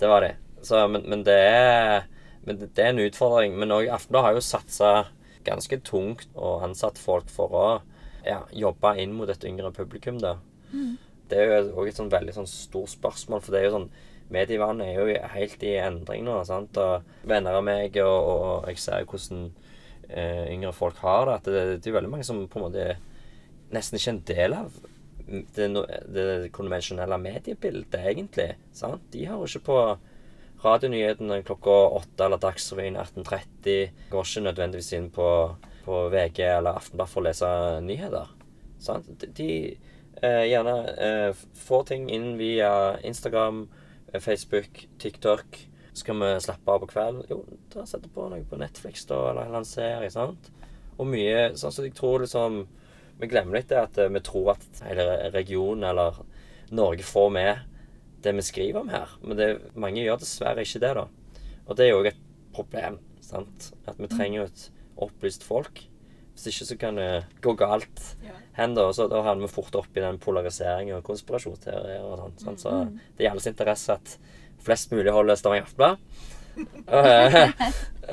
Det 0.00 0.10
var 0.10 0.26
de. 0.26 0.34
Så, 0.62 0.82
men, 0.90 1.06
men, 1.10 1.24
det 1.26 1.38
er, 1.38 2.08
men 2.46 2.60
det 2.62 2.72
er 2.76 2.92
en 2.92 3.02
utfordring. 3.06 3.56
Men 3.58 3.74
òg 3.74 3.90
Aftenbladet 3.94 4.28
har 4.28 4.38
jo 4.38 4.44
satsa 4.46 4.92
ganske 5.46 5.78
tungt 5.86 6.28
og 6.34 6.62
ansatt 6.66 7.00
folk 7.02 7.30
for 7.30 7.54
å 7.54 7.66
ja, 8.26 8.42
jobbe 8.54 8.94
inn 9.02 9.14
mot 9.16 9.30
et 9.30 9.46
yngre 9.46 9.72
publikum. 9.74 10.20
da. 10.22 10.36
Det 11.30 11.38
er 11.38 11.50
jo 11.50 11.80
òg 11.80 11.90
et 11.90 11.98
sånn 11.98 12.12
veldig 12.12 12.34
sånn 12.36 12.50
stort 12.50 12.92
spørsmål, 12.92 13.42
for 13.42 13.54
det 13.54 13.62
er 13.62 13.70
jo 13.70 13.76
sånn 13.80 13.92
Medievernet 14.32 14.86
er 14.86 14.94
jo 14.96 15.28
helt 15.34 15.64
i 15.66 15.74
endring 15.76 16.22
nå. 16.24 16.38
sant? 16.48 16.78
Og 16.80 17.28
venner 17.28 17.58
av 17.58 17.64
meg, 17.66 17.98
og, 18.00 18.28
og 18.32 18.70
jeg 18.70 18.80
ser 18.80 19.02
jo 19.02 19.10
hvordan 19.10 19.42
eh, 19.50 19.61
yngre 20.12 20.72
folk 20.76 20.98
har 21.02 21.26
det. 21.28 21.34
At 21.40 21.50
det, 21.50 21.64
det 21.82 21.90
er 21.90 21.98
veldig 21.98 22.12
mange 22.12 22.26
som 22.28 22.44
på 22.50 22.60
en 22.60 22.66
måte 22.66 22.86
er 22.92 22.98
nesten 23.72 23.98
ikke 23.98 24.12
en 24.12 24.24
del 24.28 24.56
av 24.56 24.72
det, 25.54 25.68
det 26.12 26.52
konvensjonelle 26.54 27.18
mediebildet, 27.20 28.00
egentlig. 28.00 28.48
sant? 28.76 29.04
De 29.12 29.24
har 29.28 29.38
jo 29.40 29.48
ikke 29.48 29.66
på 29.68 29.78
radionyhetene 30.62 31.42
klokka 31.46 31.76
åtte 31.98 32.26
eller 32.26 32.40
Dagsrevyen 32.42 32.98
18.30. 33.00 33.92
Går 34.12 34.28
ikke 34.28 34.44
nødvendigvis 34.46 34.92
inn 34.98 35.08
på, 35.14 35.28
på 35.86 36.04
VG 36.12 36.44
eller 36.46 36.78
Aftenblad 36.78 37.10
for 37.10 37.22
å 37.22 37.26
lese 37.26 37.50
nyheter. 37.86 38.30
Sant? 38.82 39.08
De, 39.18 39.30
de 39.38 39.50
eh, 40.22 40.44
gjerne 40.50 40.76
eh, 40.94 41.44
får 41.64 41.88
ting 41.90 42.08
inn 42.14 42.32
via 42.40 42.98
Instagram, 43.06 43.66
eh, 44.12 44.20
Facebook, 44.22 44.86
TikTok. 45.02 45.62
Skal 45.94 46.16
vi 46.22 46.28
slappe 46.40 46.72
av 46.72 46.80
på 46.80 46.88
kvelden? 46.94 47.24
Jo, 47.28 47.42
da 47.74 47.84
setter 47.88 48.08
på 48.12 48.28
noe 48.32 48.44
på 48.48 48.56
Netflix 48.60 49.04
da, 49.10 49.18
eller 49.30 49.52
en 49.58 49.66
serie. 49.68 50.08
sant? 50.10 50.50
Og 50.98 51.06
mye 51.08 51.50
sånn 51.58 51.72
som 51.72 51.84
jeg 51.86 51.94
tror 51.98 52.20
liksom 52.24 52.62
Vi 53.20 53.28
glemmer 53.28 53.58
litt 53.58 53.68
det 53.70 53.78
at 53.78 53.98
eh, 53.98 54.08
vi 54.10 54.20
tror 54.24 54.54
at 54.56 54.64
hele 54.82 55.04
regionen 55.30 55.84
eller 55.90 56.16
Norge 56.74 57.04
får 57.06 57.28
med 57.30 57.58
det 58.24 58.32
vi 58.34 58.42
skriver 58.42 58.80
om 58.80 58.88
her. 58.90 59.12
Men 59.22 59.36
det, 59.38 59.48
mange 59.78 60.00
gjør 60.02 60.18
dessverre 60.18 60.64
ikke 60.64 60.80
det, 60.82 60.90
da. 60.96 61.04
Og 61.68 61.76
det 61.78 61.84
er 61.86 61.90
jo 61.92 62.02
et 62.08 62.18
problem. 62.56 62.98
sant? 63.22 63.68
At 63.86 63.98
vi 64.00 64.08
trenger 64.10 64.48
et 64.48 64.64
opplyst 64.96 65.44
folk. 65.46 65.84
Hvis 66.32 66.48
ikke 66.50 66.66
så 66.66 66.76
kan 66.80 66.96
det 66.98 67.24
gå 67.44 67.52
galt 67.60 68.16
Ja. 68.24 68.32
hen, 68.56 68.74
da. 68.74 68.88
Så 68.92 69.06
da 69.12 69.22
havner 69.22 69.46
vi 69.46 69.52
fort 69.54 69.74
opp 69.76 69.94
i 69.96 70.00
den 70.00 70.18
polariseringen 70.18 70.96
og 70.96 71.04
konspirasjonsteorier 71.04 72.02
og 72.02 72.18
sånt. 72.18 72.40
sant? 72.40 72.60
Så 72.60 72.70
det 73.16 73.26
er 73.26 73.28
i 73.28 73.30
alles 73.30 73.46
interesse 73.46 73.92
at 73.92 74.16
flest 74.66 74.92
mulig 74.94 75.12
holder 75.14 75.38
Stavanger 75.38 75.68
Aftenblad. 75.68 75.98
Og, 76.52 77.06
eh, 77.08 77.52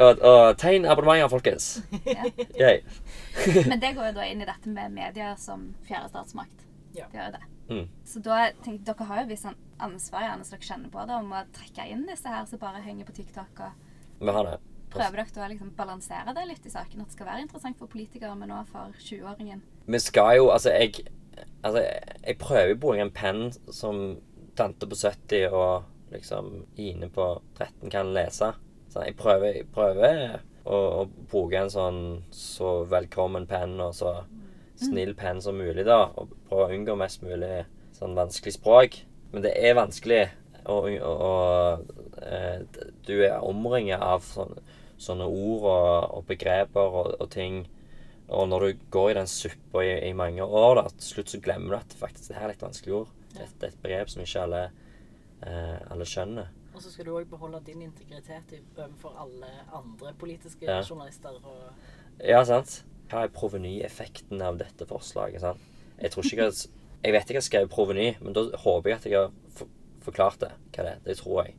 og, 0.06 0.22
og 0.24 0.58
tegn 0.62 0.88
abonnementer, 0.88 1.32
folkens. 1.32 1.72
Ja. 2.08 2.74
Men 3.68 3.80
det 3.82 3.94
går 3.98 4.12
jo 4.12 4.16
da 4.18 4.28
inn 4.28 4.44
i 4.44 4.48
dette 4.48 4.72
med 4.72 4.94
media 4.96 5.34
som 5.40 5.70
fjerde 5.88 6.12
statsmakt. 6.14 6.66
Ja. 6.96 7.08
Det 7.12 7.20
gjør 7.20 7.36
det. 7.36 7.44
Mm. 7.70 7.86
Så 8.06 8.22
da 8.26 8.40
tenker 8.64 8.88
dere 8.88 9.08
har 9.12 9.22
jo 9.22 9.30
visst 9.30 9.46
sånn 9.46 9.60
ansvar 9.86 10.26
gjerne 10.26 10.48
så 10.48 10.56
dere 10.56 10.68
kjenner 10.72 10.94
på 10.94 11.06
det, 11.06 11.20
om 11.20 11.36
å 11.38 11.44
trekke 11.56 11.86
inn 11.94 12.08
disse 12.10 12.32
her 12.32 12.48
som 12.50 12.62
bare 12.62 12.82
henger 12.84 13.08
på 13.08 13.16
TikTok. 13.20 13.62
og 13.66 14.24
Vi 14.24 14.36
har 14.36 14.50
det. 14.50 14.58
Prøver 14.90 15.22
dere 15.22 15.46
å 15.46 15.52
liksom 15.52 15.70
balansere 15.78 16.34
det 16.34 16.48
litt 16.50 16.66
i 16.66 16.74
saken? 16.74 17.04
At 17.04 17.12
det 17.12 17.18
skal 17.18 17.30
være 17.30 17.46
interessant 17.46 17.78
for 17.78 17.92
politikere, 17.92 18.34
men 18.40 18.56
òg 18.56 18.72
for 18.72 18.96
20-åringen? 18.98 19.62
Vi 19.86 20.02
skal 20.02 20.40
jo 20.40 20.50
Altså, 20.50 20.74
jeg 20.74 21.06
Altså, 21.64 21.84
jeg 22.26 22.36
prøver 22.40 22.72
jo 22.72 22.76
å 22.76 22.80
bruke 22.80 23.04
en 23.04 23.12
penn 23.16 23.46
som 23.72 24.18
tante 24.60 24.88
på 24.88 24.96
70 24.96 25.54
og 25.56 25.86
liksom 26.14 26.66
Ine 26.80 27.10
på 27.14 27.32
13 27.58 27.90
kan 27.94 28.14
lese. 28.16 28.54
Så 28.90 29.06
jeg 29.06 29.18
prøver, 29.20 29.60
jeg 29.60 29.70
prøver 29.74 30.40
å, 30.66 30.78
å 30.78 31.06
bruke 31.30 31.60
en 31.60 31.72
sånn 31.74 32.02
så 32.34 32.80
velkommen 32.90 33.46
penn 33.50 33.78
og 33.84 33.94
så 33.98 34.16
snill 34.80 35.14
penn 35.20 35.42
som 35.44 35.60
mulig, 35.60 35.86
da. 35.88 36.08
Og 36.18 36.34
prøve 36.50 36.68
å 36.70 36.76
unngå 36.78 36.96
mest 37.00 37.24
mulig 37.26 37.66
sånn 37.98 38.18
vanskelig 38.18 38.56
språk. 38.56 39.02
Men 39.34 39.46
det 39.46 39.54
er 39.60 39.78
vanskelig. 39.78 40.24
Og, 40.70 40.90
og, 41.02 41.22
og 41.26 42.80
du 43.08 43.16
er 43.18 43.42
omringet 43.46 44.02
av 44.04 44.26
sånne, 44.26 44.64
sånne 45.00 45.26
ord 45.26 45.68
og, 45.72 46.18
og 46.18 46.26
begreper 46.30 46.98
og 47.16 47.30
ting. 47.34 47.64
Og 48.30 48.46
når 48.50 48.66
du 48.66 48.84
går 48.94 49.12
i 49.12 49.18
den 49.18 49.30
suppa 49.30 49.84
i, 49.86 49.94
i 50.10 50.14
mange 50.18 50.46
år, 50.46 50.76
da, 50.78 50.90
til 50.94 51.08
slutt 51.14 51.34
så 51.34 51.42
glemmer 51.42 51.74
du 51.74 51.80
at 51.80 51.96
faktisk 51.98 52.30
det 52.30 52.38
her 52.38 52.52
er 52.52 52.58
et 52.58 52.66
vanskelig 52.66 53.00
ord. 53.02 53.16
Det, 53.34 53.48
det 53.58 53.68
er 53.68 53.74
et 53.74 53.82
begrep 53.86 54.12
som 54.14 54.22
ikke 54.26 54.44
alle, 54.46 54.62
eh, 55.46 55.78
alle 55.92 56.06
skjønner. 56.08 56.50
Og 56.76 56.82
så 56.84 56.92
skal 56.94 57.06
du 57.10 57.14
òg 57.18 57.28
beholde 57.30 57.60
din 57.66 57.82
integritet 57.82 58.54
overfor 58.78 59.16
alle 59.20 59.50
andre 59.76 60.14
politiske 60.20 60.66
Ja. 60.66 60.82
journalister. 60.84 61.40
Ja, 62.24 62.44
sant? 62.44 62.84
Hva 63.10 63.24
er 63.26 63.34
provenyeffekten 63.34 64.42
av 64.42 64.58
dette 64.58 64.86
forslaget? 64.86 65.42
sant? 65.42 65.60
Jeg 66.02 66.12
tror 66.12 66.24
ikke 66.24 66.44
jeg 66.46 66.54
Jeg 67.04 67.14
vet 67.14 67.22
ikke 67.24 67.34
jeg 67.34 67.40
har 67.40 67.48
skrevet 67.48 67.70
proveny, 67.72 68.08
men 68.20 68.34
da 68.36 68.42
håper 68.60 68.90
jeg 68.90 68.98
at 68.98 69.06
jeg 69.08 69.16
har 69.16 69.30
for, 69.56 69.68
forklart 70.04 70.40
det. 70.42 70.50
Hva 70.76 70.84
det 70.84 70.92
er. 70.92 70.98
Det 71.06 71.18
tror 71.18 71.46
jeg. 71.46 71.54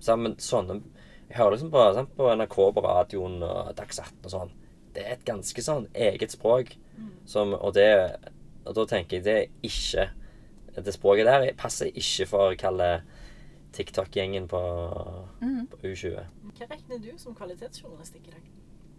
Sammen, 0.00 0.32
Men 0.32 0.36
sånne 0.38 0.82
Jeg 1.30 1.36
hører 1.38 1.50
liksom 1.54 1.70
på, 1.72 1.94
sant, 1.94 2.10
på 2.16 2.26
NRK, 2.36 2.56
på 2.76 2.82
radioen 2.84 3.42
og 3.42 3.70
Dags 3.76 3.98
18 3.98 4.18
og 4.24 4.30
sånn. 4.30 4.50
Det 4.92 5.06
er 5.06 5.12
et 5.14 5.24
ganske 5.24 5.62
sånn 5.64 5.86
eget 5.94 6.30
språk. 6.34 6.74
Som, 7.24 7.54
og, 7.54 7.72
det, 7.72 8.18
og 8.66 8.74
da 8.74 8.84
tenker 8.84 9.16
jeg 9.16 9.24
det 9.24 9.36
er 9.38 9.48
ikke 9.62 10.10
Det 10.84 10.92
språket 10.92 11.26
der 11.26 11.54
passer 11.56 11.86
ikke 11.88 12.26
for 12.28 12.50
å 12.52 12.56
kalle 12.58 13.02
TikTok-gjengen 13.72 14.48
på, 14.52 14.60
på 15.40 15.80
U20. 15.82 16.18
hva 16.58 16.68
regner 16.68 17.00
du 17.00 17.12
som 17.20 17.36
kvalitetsjournalistikk 17.36 18.28
i 18.28 18.34
dag? 18.34 18.50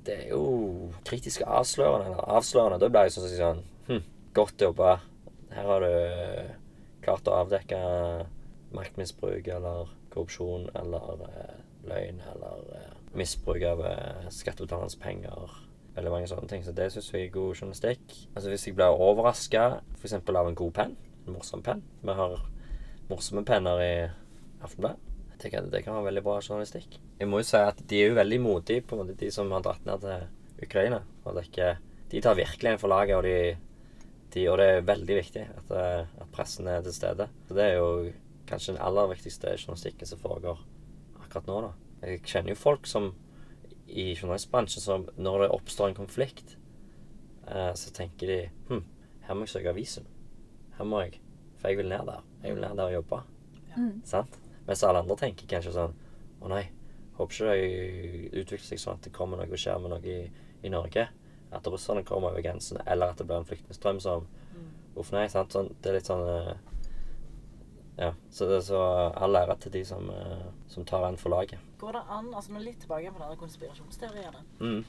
Det 0.04 0.16
er 0.26 0.30
jo 0.34 0.92
kritisk 1.08 1.46
avslørende. 1.48 2.12
Eller 2.12 2.32
avslørende. 2.38 2.80
Da 2.82 2.90
blir 2.92 3.08
jeg 3.08 3.16
sånn, 3.16 3.30
sånn 3.38 3.62
hm, 3.88 4.06
Godt 4.36 4.64
jobba. 4.66 4.98
Her 5.54 5.70
har 5.70 5.86
du 5.86 5.94
klart 7.06 7.30
å 7.30 7.38
avdekke 7.44 7.80
maktmisbruk 8.74 9.48
eller 9.54 9.92
korrupsjon 10.14 10.70
eller 10.78 11.28
eh, 11.28 11.60
løgn 11.90 12.24
eller 12.34 12.66
eh, 12.80 12.96
misbruk 13.18 13.64
av 13.70 13.84
eh, 13.86 14.26
skattebetalernes 14.34 14.98
penger. 15.02 15.54
Veldig 15.94 16.14
mange 16.14 16.30
sånne 16.32 16.50
ting. 16.50 16.66
Så 16.66 16.74
det 16.76 16.90
syns 16.94 17.12
jeg 17.14 17.28
er 17.28 17.36
god 17.36 17.54
journalistikk. 17.54 18.18
Altså 18.34 18.50
Hvis 18.50 18.68
jeg 18.68 18.78
blir 18.78 18.98
overraska 18.98 19.68
f.eks. 20.00 20.18
av 20.18 20.50
en 20.50 20.58
god 20.58 20.74
penn, 20.74 20.98
en 21.24 21.38
morsom 21.38 21.62
penn 21.64 21.84
Vi 22.02 22.18
har 22.18 22.40
morsomme 23.08 23.46
penner 23.46 23.84
i 23.84 23.94
Aftenbladet. 24.64 25.12
Det 25.44 25.50
kan, 25.52 25.68
det 25.70 25.82
kan 25.84 25.98
være 25.98 26.08
veldig 26.08 26.24
bra 26.24 26.38
journalistikk. 26.40 27.00
Jeg 27.20 27.28
må 27.28 27.42
jo 27.42 27.48
si 27.50 27.60
at 27.60 27.82
de 27.90 28.00
er 28.00 28.12
jo 28.12 28.20
veldig 28.20 28.40
modige, 28.40 28.84
på 28.88 28.96
en 28.96 29.02
måte, 29.04 29.18
de 29.20 29.32
som 29.34 29.52
har 29.52 29.64
dratt 29.66 29.84
ned 29.88 30.06
til 30.06 30.68
Ukraina. 30.68 31.02
Og 31.24 31.36
det 31.36 31.42
er 31.42 31.50
ikke, 31.50 31.72
de 32.14 32.22
tar 32.24 32.38
virkelig 32.40 32.72
en 32.72 32.80
for 32.80 32.94
laget, 32.94 33.18
og, 33.18 33.24
de, 33.28 34.06
de, 34.36 34.46
og 34.52 34.60
det 34.62 34.68
er 34.70 34.88
veldig 34.88 35.18
viktig 35.20 35.44
at, 35.50 35.74
eh, 35.80 36.14
at 36.24 36.32
pressen 36.36 36.70
er 36.72 36.86
til 36.86 36.96
stede. 36.96 37.28
Så 37.50 37.58
det 37.58 37.66
er 37.66 37.76
jo 37.82 37.90
kanskje 38.48 38.76
den 38.76 38.84
aller 38.86 39.12
viktigste 39.12 39.58
journalistikken 39.58 40.08
som 40.08 40.22
foregår 40.22 40.64
akkurat 41.20 41.50
nå. 41.50 41.60
da. 41.68 41.74
Jeg 42.08 42.24
kjenner 42.28 42.54
jo 42.54 42.60
folk 42.60 42.88
som 42.88 43.12
i 43.88 44.14
journalistbransjen 44.14 44.84
som 44.84 45.08
når 45.20 45.44
det 45.44 45.54
oppstår 45.58 45.92
en 45.92 45.98
konflikt 45.98 46.56
eh, 47.48 47.74
så 47.78 47.92
tenker 47.96 48.32
de 48.32 48.40
hm, 48.70 48.84
her 49.28 49.38
må 49.38 49.48
jeg 49.48 49.56
søke 49.58 49.76
visum. 49.76 50.08
Her 50.78 50.88
må 50.88 51.04
jeg. 51.04 51.20
For 51.60 51.72
jeg 51.72 51.80
vil 51.80 51.92
ned 51.92 52.08
der. 52.10 52.24
Jeg 52.44 52.56
vil 52.56 52.64
ned 52.64 52.80
der 52.80 52.90
og 52.90 52.94
jobbe. 52.98 53.22
Mm. 53.76 54.02
Sant? 54.08 54.40
Mens 54.68 54.84
alle 54.84 55.04
andre 55.04 55.18
tenker 55.20 55.50
kanskje 55.50 55.74
sånn 55.76 55.96
Å 56.44 56.50
nei, 56.52 56.64
håper 57.18 57.36
ikke 57.36 57.56
det 57.56 58.42
utvikler 58.42 58.68
seg 58.68 58.82
sånn 58.82 58.98
at 59.00 59.06
det 59.08 59.14
kommer 59.16 59.40
noe 59.40 59.48
og 59.48 59.60
skjer 59.60 59.80
med 59.80 59.94
noe 59.94 60.04
i, 60.12 60.26
i 60.64 60.72
Norge. 60.72 61.06
At 61.54 61.68
russerne 61.72 62.04
kommer 62.04 62.34
over 62.34 62.44
grensen, 62.44 62.82
eller 62.86 63.14
at 63.14 63.22
det 63.22 63.28
blir 63.30 63.40
en 63.40 63.48
flyktningstrøm 63.48 64.02
som 64.04 64.26
Uff, 64.96 65.10
nei. 65.14 65.26
sant? 65.32 65.54
Sånn, 65.54 65.72
det 65.82 65.90
er 65.90 65.98
litt 65.98 66.10
sånn 66.10 66.28
eh, 66.30 66.54
Ja. 68.02 68.10
Så 68.34 68.48
det 68.50 68.60
så 68.68 68.82
all 69.14 69.38
ære 69.38 69.56
til 69.62 69.74
de 69.76 69.84
som, 69.86 70.10
eh, 70.10 70.46
som 70.68 70.86
tar 70.86 71.06
en 71.08 71.18
for 71.18 71.34
laget. 71.34 71.62
Går 71.82 71.98
det 71.98 72.04
an, 72.10 72.34
altså 72.34 72.54
nå 72.54 72.62
litt 72.64 72.80
tilbake 72.82 73.14
på 73.14 73.22
denne 73.22 73.38
konspirasjonsteorien. 73.38 74.38
Mm. 74.60 74.84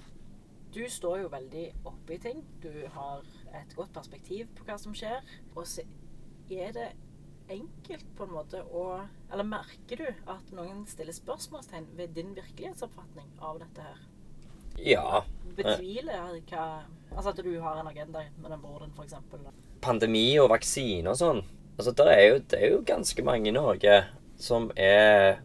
Du 0.75 0.81
står 0.91 1.21
jo 1.23 1.29
veldig 1.33 1.65
oppe 1.87 2.17
i 2.17 2.19
ting. 2.19 2.41
Du 2.63 2.73
har 2.97 3.23
et 3.55 3.77
godt 3.77 3.93
perspektiv 3.95 4.49
på 4.57 4.65
hva 4.67 4.79
som 4.81 4.97
skjer. 4.97 5.21
Og 5.55 5.69
så 5.69 5.85
er 6.51 6.73
det 6.75 6.89
enkelt 7.49 8.07
på 8.17 8.25
en 8.25 8.33
måte 8.33 8.63
å 8.73 8.85
Eller 9.33 9.45
merker 9.45 10.01
du 10.01 10.07
at 10.31 10.53
noen 10.57 10.85
stiller 10.89 11.13
spørsmålstegn 11.13 11.91
ved 11.99 12.15
din 12.17 12.33
virkelighetsoppfatning 12.37 13.29
av 13.45 13.59
dette 13.61 13.85
her? 13.85 14.03
Ja. 14.81 15.23
Betviler 15.57 16.39
hva 16.49 16.69
Altså 17.15 17.31
at 17.31 17.43
du 17.47 17.53
har 17.63 17.79
en 17.79 17.87
agenda 17.87 18.25
med 18.43 18.51
den 18.51 18.63
broren, 18.63 18.95
eksempel. 19.03 19.45
Pandemi 19.85 20.33
og 20.43 20.49
vaksine 20.51 21.13
og 21.13 21.21
sånn. 21.21 21.43
Altså, 21.77 21.93
der 21.95 22.11
er 22.11 22.25
jo, 22.25 22.39
det 22.51 22.59
er 22.59 22.73
jo 22.73 22.81
ganske 22.87 23.25
mange 23.27 23.51
i 23.51 23.55
Norge 23.55 24.01
som 24.41 24.67
er 24.75 25.39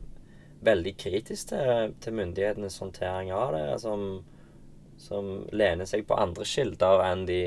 veldig 0.66 0.96
kritisk 0.98 1.52
til, 1.52 1.94
til 2.02 2.16
myndighetenes 2.18 2.80
håndtering 2.82 3.30
av 3.36 3.54
det. 3.54 3.64
Som, 3.84 4.24
som 4.98 5.30
lener 5.54 5.90
seg 5.90 6.08
på 6.10 6.18
andre 6.18 6.48
kilder 6.50 7.06
enn 7.06 7.28
de 7.30 7.42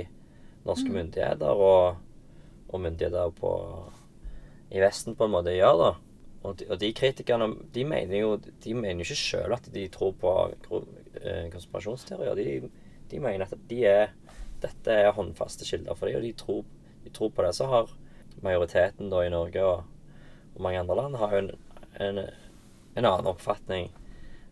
norske 0.67 0.95
myndigheter 0.95 1.67
og, 1.67 1.99
og 2.71 2.85
myndigheter 2.85 3.35
på, 3.39 3.53
i 4.73 4.81
Vesten 4.81 5.17
på 5.19 5.29
en 5.29 5.35
måte 5.35 5.55
gjør. 5.55 5.79
da. 5.81 5.93
Og 6.43 6.57
de, 6.59 6.67
og 6.73 6.81
de 6.81 6.91
kritikerne 6.97 7.49
de 7.75 7.85
mener 7.87 8.17
jo 8.19 8.37
de 8.65 8.75
mener 8.75 9.05
ikke 9.05 9.19
sjøl 9.19 9.55
at 9.55 9.69
de 9.75 9.87
tror 9.93 10.15
på 10.19 10.33
eh, 10.51 11.49
konspirasjonsteorier. 11.53 12.39
De, 12.39 12.71
de 13.13 13.23
mener 13.23 13.47
at 13.47 13.67
de 13.71 13.83
er, 13.87 14.15
dette 14.63 14.99
er 15.05 15.15
håndfaste 15.15 15.69
kilder 15.69 15.99
for 15.99 16.11
dem, 16.11 16.19
og 16.19 16.27
de 16.27 16.33
tror, 16.39 16.63
de 17.05 17.15
tror 17.15 17.31
på 17.35 17.47
det. 17.47 17.55
Så 17.59 17.69
har 17.71 17.93
majoriteten 18.43 19.11
da 19.13 19.23
i 19.23 19.33
Norge 19.33 19.65
og, 19.67 19.85
og 20.57 20.63
mange 20.67 20.83
andre 20.83 20.99
land 20.99 21.19
har 21.21 21.37
jo 21.37 21.43
en, 21.45 21.53
en, 22.03 22.23
en 22.97 23.05
annen 23.05 23.31
oppfatning. 23.31 23.93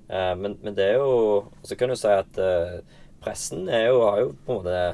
Eh, 0.09 0.35
men, 0.37 0.59
men 0.63 0.77
det 0.77 0.93
er 0.93 0.99
jo 0.99 1.47
Så 1.63 1.77
kan 1.79 1.91
du 1.91 1.97
si 1.99 2.11
at 2.11 2.39
eh, 2.39 2.81
pressen 3.23 3.67
jo, 3.67 4.03
har 4.07 4.23
jo 4.23 4.35
på 4.47 4.55
en 4.55 4.63
måte 4.63 4.85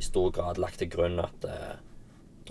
i 0.00 0.04
stor 0.04 0.30
grad 0.34 0.58
lagt 0.58 0.80
til 0.80 0.88
grunn 0.90 1.20
at 1.20 1.44
eh, 1.46 1.74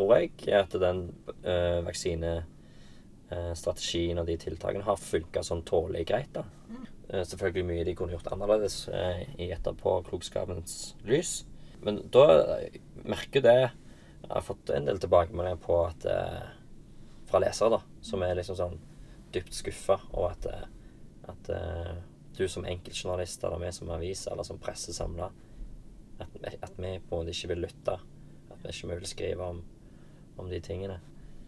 Tror 0.02 0.18
jeg 0.18 0.34
er 0.50 0.64
at 0.64 0.74
den 0.82 1.14
eh, 1.46 1.78
vaksinestrategien 1.86 4.18
og 4.18 4.26
de 4.26 4.34
tiltakene 4.42 4.82
har 4.88 4.98
funka 4.98 5.44
sånn 5.46 5.62
tålelig 5.68 6.08
greit. 6.10 6.32
da. 6.34 6.42
Eh, 7.12 7.22
selvfølgelig 7.28 7.66
mye 7.68 7.84
de 7.86 7.94
kunne 8.00 8.14
gjort 8.16 8.32
annerledes 8.34 8.88
eh, 8.90 9.22
i 9.38 9.52
etterpåklokskapens 9.54 10.96
lys. 11.06 11.46
Men 11.86 12.02
da 12.14 12.26
eh, 12.58 12.82
merker 13.06 13.42
det 13.46 13.60
Jeg 13.62 13.72
har 14.30 14.42
fått 14.46 14.70
en 14.74 14.86
del 14.86 15.00
tilbakemeldinger 15.02 15.58
på 15.62 15.86
at 15.86 16.06
eh, 16.10 16.44
fra 17.30 17.40
lesere, 17.42 17.70
da, 17.74 17.82
som 18.06 18.22
er 18.26 18.36
liksom 18.38 18.56
sånn 18.58 18.80
dypt 19.34 19.54
skuffa 19.54 19.98
over 20.12 20.30
at, 20.34 20.46
at 21.30 21.50
eh, 21.54 21.96
du 22.38 22.48
som 22.50 22.66
enkeltjournalist 22.66 23.44
eller 23.44 23.60
vi 23.66 23.72
som 23.76 23.90
avis 23.94 24.28
eller 24.32 24.44
som 24.48 24.60
presse 24.62 24.94
samla 24.94 25.28
at, 26.22 26.30
at 26.62 26.74
vi 26.78 27.00
på 27.00 27.16
en 27.16 27.22
måte 27.22 27.34
ikke 27.34 27.52
vil 27.54 27.64
lytte. 27.66 27.98
At 28.52 28.64
vi 28.64 28.68
ikke 28.74 28.94
vil 28.94 29.10
skrive 29.10 29.42
om, 29.56 29.62
om 30.42 30.50
de 30.52 30.60
tingene. 30.64 31.00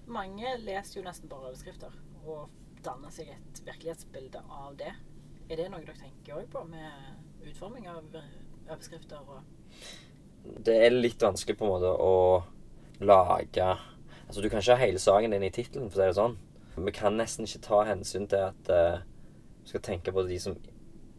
Mange 0.08 0.56
leser 0.62 1.00
jo 1.00 1.06
nesten 1.06 1.32
bare 1.32 1.50
overskrifter 1.50 1.94
og 2.24 2.50
danner 2.84 3.12
seg 3.16 3.30
et 3.34 3.62
virkelighetsbilde 3.66 4.42
av 4.52 4.78
det. 4.80 4.92
Er 5.50 5.60
det 5.60 5.70
noe 5.72 5.84
dere 5.84 6.00
tenker 6.00 6.40
òg 6.40 6.50
på 6.52 6.64
med 6.68 7.48
utforming 7.50 7.88
av 7.92 8.04
overskrifter 8.14 9.24
og 9.24 9.44
det 10.44 10.76
er 10.86 10.92
litt 10.92 11.22
vanskelig 11.24 11.56
på 11.56 11.66
en 11.66 11.72
måte 11.72 11.92
å 12.04 12.16
lage 13.04 13.70
Altså, 14.24 14.42
du 14.42 14.48
kan 14.50 14.64
ikke 14.64 14.76
ha 14.76 14.82
hele 14.82 15.00
saken 15.02 15.34
din 15.36 15.44
i 15.46 15.52
tittelen, 15.54 15.90
for 15.92 16.00
å 16.00 16.02
si 16.02 16.10
det 16.10 16.18
sånn. 16.18 16.36
Vi 16.88 16.94
kan 16.96 17.18
nesten 17.20 17.46
ikke 17.46 17.60
ta 17.68 17.82
hensyn 17.86 18.24
til 18.32 18.48
at 18.48 18.70
uh, 18.72 19.04
vi 19.62 19.70
skal 19.70 19.84
tenke 19.86 20.14
på 20.16 20.24
de 20.26 20.38
som 20.42 20.56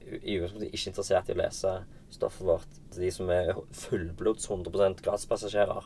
i 0.04 0.34
utgangspunktet 0.34 0.72
ikke 0.72 0.80
er 0.80 0.90
interessert 0.90 1.28
i 1.30 1.34
å 1.37 1.38
lese 1.38 1.74
stoffet 2.16 2.48
vårt. 2.48 2.80
De 2.96 3.10
som 3.14 3.30
er 3.30 3.52
fullblods 3.84 4.48
100 4.48 5.84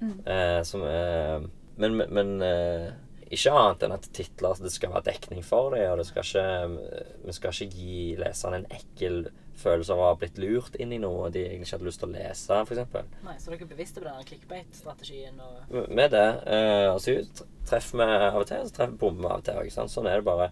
gratispassasjerer. 0.00 0.58
Eh, 0.58 0.62
som 0.68 0.84
eh, 0.86 1.48
Men, 1.78 2.00
men, 2.10 2.32
eh, 2.42 2.88
ikke 3.30 3.52
annet 3.52 3.84
enn 3.84 3.94
at 3.94 4.08
titler 4.16 4.62
det 4.62 4.72
skal 4.72 4.94
være 4.94 5.10
dekning 5.12 5.44
for 5.46 5.74
dem, 5.74 5.84
og 5.92 6.00
det 6.00 6.06
skal 6.08 6.24
ikke, 6.24 7.04
vi 7.26 7.34
skal 7.36 7.52
ikke 7.52 7.76
gi 7.76 8.00
leseren 8.18 8.56
en 8.58 8.70
ekkel 8.72 9.28
følelse 9.58 9.94
av 9.94 10.00
å 10.00 10.08
ha 10.08 10.16
blitt 10.18 10.38
lurt 10.40 10.76
inn 10.80 10.92
i 10.94 11.00
noe 11.02 11.28
de 11.34 11.42
egentlig 11.44 11.68
ikke 11.68 11.76
hadde 11.76 11.88
lyst 11.88 12.02
til 12.02 12.08
å 12.08 12.14
lese, 12.14 12.58
f.eks. 12.62 13.12
Nei, 13.26 13.36
så 13.42 13.52
dere 13.52 13.66
er 13.66 13.70
bevisste 13.72 14.02
på 14.02 14.06
denne 14.06 14.26
clickbait-strategien 14.28 15.40
og 15.44 15.88
Med 15.88 16.12
det. 16.14 16.26
Eh, 16.46 16.86
altså, 16.92 17.16
treffer 17.68 18.00
vi 18.00 18.08
av 18.28 18.40
og 18.42 18.46
til, 18.50 18.66
så 18.68 18.76
treffer 18.76 18.94
vi 18.94 19.00
bommer 19.02 19.32
av 19.32 19.42
og 19.42 19.48
til. 19.48 19.62
Ikke 19.64 19.76
sant? 19.76 19.94
Sånn 19.94 20.10
er 20.10 20.20
det 20.20 20.28
bare. 20.28 20.50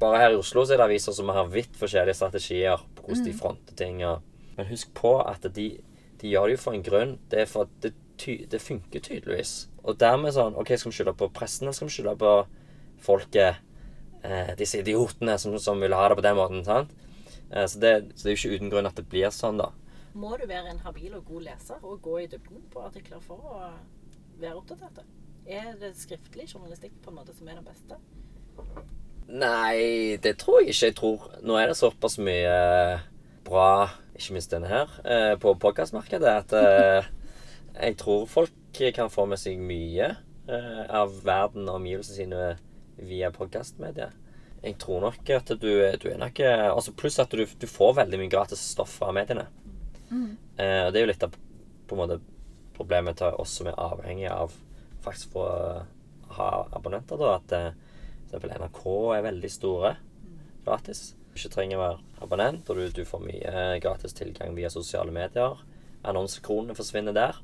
Bare 0.00 0.20
her 0.20 0.34
i 0.34 0.40
Oslo 0.40 0.64
så 0.64 0.74
er 0.74 0.82
det 0.82 0.88
aviser 0.90 1.14
som 1.16 1.30
har 1.32 1.52
vidt 1.52 1.76
forskjellige 1.80 2.18
strategier 2.18 2.82
på 2.96 3.06
hvordan 3.06 3.28
de 3.28 3.36
fronter 3.36 3.78
ting. 3.78 4.02
Og... 4.08 4.24
Men 4.56 4.68
husk 4.72 4.92
på 4.96 5.14
at 5.24 5.46
de, 5.56 5.68
de 6.20 6.32
gjør 6.32 6.48
det 6.48 6.56
jo 6.56 6.64
for 6.64 6.76
en 6.76 6.84
grunn. 6.84 7.14
Det 7.32 7.44
er 7.44 7.48
for 7.50 7.68
at 7.68 7.78
det, 7.84 7.92
ty 8.18 8.36
det 8.50 8.62
funker 8.62 9.02
tydeligvis. 9.04 9.54
Og 9.84 9.98
dermed 10.00 10.34
sånn 10.34 10.56
OK, 10.58 10.74
skal 10.76 10.92
vi 10.92 10.98
skylde 10.98 11.16
på 11.18 11.30
pressen, 11.34 11.66
eller 11.66 11.76
skal 11.76 11.90
vi 11.90 11.96
skylde 11.96 12.16
på 12.20 12.34
folket? 13.06 13.62
Eh, 14.26 14.54
disse 14.58 14.80
idiotene 14.80 15.36
som, 15.38 15.54
som 15.62 15.80
vil 15.82 15.94
ha 15.94 16.08
det 16.08 16.16
på 16.18 16.24
den 16.24 16.38
måten. 16.38 16.64
sant? 16.66 16.94
Eh, 17.50 17.66
så, 17.66 17.78
det, 17.78 17.92
så 18.14 18.26
det 18.26 18.32
er 18.32 18.36
jo 18.36 18.40
ikke 18.40 18.56
uten 18.56 18.72
grunn 18.72 18.88
at 18.90 18.98
det 18.98 19.06
blir 19.10 19.30
sånn, 19.34 19.60
da. 19.60 19.70
Må 20.16 20.32
du 20.40 20.46
være 20.48 20.72
en 20.72 20.80
habil 20.86 21.14
og 21.18 21.26
god 21.28 21.44
leser 21.50 21.82
og 21.84 22.00
gå 22.02 22.18
i 22.24 22.28
dybden 22.32 22.64
på 22.72 22.82
artikler 22.82 23.20
for 23.22 23.42
å 23.52 23.58
være 24.40 24.56
oppdatert? 24.56 25.04
Er 25.46 25.74
det 25.78 25.92
skriftlig 25.94 26.48
journalistikk 26.48 26.96
på 27.04 27.12
en 27.12 27.20
måte 27.20 27.34
som 27.36 27.46
er 27.46 27.60
den 27.60 27.68
beste? 27.68 27.98
Nei, 29.26 30.16
det 30.22 30.36
tror 30.40 30.62
jeg 30.62 30.72
ikke. 30.72 30.86
Jeg 30.86 30.96
tror 30.98 31.28
Nå 31.46 31.58
er 31.58 31.70
det 31.70 31.78
såpass 31.78 32.16
mye 32.22 32.56
bra, 33.46 33.90
ikke 34.16 34.34
minst 34.34 34.50
denne 34.50 34.70
her, 34.70 34.90
eh, 35.04 35.34
på 35.38 35.52
podkastmarkedet 35.62 36.32
at 36.32 36.54
eh, 36.58 37.06
jeg 37.76 37.96
tror 38.00 38.26
folk 38.30 38.52
kan 38.94 39.10
få 39.12 39.24
med 39.28 39.40
seg 39.40 39.60
mye 39.60 40.10
eh, 40.48 40.84
av 40.92 41.14
verden 41.24 41.68
og 41.68 41.78
omgivelsene 41.80 42.16
sine 42.16 43.06
via 43.08 43.30
podkastmedia. 43.32 44.10
Jeg 44.62 44.78
tror 44.82 45.04
nok 45.04 45.30
at 45.36 45.52
du, 45.60 45.68
du 46.00 46.06
er 46.10 46.20
nok 46.20 46.40
eh, 46.44 46.66
altså 46.68 46.94
Pluss 46.96 47.18
at 47.22 47.32
du, 47.32 47.44
du 47.46 47.66
får 47.70 47.98
veldig 48.02 48.20
mye 48.20 48.32
gratis 48.32 48.62
stoff 48.72 48.98
fra 49.00 49.12
mediene. 49.16 49.46
Eh, 50.56 50.86
og 50.86 50.92
det 50.92 51.00
er 51.00 51.04
jo 51.04 51.10
litt 51.12 51.26
av 51.26 51.36
på 51.36 51.96
en 51.96 52.02
måte 52.02 52.20
problemet 52.76 53.18
til 53.20 53.36
oss 53.40 53.58
som 53.60 53.68
er 53.70 53.78
avhengige 53.80 54.32
av 54.32 54.54
faktisk 55.04 55.36
for 55.36 55.48
å 55.48 56.32
ha 56.36 56.50
abonnenter, 56.76 57.20
da. 57.20 57.36
At 57.38 57.52
f.eks. 57.52 57.76
for 58.16 58.26
eksempel 58.26 58.56
NRK 58.58 58.82
er 59.16 59.26
veldig 59.28 59.52
store 59.52 59.92
gratis. 60.66 61.12
Du 61.30 61.38
ikke 61.38 61.52
trenger 61.54 61.78
å 61.78 61.84
være 61.84 62.24
abonnent, 62.26 62.68
og 62.72 62.80
du, 62.80 62.88
du 62.90 63.04
får 63.06 63.22
mye 63.22 63.66
gratis 63.84 64.16
tilgang 64.16 64.56
via 64.56 64.72
sosiale 64.72 65.14
medier. 65.14 65.60
Annonsekronene 66.06 66.76
forsvinner 66.76 67.14
der. 67.16 67.38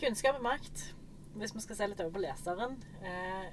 Kunnskap 0.00 0.38
er 0.38 0.44
makt. 0.44 0.84
Hvis 1.38 1.54
vi 1.54 1.62
skal 1.62 1.76
se 1.78 1.88
litt 1.90 2.00
over 2.02 2.14
på 2.16 2.22
leseren, 2.24 2.76
eh, 3.06 3.50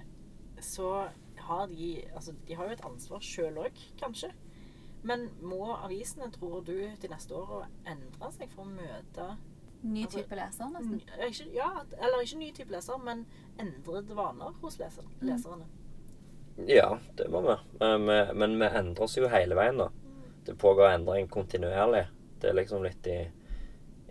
så 0.64 1.08
har 1.48 1.68
de 1.68 2.04
Altså, 2.16 2.34
de 2.48 2.56
har 2.56 2.66
jo 2.66 2.72
et 2.78 2.86
ansvar 2.86 3.20
sjøl 3.24 3.60
òg, 3.62 3.82
kanskje. 4.00 4.32
Men 5.04 5.30
må 5.42 5.76
avisene, 5.76 6.32
tror 6.34 6.64
du, 6.66 6.74
til 7.00 7.12
neste 7.14 7.36
år 7.38 7.52
å 7.60 7.66
endre 7.86 8.32
seg 8.34 8.50
for 8.56 8.66
å 8.66 8.72
møte 8.72 9.28
Ny 9.84 10.04
Altså, 10.08 10.24
type 10.24 10.36
leser, 10.36 10.72
nesten. 10.74 11.02
ikke, 11.28 11.54
Ja, 11.54 11.68
eller 12.02 12.24
ikke 12.24 12.40
ny 12.40 12.52
type 12.52 12.74
leser, 12.74 12.98
men 12.98 13.26
endrede 13.62 14.16
vaner 14.18 14.56
hos 14.62 14.80
leser, 14.80 15.06
leserne. 15.22 15.68
Ja, 16.66 16.98
det 17.16 17.30
må 17.30 17.44
vi. 17.46 17.56
Men 17.80 18.08
vi, 18.08 18.18
men 18.34 18.58
vi 18.60 18.66
endrer 18.66 19.06
oss 19.06 19.18
jo 19.20 19.30
hele 19.30 19.56
veien, 19.56 19.78
da. 19.78 19.92
Det 20.48 20.58
pågår 20.58 20.96
endring 20.96 21.28
kontinuerlig. 21.30 22.08
Det 22.42 22.50
er 22.50 22.58
liksom 22.58 22.82
litt 22.84 23.06
i, 23.08 23.20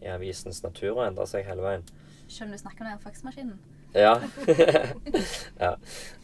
i 0.04 0.06
avisens 0.12 0.62
natur 0.62 1.00
å 1.00 1.06
endre 1.08 1.26
seg 1.26 1.44
hele 1.48 1.64
veien. 1.66 1.84
Selv 2.28 2.50
om 2.50 2.56
du 2.56 2.58
snakker 2.58 2.84
om 2.84 2.90
den 2.90 3.02
faksmaskinen. 3.04 3.58
Ja. 3.92 4.20
ja. 5.64 5.76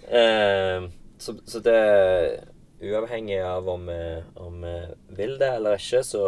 Eh, 0.09 0.89
så, 1.19 1.37
så 1.47 1.61
det 1.63 1.79
Uavhengig 2.83 3.39
av 3.47 3.69
om 3.69 3.87
vi, 3.87 4.23
om 4.35 4.63
vi 4.63 4.79
vil 5.09 5.37
det 5.39 5.53
eller 5.55 5.79
ikke, 5.79 6.01
så, 6.03 6.23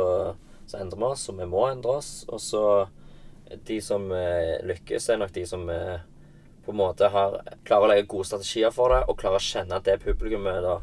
så 0.71 0.79
endrer 0.79 1.01
vi 1.01 1.07
oss, 1.09 1.25
og 1.33 1.41
vi 1.41 1.49
må 1.51 1.65
endre 1.67 1.97
oss. 1.99 2.11
Og 2.31 2.39
så 2.41 2.63
De 3.67 3.81
som 3.83 4.07
eh, 4.15 4.63
lykkes, 4.63 5.09
er 5.11 5.19
nok 5.19 5.35
de 5.35 5.43
som 5.47 5.67
eh, 5.71 5.99
på 6.65 6.73
en 6.73 6.79
måte 6.79 7.11
har 7.11 7.41
klarer 7.67 7.85
å 7.85 7.91
legge 7.91 8.07
gode 8.09 8.29
strategier 8.31 8.71
for 8.73 8.95
det, 8.95 9.03
og 9.11 9.19
klarer 9.19 9.43
å 9.43 9.45
kjenne 9.45 9.83
det 9.85 9.99
publikummet 10.05 10.63
da, 10.65 10.79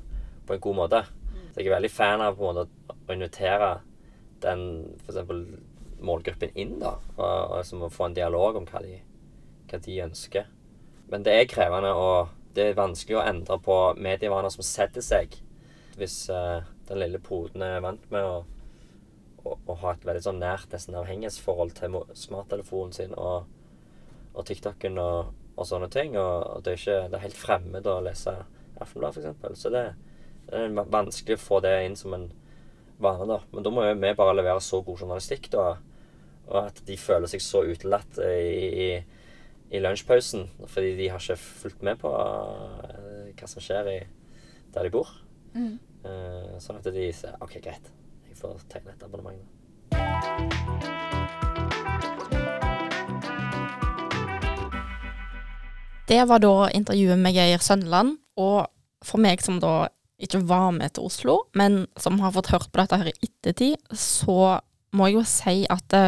på 0.45 0.57
en 0.57 0.63
god 0.67 0.77
måte. 0.83 1.01
Så 1.51 1.59
jeg 1.59 1.71
er 1.71 1.77
veldig 1.77 1.91
fan 1.91 2.23
av 2.23 2.35
på 2.35 2.51
en 2.51 2.59
måte 2.59 2.99
å 3.07 3.15
invitere 3.15 3.71
den 4.43 4.61
for 5.01 5.13
eksempel 5.13 5.41
målgruppen 6.05 6.53
inn, 6.59 6.77
da. 6.81 6.95
Og, 7.17 7.23
og 7.23 7.55
liksom 7.59 7.85
å 7.85 7.91
få 7.93 8.09
en 8.09 8.17
dialog 8.17 8.59
om 8.59 8.67
hva 8.69 8.81
de, 8.85 8.99
hva 9.71 9.79
de 9.85 9.97
ønsker. 10.05 10.49
Men 11.11 11.25
det 11.27 11.35
er 11.35 11.49
krevende, 11.51 11.91
og 11.97 12.31
det 12.55 12.69
er 12.69 12.79
vanskelig 12.79 13.19
å 13.19 13.25
endre 13.25 13.57
på 13.63 13.77
medievaner 13.99 14.53
som 14.53 14.65
setter 14.65 15.03
seg. 15.05 15.35
Hvis 15.99 16.23
uh, 16.31 16.63
den 16.87 17.01
lille 17.01 17.19
poden 17.23 17.63
er 17.65 17.83
vant 17.83 18.03
med 18.13 18.27
å, 18.27 18.41
å, 19.43 19.55
å, 19.55 19.75
ha 19.83 19.93
et 19.93 20.05
veldig 20.07 20.23
sånn 20.23 20.41
nært 20.41 20.71
nesten 20.73 20.97
avhengighetsforhold 20.99 21.75
til 21.77 21.99
smarttelefonen 22.17 22.95
sin 22.95 23.15
og, 23.19 23.47
og 24.31 24.47
TikToken 24.47 24.99
og, 25.03 25.33
og, 25.55 25.65
sånne 25.67 25.91
ting, 25.91 26.15
og, 26.19 26.63
det, 26.63 26.75
er 26.75 26.81
ikke, 26.81 26.99
det 27.11 27.19
er 27.19 27.27
helt 27.27 27.39
fremmed 27.39 27.87
å 27.91 27.99
lese 28.05 28.41
Aftenbladet, 28.81 29.27
f.eks. 29.37 29.59
Så 29.61 29.69
det, 29.69 29.83
det 30.47 30.57
er 30.57 30.71
vanskelig 30.73 31.37
å 31.37 31.41
få 31.43 31.59
det 31.61 31.75
inn 31.85 31.97
som 31.99 32.15
en 32.17 32.31
vane, 33.01 33.27
da. 33.29 33.37
Men 33.51 33.65
da 33.65 33.73
må 33.73 33.83
vi 33.85 34.13
bare 34.17 34.33
levere 34.33 34.63
så 34.63 34.79
god 34.81 35.03
journalistikk, 35.03 35.51
da. 35.53 35.75
Og 36.51 36.67
at 36.67 36.81
de 36.87 36.97
føler 36.99 37.31
seg 37.31 37.43
så 37.43 37.63
utelatt 37.63 38.19
i, 38.19 38.65
i, 38.85 38.89
i 39.71 39.81
lunsjpausen. 39.83 40.49
Fordi 40.67 40.95
de 40.99 41.07
har 41.13 41.23
ikke 41.23 41.39
fulgt 41.39 41.85
med 41.87 42.01
på 42.01 42.11
uh, 42.11 43.31
hva 43.31 43.49
som 43.49 43.63
skjer 43.63 43.91
i, 43.93 43.99
der 44.75 44.87
de 44.87 44.93
bor. 44.93 45.13
Mm. 45.55 45.77
Uh, 46.03 46.57
sånn 46.59 46.81
at 46.81 46.91
de 46.91 47.07
sier 47.15 47.39
OK, 47.39 47.57
greit. 47.63 47.91
Jeg 48.27 48.39
får 48.39 48.59
tegne 48.71 48.95
et 48.95 49.07
abonnement. 49.07 49.39
Det 56.11 56.19
var 56.27 56.41
da 56.43 56.67
intervjuet 56.75 57.19
med 57.19 57.35
Geir 57.37 57.63
Sønneland. 57.63 58.17
Og 58.41 58.67
for 59.05 59.21
meg 59.23 59.43
som 59.43 59.61
da 59.63 59.87
ikke 60.21 60.43
var 60.45 60.73
med 60.75 60.93
til 60.93 61.07
Oslo, 61.07 61.37
men 61.57 61.85
som 61.97 62.19
har 62.21 62.33
fått 62.35 62.51
hørt 62.53 62.69
på 62.71 62.81
dette 62.81 62.99
her 62.99 63.09
i 63.09 63.15
ettertid, 63.25 63.79
så 63.95 64.59
må 64.93 65.07
jeg 65.07 65.17
jo 65.17 65.23
si 65.27 65.55
at 65.71 65.85
det 65.93 66.03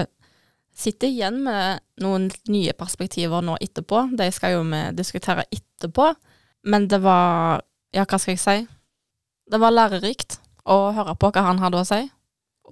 sitter 0.73 1.07
igjen 1.07 1.41
med 1.45 1.83
noen 2.01 2.29
nye 2.49 2.73
perspektiver 2.77 3.43
nå 3.45 3.57
etterpå. 3.62 4.07
De 4.17 4.29
skal 4.33 4.57
jo 4.57 4.63
vi 4.67 4.81
diskutere 4.97 5.45
etterpå. 5.51 6.13
Men 6.69 6.88
det 6.88 7.03
var 7.03 7.62
Ja, 7.93 8.07
hva 8.09 8.17
skal 8.17 8.33
jeg 8.33 8.41
si? 8.41 8.55
Det 9.51 9.59
var 9.62 9.75
lærerikt 9.75 10.39
å 10.65 10.89
høre 10.95 11.13
på 11.19 11.29
hva 11.29 11.43
han 11.45 11.59
hadde 11.62 11.77
å 11.77 11.86
si, 11.86 11.99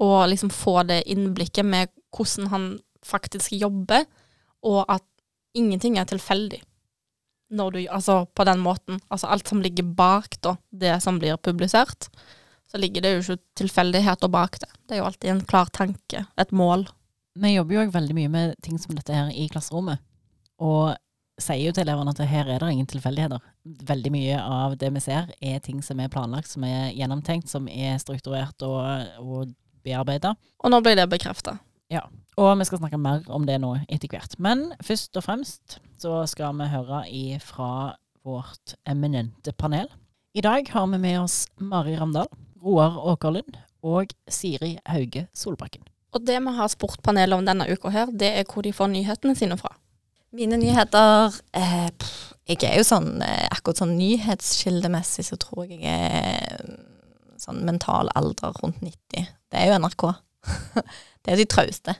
og 0.01 0.29
liksom 0.31 0.49
få 0.49 0.81
det 0.89 1.03
innblikket 1.13 1.67
med 1.67 1.91
hvordan 2.09 2.49
han 2.49 2.65
faktisk 3.05 3.53
jobber, 3.53 4.07
og 4.65 4.85
at 4.89 5.05
ingenting 5.53 5.99
er 5.99 6.09
tilfeldig 6.09 6.61
når 7.51 7.71
du 7.71 7.79
Altså 7.91 8.25
på 8.25 8.45
den 8.47 8.61
måten. 8.63 9.01
Altså 9.09 9.27
alt 9.27 9.47
som 9.47 9.61
ligger 9.61 9.83
bak 9.83 10.39
da, 10.41 10.55
det 10.71 11.01
som 11.03 11.19
blir 11.19 11.37
publisert, 11.37 12.07
så 12.71 12.79
ligger 12.79 13.03
det 13.03 13.11
jo 13.11 13.21
ikke 13.21 13.43
tilfeldigheter 13.59 14.31
bak 14.31 14.59
det. 14.61 14.69
Det 14.87 14.95
er 14.95 15.01
jo 15.01 15.09
alltid 15.09 15.29
en 15.33 15.45
klar 15.45 15.67
tanke, 15.75 16.25
et 16.39 16.51
mål. 16.51 16.87
Vi 17.39 17.53
jobber 17.53 17.77
jo 17.77 17.85
òg 17.85 17.93
veldig 17.93 18.17
mye 18.17 18.31
med 18.31 18.57
ting 18.63 18.79
som 18.81 18.95
dette 18.95 19.15
her 19.15 19.31
i 19.31 19.47
klasserommet, 19.51 20.01
og 20.59 20.97
sier 21.41 21.63
jo 21.63 21.73
til 21.73 21.85
elevene 21.85 22.11
at 22.13 22.21
her 22.29 22.49
er 22.51 22.61
det 22.61 22.69
ingen 22.73 22.89
tilfeldigheter. 22.89 23.41
Veldig 23.87 24.11
mye 24.13 24.37
av 24.41 24.75
det 24.81 24.91
vi 24.93 25.01
ser 25.03 25.31
er 25.41 25.61
ting 25.63 25.79
som 25.85 25.99
er 26.01 26.11
planlagt, 26.11 26.51
som 26.51 26.65
er 26.67 26.91
gjennomtenkt, 26.97 27.49
som 27.49 27.69
er 27.71 27.97
strukturert 28.01 28.61
og, 28.67 28.83
og 29.23 29.53
bearbeida. 29.85 30.35
Og 30.61 30.73
nå 30.73 30.81
blir 30.85 30.99
det 30.99 31.07
bekrefta. 31.09 31.57
Ja. 31.91 32.05
Og 32.39 32.53
vi 32.59 32.67
skal 32.67 32.79
snakke 32.79 32.99
mer 33.01 33.25
om 33.33 33.47
det 33.47 33.57
nå 33.63 33.73
etter 33.87 34.11
hvert. 34.11 34.37
Men 34.39 34.69
først 34.83 35.17
og 35.19 35.25
fremst 35.25 35.79
så 36.01 36.21
skal 36.29 36.55
vi 36.59 36.69
høre 36.71 37.03
fra 37.43 37.71
vårt 38.27 38.75
eminente 38.87 39.53
panel. 39.57 39.89
I 40.37 40.45
dag 40.45 40.69
har 40.71 40.87
vi 40.87 41.01
med 41.01 41.19
oss 41.23 41.43
Mari 41.59 41.97
Ramdal, 41.99 42.29
Roar 42.63 42.95
Åkerlund 43.11 43.57
og 43.83 44.13
Siri 44.29 44.77
Hauge 44.87 45.25
Solbakken. 45.33 45.83
Og 46.11 46.25
det 46.27 46.39
vi 46.43 46.53
har 46.57 46.71
spurt 46.71 47.01
panelet 47.05 47.37
om 47.37 47.45
denne 47.47 47.67
uka 47.71 47.91
her, 47.93 48.11
det 48.11 48.33
er 48.41 48.47
hvor 48.49 48.65
de 48.65 48.73
får 48.75 48.91
nyhetene 48.91 49.35
sine 49.37 49.57
fra. 49.59 49.71
Mine 50.35 50.59
nyheter 50.59 51.33
eh, 51.55 51.89
pff, 51.91 52.19
Jeg 52.47 52.63
er 52.67 52.77
jo 52.79 52.87
sånn 52.87 53.19
eh, 53.23 53.47
akkurat 53.51 53.81
sånn 53.81 53.97
nyhetskildemessig 53.99 55.25
så 55.27 55.37
tror 55.39 55.65
jeg 55.67 55.81
jeg 55.83 56.11
er 56.11 56.77
sånn 57.41 57.63
mental 57.67 58.11
alder 58.15 58.55
rundt 58.61 58.79
90. 58.83 59.27
Det 59.51 59.59
er 59.59 59.71
jo 59.71 59.79
NRK. 59.81 60.05
det 61.23 61.33
er 61.33 61.41
de 61.41 61.47
trauste. 61.49 61.95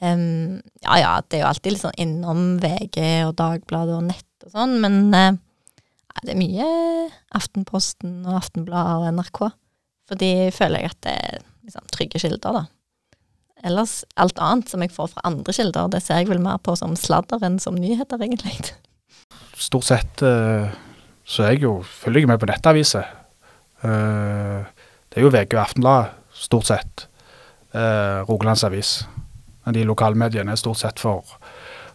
Um, 0.00 0.60
ja 0.80 0.96
ja, 0.96 1.12
det 1.28 1.38
er 1.38 1.44
jo 1.44 1.50
alltid 1.50 1.74
litt 1.74 1.84
sånn 1.84 2.00
innom 2.00 2.44
VG 2.62 2.98
og 3.28 3.34
Dagbladet 3.36 3.98
og 3.98 4.06
nett 4.08 4.46
og 4.46 4.54
sånn, 4.54 4.78
men 4.80 5.00
uh, 5.12 5.36
det 6.24 6.32
er 6.32 6.40
mye 6.40 6.68
Aftenposten 7.36 8.22
og 8.24 8.38
Aftenbladet 8.38 8.96
og 8.96 9.18
NRK. 9.18 9.42
Fordi 10.10 10.30
føler 10.56 10.82
jeg 10.82 10.92
at 10.92 11.02
det 11.06 11.14
er 11.14 11.42
liksom, 11.68 11.88
trygge 11.94 12.20
kilder, 12.22 12.60
da. 12.60 12.64
Ellers 13.66 14.00
alt 14.20 14.40
annet 14.40 14.70
som 14.72 14.82
jeg 14.84 14.92
får 14.94 15.12
fra 15.14 15.24
andre 15.28 15.52
kilder, 15.52 15.90
det 15.92 16.02
ser 16.04 16.22
jeg 16.22 16.30
vel 16.30 16.40
mer 16.42 16.60
på 16.64 16.74
som 16.78 16.96
sladder 16.96 17.42
enn 17.44 17.58
som 17.60 17.76
nyheter, 17.76 18.20
egentlig. 18.24 18.72
Stort 19.60 19.88
sett 19.90 20.24
uh, 20.24 20.72
så 21.28 21.44
er 21.44 21.54
jeg 21.54 21.66
jo, 21.66 21.74
følger 21.84 22.24
jeg 22.24 22.32
med 22.32 22.40
på 22.40 22.48
nettaviser. 22.48 23.08
Uh, 23.84 24.64
det 25.10 25.20
er 25.20 25.26
jo 25.26 25.32
VG 25.34 25.56
og 25.58 25.64
Aftenbladet, 25.66 26.18
stort 26.46 26.70
sett. 26.70 27.06
Uh, 27.74 28.24
Rogalands 28.26 28.64
Avis 28.66 29.00
de 29.74 29.84
lokalmediene, 29.84 30.52
er 30.52 30.60
stort 30.60 30.80
sett 30.80 31.00
for, 31.02 31.26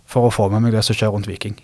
for, 0.05 0.27
å 0.27 0.33
få 0.33 0.49
med 0.53 0.65
meg 0.65 0.75
det 0.75 0.83
som 0.85 0.97
skjer 0.97 1.13
rundt 1.13 1.29
Viking. 1.29 1.57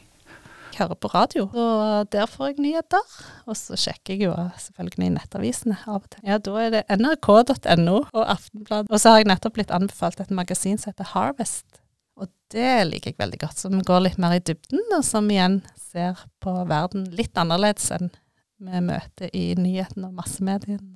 Hører 0.71 0.95
på 0.95 1.09
radio, 1.11 1.43
og 1.51 2.07
der 2.13 2.29
får 2.31 2.53
jeg 2.53 2.63
nyheter. 2.63 3.15
Og 3.45 3.57
så 3.59 3.75
sjekker 3.79 4.15
jeg 4.15 4.29
jo 4.29 4.35
selvfølgelig 4.63 5.09
nettavisene 5.17 5.75
av 5.83 5.99
og 5.99 6.07
til. 6.13 6.23
Ja, 6.29 6.37
da 6.39 6.55
er 6.61 6.71
det 6.77 6.81
nrk.no 6.95 7.97
og 8.05 8.23
Aftenbladet. 8.23 8.87
Og 8.89 9.01
så 9.01 9.11
har 9.11 9.21
jeg 9.21 9.29
nettopp 9.29 9.57
blitt 9.59 9.73
anbefalt 9.75 10.23
et 10.23 10.31
magasin 10.31 10.79
som 10.79 10.93
heter 10.93 11.11
Harvest. 11.11 11.81
Og 12.15 12.31
det 12.53 12.71
liker 12.87 13.11
jeg 13.11 13.19
veldig 13.19 13.41
godt, 13.43 13.59
som 13.59 13.75
går 13.83 14.05
litt 14.07 14.19
mer 14.21 14.37
i 14.37 14.43
dybden, 14.43 14.81
og 14.95 15.03
som 15.05 15.27
igjen 15.31 15.59
ser 15.75 16.23
på 16.43 16.55
verden 16.69 17.05
litt 17.17 17.35
annerledes 17.39 17.91
enn 17.97 18.11
vi 18.61 18.81
møter 18.85 19.31
i 19.33 19.51
nyhetene 19.57 20.07
og 20.07 20.17
massemediene. 20.21 20.95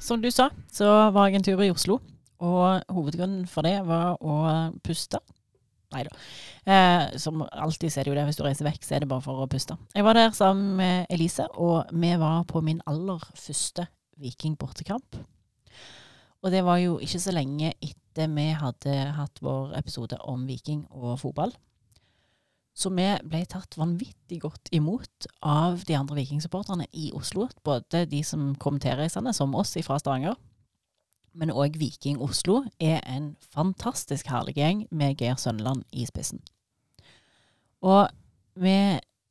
Som 0.00 0.22
du 0.22 0.30
sa, 0.32 0.48
så 0.72 1.10
var 1.12 1.28
jeg 1.28 1.40
en 1.40 1.44
tur 1.44 1.60
i 1.64 1.70
Oslo. 1.72 1.98
Og 2.40 2.80
hovedgrunnen 2.88 3.44
for 3.50 3.66
det 3.66 3.78
var 3.88 4.16
å 4.20 4.40
puste. 4.84 5.20
Nei 5.90 6.04
da. 6.06 6.12
Eh, 6.70 7.16
som 7.18 7.42
alltid 7.42 7.90
så 7.90 8.00
er 8.00 8.06
det 8.06 8.12
jo 8.12 8.18
det, 8.18 8.26
hvis 8.28 8.38
du 8.38 8.44
reiser 8.46 8.68
vekk, 8.68 8.84
så 8.86 8.94
er 8.94 9.02
det 9.02 9.10
bare 9.10 9.24
for 9.24 9.42
å 9.42 9.48
puste. 9.50 9.74
Jeg 9.96 10.06
var 10.06 10.14
der 10.14 10.30
sammen 10.36 10.76
med 10.78 11.10
Elise, 11.10 11.48
og 11.58 11.90
vi 11.90 12.12
var 12.20 12.44
på 12.50 12.62
min 12.62 12.82
aller 12.90 13.24
første 13.34 13.88
Viking 14.20 14.54
bortekamp. 14.60 15.18
Og 16.40 16.52
det 16.54 16.62
var 16.64 16.78
jo 16.80 16.98
ikke 17.02 17.20
så 17.20 17.34
lenge 17.34 17.72
etter 17.82 18.30
vi 18.32 18.46
hadde 18.56 18.94
hatt 19.16 19.42
vår 19.42 19.74
episode 19.78 20.18
om 20.28 20.46
Viking 20.48 20.84
og 20.90 21.18
fotball. 21.20 21.52
Så 22.76 22.92
vi 22.94 23.06
ble 23.26 23.42
tatt 23.50 23.76
vanvittig 23.76 24.38
godt 24.44 24.70
imot 24.72 25.26
av 25.42 25.82
de 25.84 25.96
andre 25.98 26.20
vikingsupporterne 26.20 26.86
i 26.96 27.10
Oslo. 27.16 27.48
Både 27.66 28.06
de 28.08 28.22
som 28.24 28.54
kom 28.62 28.78
tilreisende, 28.80 29.34
som 29.36 29.56
oss 29.58 29.74
fra 29.84 29.98
Stavanger, 30.00 30.38
men 31.32 31.52
òg 31.52 31.78
Viking 31.78 32.18
Oslo 32.22 32.64
er 32.82 33.00
en 33.06 33.34
fantastisk 33.54 34.30
herlig 34.32 34.56
gjeng 34.58 34.86
med 34.90 35.20
Geir 35.20 35.38
Sønneland 35.38 35.84
i 35.92 36.06
spissen. 36.08 36.42
Og 37.86 38.08
vi 38.60 38.74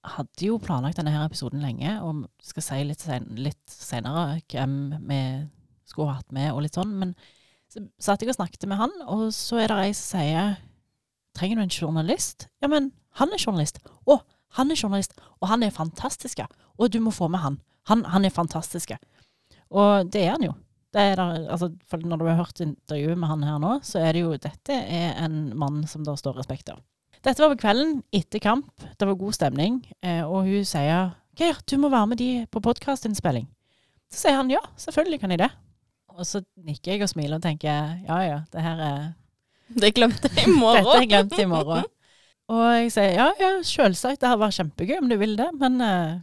hadde 0.09 0.45
jo 0.45 0.57
planlagt 0.63 0.97
denne 0.99 1.11
her 1.13 1.27
episoden 1.27 1.61
lenge, 1.63 1.97
og 2.01 2.25
skal 2.43 2.65
si 2.65 2.79
litt, 2.87 3.03
sen 3.03 3.27
litt 3.37 3.73
senere 3.73 4.39
hvem 4.49 4.77
vi 5.09 5.21
skulle 5.89 6.15
hatt 6.15 6.31
med, 6.35 6.53
og 6.53 6.63
litt 6.63 6.79
sånn. 6.79 6.95
Men 7.01 7.13
så 7.69 7.83
satt 8.01 8.23
jeg 8.23 8.31
og 8.31 8.39
snakket 8.39 8.65
med 8.69 8.79
han, 8.79 8.95
og 9.11 9.29
så 9.35 9.59
er 9.61 9.71
det 9.71 9.83
ei 9.83 9.93
som 9.93 10.17
sier 10.17 10.57
Trenger 11.37 11.59
du 11.59 11.61
en 11.61 11.71
journalist? 11.71 12.47
Ja, 12.59 12.67
men 12.67 12.89
han 13.19 13.31
er 13.31 13.39
journalist. 13.39 13.77
Å, 14.09 14.17
han 14.57 14.73
er 14.73 14.79
journalist. 14.79 15.13
Og 15.39 15.47
han 15.47 15.61
er 15.63 15.71
fantastisk. 15.71 16.41
Og 16.75 16.89
du 16.91 16.97
må 17.05 17.13
få 17.15 17.29
med 17.31 17.39
han. 17.43 17.59
Han, 17.87 18.01
han 18.09 18.25
er 18.25 18.33
fantastisk. 18.33 18.95
Og 19.69 20.09
det 20.11 20.23
er 20.25 20.33
han 20.33 20.47
jo. 20.47 20.55
Er 20.97 21.15
der, 21.19 21.43
altså, 21.53 21.69
når 22.01 22.17
du 22.17 22.25
har 22.25 22.39
hørt 22.39 22.61
intervjuet 22.63 23.17
med 23.19 23.29
han 23.29 23.43
her 23.45 23.59
nå, 23.61 23.75
så 23.85 23.99
er 24.01 24.15
det 24.17 24.23
jo 24.23 24.31
Dette 24.41 24.73
er 24.73 25.19
en 25.21 25.51
mann 25.57 25.83
som 25.87 26.01
det 26.05 26.15
står 26.17 26.39
respekt 26.41 26.71
av. 26.73 26.81
Dette 27.21 27.43
var 27.43 27.53
på 27.53 27.59
kvelden 27.61 27.99
etter 28.15 28.41
kamp. 28.41 28.71
Det 28.97 29.05
var 29.05 29.19
god 29.19 29.35
stemning. 29.35 29.81
Eh, 30.01 30.23
og 30.23 30.47
hun 30.47 30.65
sier 30.65 31.11
Geir, 31.39 31.59
du 31.69 31.77
må 31.79 31.91
være 31.91 32.07
med 32.11 32.19
de 32.19 32.29
på 32.51 32.61
podkastinnspilling. 32.63 33.45
Så 34.09 34.23
sier 34.23 34.39
han 34.39 34.49
ja, 34.51 34.61
selvfølgelig 34.81 35.19
kan 35.21 35.35
jeg 35.35 35.43
det. 35.43 35.51
Og 36.15 36.25
så 36.27 36.41
nikker 36.65 36.95
jeg 36.95 37.05
og 37.05 37.11
smiler 37.11 37.37
og 37.37 37.45
tenker 37.45 37.99
ja 38.07 38.17
ja, 38.25 38.39
det 38.51 38.63
her 38.65 38.81
er 38.83 39.03
Det 39.69 39.93
glemte 39.95 40.31
jeg 40.33 40.49
i 40.49 40.55
morgen. 40.63 40.83
Dette 40.83 41.03
er 41.03 41.11
glemt 41.11 41.37
i 41.37 41.47
morgen. 41.47 41.85
Og 42.49 42.65
jeg 42.79 42.91
sier 42.95 43.13
ja, 43.13 43.29
ja, 43.37 43.51
selvsagt, 43.61 44.23
det 44.23 44.31
har 44.31 44.39
vært 44.41 44.57
kjempegøy 44.57 44.97
om 45.03 45.11
du 45.11 45.15
vil 45.21 45.35
det, 45.37 45.51
men 45.61 45.77
uh, 45.85 46.17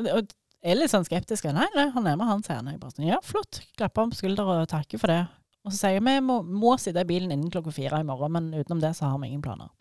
og, 0.00 0.08
og, 0.16 0.32
er 0.62 0.76
litt 0.76 0.92
sånn 0.92 1.06
skeptisk. 1.06 1.48
Nei, 1.54 1.68
nei, 1.74 1.88
han 1.94 2.06
er 2.06 2.16
med, 2.18 2.28
han, 2.28 2.42
sier 2.44 2.60
han. 2.60 2.70
Jeg 2.72 2.80
bare 2.82 2.94
sånn, 2.94 3.08
ja, 3.08 3.20
flott. 3.24 3.62
Klapper 3.78 4.04
ham 4.04 4.12
på 4.12 4.20
skulderen 4.20 4.64
og 4.64 4.70
takker 4.70 5.00
for 5.00 5.12
det. 5.12 5.22
Og 5.64 5.72
så 5.72 5.82
sier 5.82 5.98
jeg 5.98 6.04
vi 6.06 6.16
må, 6.24 6.40
må 6.44 6.76
sitte 6.80 7.02
i 7.04 7.08
bilen 7.08 7.32
innen 7.32 7.52
klokka 7.52 7.72
fire 7.74 8.00
i 8.00 8.06
morgen, 8.06 8.32
men 8.36 8.50
utenom 8.54 8.80
det 8.82 8.94
så 8.96 9.10
har 9.10 9.20
vi 9.20 9.30
ingen 9.30 9.44
planer. 9.44 9.72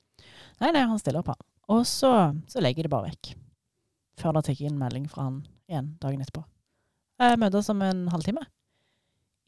Nei, 0.60 0.74
nei, 0.76 0.84
han 0.88 1.00
stiller 1.00 1.24
på. 1.24 1.36
Og 1.72 1.86
så, 1.88 2.12
så 2.50 2.64
legger 2.64 2.84
jeg 2.84 2.90
det 2.90 2.94
bare 2.96 3.12
vekk. 3.12 3.34
Før 4.20 4.36
det 4.36 4.48
tikker 4.50 4.68
inn 4.68 4.80
melding 4.80 5.06
fra 5.12 5.30
han 5.30 5.44
igjen 5.70 5.94
dagen 6.02 6.24
etterpå. 6.24 6.44
eh, 7.22 7.36
møtes 7.40 7.70
om 7.72 7.82
en 7.86 8.08
halvtime 8.12 8.44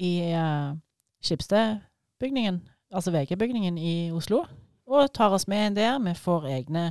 i 0.01 0.11
uh, 0.33 0.73
Skipsted-bygningen, 1.21 2.61
altså 2.93 3.11
VG-bygningen 3.13 3.77
i 3.77 3.93
Oslo, 4.15 4.45
og 4.89 5.11
tar 5.13 5.33
oss 5.35 5.47
med 5.51 5.67
inn 5.67 5.77
der. 5.77 5.99
Vi 6.01 6.13
får 6.17 6.47
egne 6.49 6.87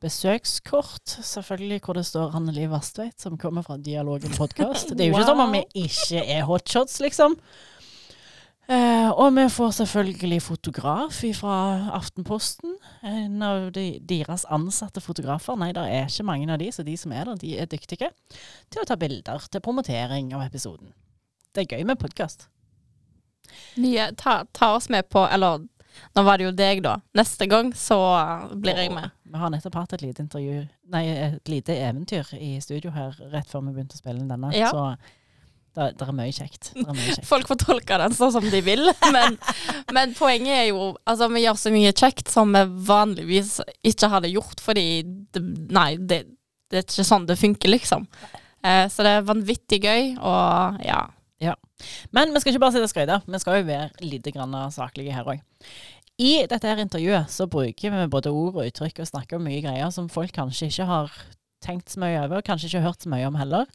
besøkskort, 0.00 1.18
selvfølgelig, 1.22 1.80
hvor 1.84 1.98
det 1.98 2.06
står 2.08 2.36
Anneli 2.36 2.64
Vastveit, 2.70 3.20
som 3.20 3.36
kommer 3.38 3.62
fra 3.62 3.76
Dialogen 3.76 4.32
podkast. 4.36 4.94
Det 4.96 5.04
er 5.04 5.10
jo 5.10 5.18
ikke 5.18 5.28
som 5.28 5.42
om 5.44 5.52
vi 5.52 5.64
ikke 5.82 6.22
er 6.24 6.46
hotshots, 6.48 7.00
liksom. 7.04 7.36
Eh, 8.70 9.08
og 9.10 9.34
vi 9.34 9.48
får 9.50 9.70
selvfølgelig 9.80 10.42
fotograf 10.42 11.20
fra 11.34 11.54
Aftenposten. 11.96 12.76
En 13.02 13.42
av 13.42 13.72
de, 13.74 13.98
deres 14.00 14.46
ansatte 14.48 15.02
fotografer. 15.02 15.58
Nei, 15.58 15.72
det 15.74 15.82
er 15.90 16.06
ikke 16.06 16.28
mange 16.28 16.52
av 16.52 16.62
de, 16.62 16.70
så 16.72 16.86
de 16.86 16.94
som 16.96 17.12
er 17.12 17.26
der, 17.26 17.40
de 17.42 17.56
er 17.58 17.68
dyktige 17.68 18.12
til 18.70 18.80
å 18.80 18.86
ta 18.86 18.96
bilder 18.96 19.50
til 19.50 19.64
promotering 19.64 20.30
av 20.38 20.46
episoden. 20.46 20.94
Det 21.50 21.66
er 21.66 21.76
gøy 21.76 21.84
med 21.90 21.98
podkast. 21.98 22.46
Nye, 23.82 24.12
ta, 24.14 24.44
ta 24.54 24.76
oss 24.76 24.86
med 24.88 25.08
på 25.10 25.24
Eller 25.26 25.64
nå 26.16 26.24
var 26.26 26.40
det 26.40 26.48
jo 26.48 26.56
deg, 26.56 26.82
da. 26.84 26.96
Neste 27.18 27.46
gang 27.50 27.72
så 27.76 27.98
blir 28.54 28.78
jeg 28.78 28.92
med. 28.94 29.12
Vi 29.30 29.38
har 29.38 29.52
nettopp 29.52 29.78
hatt 29.78 29.94
et 29.96 30.04
lite 30.04 30.24
intervju, 30.24 30.64
nei, 30.90 31.04
et 31.30 31.50
lite 31.50 31.76
eventyr 31.76 32.34
i 32.38 32.56
studio 32.62 32.92
her 32.94 33.14
rett 33.32 33.50
før 33.50 33.64
vi 33.68 33.76
begynte 33.76 33.98
å 33.98 34.02
spille 34.02 34.22
inn 34.22 34.30
denne. 34.30 34.50
Ja. 34.56 34.72
Så 34.74 34.88
det, 35.78 35.92
det 36.00 36.06
er 36.08 36.16
mye 36.16 36.34
kjekt. 36.34 36.72
Er 36.74 36.90
mye 36.90 37.12
kjekt. 37.12 37.28
Folk 37.32 37.50
får 37.50 37.60
tolke 37.62 38.00
den 38.02 38.16
sånn 38.16 38.34
som 38.34 38.48
de 38.50 38.62
vil, 38.66 38.90
men, 39.14 39.38
men 39.94 40.16
poenget 40.18 40.56
er 40.56 40.66
jo 40.72 40.90
Altså, 41.04 41.30
vi 41.30 41.44
gjør 41.44 41.60
så 41.60 41.72
mye 41.74 41.94
kjekt 41.94 42.32
som 42.32 42.50
vi 42.56 42.64
vanligvis 42.90 43.58
ikke 43.86 44.10
hadde 44.10 44.32
gjort, 44.32 44.62
fordi 44.64 44.86
det, 45.06 45.44
Nei, 45.70 45.94
det, 46.00 46.24
det 46.70 46.82
er 46.82 46.86
ikke 46.86 47.06
sånn 47.06 47.28
det 47.28 47.38
funker, 47.38 47.70
liksom. 47.76 48.06
Eh, 48.66 48.86
så 48.92 49.06
det 49.06 49.14
er 49.16 49.28
vanvittig 49.30 49.80
gøy, 49.84 50.14
og 50.18 50.82
ja. 50.84 51.04
Men 52.12 52.34
vi 52.34 52.42
skal 52.42 52.52
ikke 52.52 52.62
bare 52.66 52.76
sitte 52.76 52.88
og 52.88 52.92
skryte, 52.92 53.20
vi 53.26 53.40
skal 53.40 53.60
jo 53.60 53.68
være 53.70 54.04
litt 54.04 54.28
saklige 54.74 55.14
her 55.16 55.28
òg. 55.32 55.42
I 56.20 56.44
dette 56.44 56.68
her 56.68 56.80
intervjuet 56.82 57.30
så 57.32 57.46
bruker 57.48 57.94
vi 57.94 58.08
både 58.12 58.30
ord 58.30 58.58
og 58.60 58.66
uttrykk 58.66 59.00
og 59.00 59.08
snakker 59.08 59.38
om 59.38 59.46
mye 59.48 59.62
greier 59.64 59.92
som 59.94 60.10
folk 60.12 60.34
kanskje 60.36 60.68
ikke 60.68 60.88
har 60.90 61.14
tenkt 61.64 61.92
så 61.92 62.00
mye 62.02 62.18
over, 62.20 62.40
og 62.40 62.44
kanskje 62.44 62.68
ikke 62.68 62.84
hørt 62.84 63.04
så 63.04 63.12
mye 63.12 63.28
om 63.28 63.38
heller. 63.40 63.70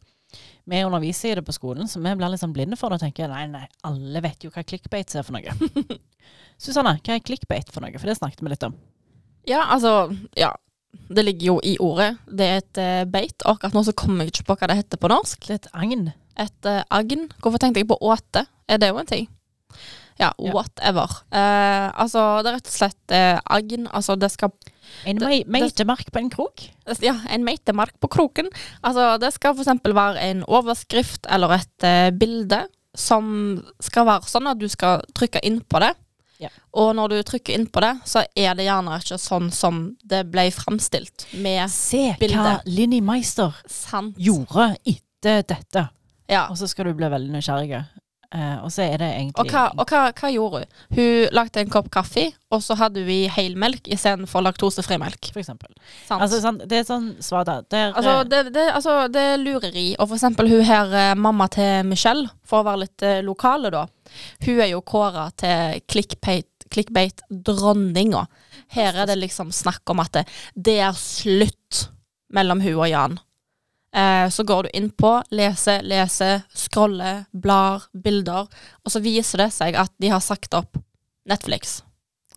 Vi 0.66 0.82
underviser 0.82 1.32
i 1.32 1.38
det 1.38 1.44
på 1.46 1.54
skolen, 1.54 1.88
så 1.90 2.00
vi 2.02 2.12
blir 2.18 2.38
sånn 2.38 2.54
blinde 2.54 2.78
for 2.78 2.90
det 2.90 2.98
og 3.00 3.06
tenker 3.06 3.30
nei, 3.30 3.46
nei, 3.50 3.64
alle 3.86 4.22
vet 4.22 4.46
jo 4.46 4.50
hva 4.54 4.64
clickbait 4.66 5.14
er 5.14 5.26
for 5.26 5.34
noe. 5.38 5.98
Susanne, 6.62 6.96
hva 7.02 7.16
er 7.16 7.24
clickbait 7.24 7.70
for 7.72 7.84
noe? 7.84 7.94
For 7.98 8.10
det 8.10 8.18
snakket 8.18 8.42
vi 8.42 8.52
litt 8.52 8.66
om. 8.66 8.78
Ja, 9.46 9.66
altså 9.70 10.12
Ja. 10.38 10.54
Det 11.12 11.22
ligger 11.26 11.46
jo 11.46 11.54
i 11.60 11.74
ordet. 11.82 12.14
Det 12.24 12.46
er 12.46 12.62
et 12.62 12.78
uh, 12.80 13.02
beit. 13.12 13.42
og 13.44 13.58
Akkurat 13.58 13.74
nå 13.76 13.82
så 13.84 13.92
kommer 13.92 14.24
jeg 14.24 14.32
ikke 14.32 14.46
på 14.48 14.54
hva 14.56 14.68
det 14.70 14.78
heter 14.78 15.00
på 15.02 15.10
norsk. 15.12 15.42
Det 15.44 15.52
er 15.52 15.58
et 15.58 15.68
agn. 15.76 16.06
Et 16.38 16.68
uh, 16.68 16.82
agn. 16.90 17.28
Hvorfor 17.40 17.58
tenkte 17.62 17.80
jeg 17.80 17.88
på 17.88 17.98
åte? 18.00 18.46
Er 18.68 18.78
det 18.82 18.90
jo 18.92 18.98
en 19.00 19.08
ting? 19.08 19.28
Ja, 20.16 20.30
whatever. 20.40 21.10
Uh, 21.28 21.92
altså, 22.00 22.22
det 22.44 22.48
er 22.50 22.54
rett 22.56 22.70
og 22.70 22.76
slett 22.76 23.12
uh, 23.12 23.40
agn. 23.52 23.84
Altså, 23.92 24.16
det 24.16 24.30
skal 24.32 24.52
En 25.04 25.18
Det- 25.18 25.44
meitemark 25.50 26.08
på 26.12 26.18
en 26.22 26.30
krok. 26.30 26.62
Ja, 27.02 27.16
en 27.30 27.44
meitemark 27.44 27.98
på 28.00 28.08
kroken. 28.08 28.48
Altså, 28.82 29.18
det 29.20 29.32
skal 29.34 29.58
eksempel 29.58 29.92
være 29.96 30.20
en 30.30 30.44
overskrift 30.48 31.26
eller 31.28 31.52
et 31.58 31.84
uh, 31.84 32.10
bilde 32.16 32.62
som 32.96 33.62
skal 33.80 34.06
være 34.08 34.24
sånn 34.30 34.46
at 34.48 34.58
du 34.58 34.68
skal 34.72 35.02
trykke 35.12 35.42
inn 35.44 35.60
på 35.60 35.80
det. 35.84 35.92
Ja. 36.40 36.48
Og 36.76 36.94
når 36.96 37.08
du 37.12 37.22
trykker 37.24 37.54
inn 37.56 37.66
på 37.72 37.80
det, 37.80 37.94
så 38.08 38.22
er 38.36 38.54
det 38.56 38.66
gjerne 38.68 38.96
ikke 39.00 39.16
sånn 39.20 39.50
som 39.52 39.96
det 40.04 40.22
ble 40.32 40.46
framstilt 40.52 41.26
med 41.40 41.68
Se 41.72 42.10
hva 42.12 42.18
Bilde. 42.20 42.56
Linni 42.68 43.00
Meister 43.04 43.56
sant. 43.68 44.16
gjorde 44.20 44.74
etter 44.84 45.42
dette. 45.48 45.86
Ja. 46.28 46.46
Og 46.50 46.58
så 46.58 46.68
skal 46.70 46.88
du 46.90 46.94
bli 46.98 47.08
veldig 47.12 47.32
nysgjerrig. 47.36 47.84
Eh, 48.34 48.56
og 48.64 48.72
så 48.74 48.82
er 48.82 48.98
det 48.98 49.06
egentlig 49.14 49.38
Og, 49.38 49.52
hva, 49.54 49.60
og 49.78 49.86
hva, 49.92 50.00
hva 50.18 50.30
gjorde 50.34 50.58
hun? 50.64 50.72
Hun 50.96 51.28
lagde 51.36 51.60
en 51.62 51.70
kopp 51.70 51.86
kaffe, 51.94 52.24
og 52.50 52.64
så 52.64 52.74
hadde 52.80 53.04
vi 53.06 53.20
helmelk 53.30 53.86
istedenfor 53.94 54.42
laktosefri 54.42 54.98
melk. 54.98 55.28
For 55.30 55.38
eksempel. 55.44 55.70
Sant? 56.08 56.18
Altså, 56.24 56.40
sånn, 56.42 56.58
det 56.66 56.80
er 56.80 56.88
sånn 56.88 57.06
svada. 57.22 57.60
Der, 57.70 57.92
Altså, 57.94 58.16
det, 58.26 58.40
det, 58.56 58.66
altså, 58.74 58.96
det 59.14 59.22
er 59.22 59.38
lureri. 59.38 59.86
Og 60.00 60.08
for 60.08 60.16
eksempel 60.18 60.50
hun 60.50 60.64
her, 60.66 60.90
eh, 60.90 61.14
mamma 61.14 61.46
til 61.54 61.86
Michelle, 61.86 62.26
for 62.44 62.60
å 62.64 62.66
være 62.66 62.82
litt 62.82 63.06
eh, 63.06 63.22
lokale, 63.22 63.70
da. 63.70 63.86
Hun 64.42 64.58
er 64.58 64.72
jo 64.72 64.82
kåra 64.82 65.28
til 65.38 65.78
clickbait- 65.86 66.66
clickbait-dronninga. 66.74 68.26
Her 68.74 69.02
er 69.02 69.06
det 69.06 69.18
liksom 69.20 69.52
snakk 69.54 69.86
om 69.94 70.00
at 70.02 70.12
det, 70.18 70.24
det 70.54 70.78
er 70.82 70.92
slutt 70.98 71.86
mellom 72.34 72.60
hun 72.60 72.74
og 72.82 72.88
Jan. 72.90 73.18
Eh, 73.96 74.26
så 74.28 74.44
går 74.44 74.66
du 74.66 74.74
inn 74.76 74.90
på, 74.92 75.14
leser, 75.32 75.80
leser, 75.88 76.42
scroller, 76.52 77.22
blar, 77.32 77.86
bilder, 77.96 78.44
og 78.84 78.92
så 78.92 79.00
viser 79.00 79.40
det 79.46 79.50
seg 79.56 79.78
at 79.80 79.92
de 80.02 80.10
har 80.12 80.20
sagt 80.24 80.52
opp 80.58 80.76
Netflix. 81.28 81.80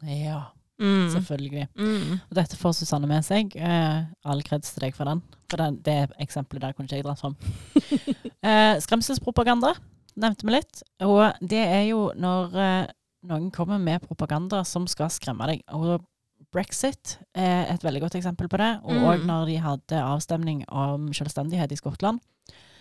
Ja, 0.08 0.46
Mm. 0.80 1.10
selvfølgelig. 1.12 1.66
Mm. 1.76 2.14
Og 2.30 2.36
dette 2.38 2.56
får 2.56 2.72
Susanne 2.78 3.08
med 3.12 3.26
seg. 3.28 3.52
Eh, 3.60 4.04
all 4.24 4.40
kreds 4.48 4.72
til 4.72 4.86
deg 4.86 4.94
for 4.96 5.04
den. 5.12 5.20
For 5.52 5.60
den, 5.60 5.82
det 5.84 5.98
eksempelet 6.24 6.62
der 6.64 6.72
kunne 6.78 6.88
ikke 6.88 6.96
jeg 7.02 7.04
dratt 7.04 7.20
fram. 7.20 7.36
eh, 8.48 8.78
skremselspropaganda 8.80 9.74
nevnte 10.16 10.48
vi 10.48 10.54
litt. 10.56 10.80
Og 11.04 11.34
det 11.44 11.60
er 11.66 11.84
jo 11.90 12.06
når 12.16 12.56
eh, 12.56 12.94
noen 13.28 13.50
kommer 13.52 13.76
med 13.84 14.06
propaganda 14.08 14.62
som 14.64 14.88
skal 14.88 15.12
skremme 15.12 15.50
deg. 15.52 15.66
Og 15.76 16.00
brexit 16.54 17.18
er 17.38 17.70
et 17.74 17.84
veldig 17.86 18.02
godt 18.02 18.16
eksempel 18.20 18.48
på 18.50 18.58
det. 18.58 18.70
Og 18.84 18.94
Mm. 18.96 19.04
òg 19.06 19.26
når 19.26 19.46
de 19.46 19.58
hadde 19.64 20.04
avstemning 20.04 20.64
om 20.70 21.12
selvstendighet 21.14 21.72
i 21.72 21.76
Skottland. 21.76 22.20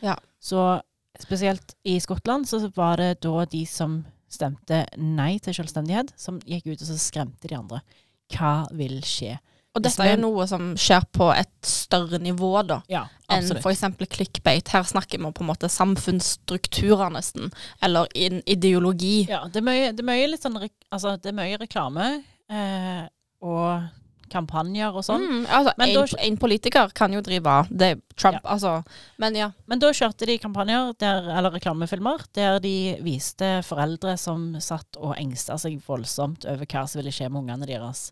Ja. 0.03 0.17
Så 0.41 0.81
spesielt 1.21 1.75
i 1.85 1.99
Skottland 2.01 2.47
så 2.47 2.71
var 2.77 2.97
det 2.97 3.21
da 3.21 3.45
de 3.45 3.65
som 3.67 4.05
stemte 4.31 4.87
nei 4.97 5.39
til 5.39 5.55
selvstendighet, 5.55 6.13
som 6.17 6.39
gikk 6.41 6.67
ut 6.67 6.83
og 6.83 6.89
så 6.89 6.99
skremte 6.99 7.49
de 7.49 7.57
andre. 7.57 7.81
Hva 8.33 8.67
vil 8.73 9.01
skje? 9.03 9.39
Og 9.77 9.83
dette 9.83 10.01
er 10.03 10.17
jo 10.17 10.23
noe 10.23 10.47
som 10.49 10.75
skjer 10.75 11.05
på 11.13 11.29
et 11.37 11.53
større 11.63 12.19
nivå, 12.19 12.67
da. 12.67 12.81
Ja, 12.89 13.05
enn 13.31 13.45
f.eks. 13.61 13.85
clickbait. 14.11 14.69
Her 14.69 14.83
snakker 14.83 15.19
vi 15.19 15.25
om 15.25 15.33
på 15.33 15.45
en 15.45 15.51
måte 15.53 15.69
samfunnsstrukturer, 15.71 17.11
nesten. 17.15 17.53
Eller 17.83 18.07
ideologi. 18.15 19.29
Ja, 19.29 19.45
det 19.47 19.61
er 19.61 19.67
mye, 19.69 19.93
det 19.93 20.01
er 20.03 20.09
mye 20.09 20.39
sånn 20.41 20.59
Altså, 20.91 21.17
det 21.21 21.31
er 21.31 21.37
mye 21.37 21.59
reklame 21.61 22.25
eh, 22.51 23.07
og 23.45 23.89
kampanjer 24.29 24.93
og 24.93 25.05
sånn. 25.07 25.23
Mm, 25.25 25.45
altså, 25.49 25.73
Men 25.81 25.89
en, 25.89 25.95
da- 26.05 26.21
en 26.27 26.37
politiker 26.37 26.91
kan 26.95 27.13
jo 27.17 27.23
drive 27.25 27.55
det 27.71 27.91
Trump, 28.15 28.43
altså. 28.45 28.75
Men 29.19 29.35
ja. 29.39 29.51
Men 29.67 29.81
da 29.81 29.89
kjørte 29.97 30.27
de 30.29 30.37
kampanjer, 30.43 30.91
der, 31.01 31.31
eller 31.39 31.55
reklamefilmer, 31.57 32.27
der 32.37 32.59
de 32.61 32.75
viste 33.07 33.63
foreldre 33.65 34.19
som 34.21 34.51
satt 34.61 34.99
og 35.01 35.15
engsta 35.17 35.57
seg 35.57 35.79
voldsomt 35.87 36.45
over 36.45 36.69
hva 36.69 36.85
som 36.87 37.01
ville 37.01 37.15
skje 37.15 37.31
med 37.31 37.41
ungene 37.47 37.69
deres. 37.71 38.11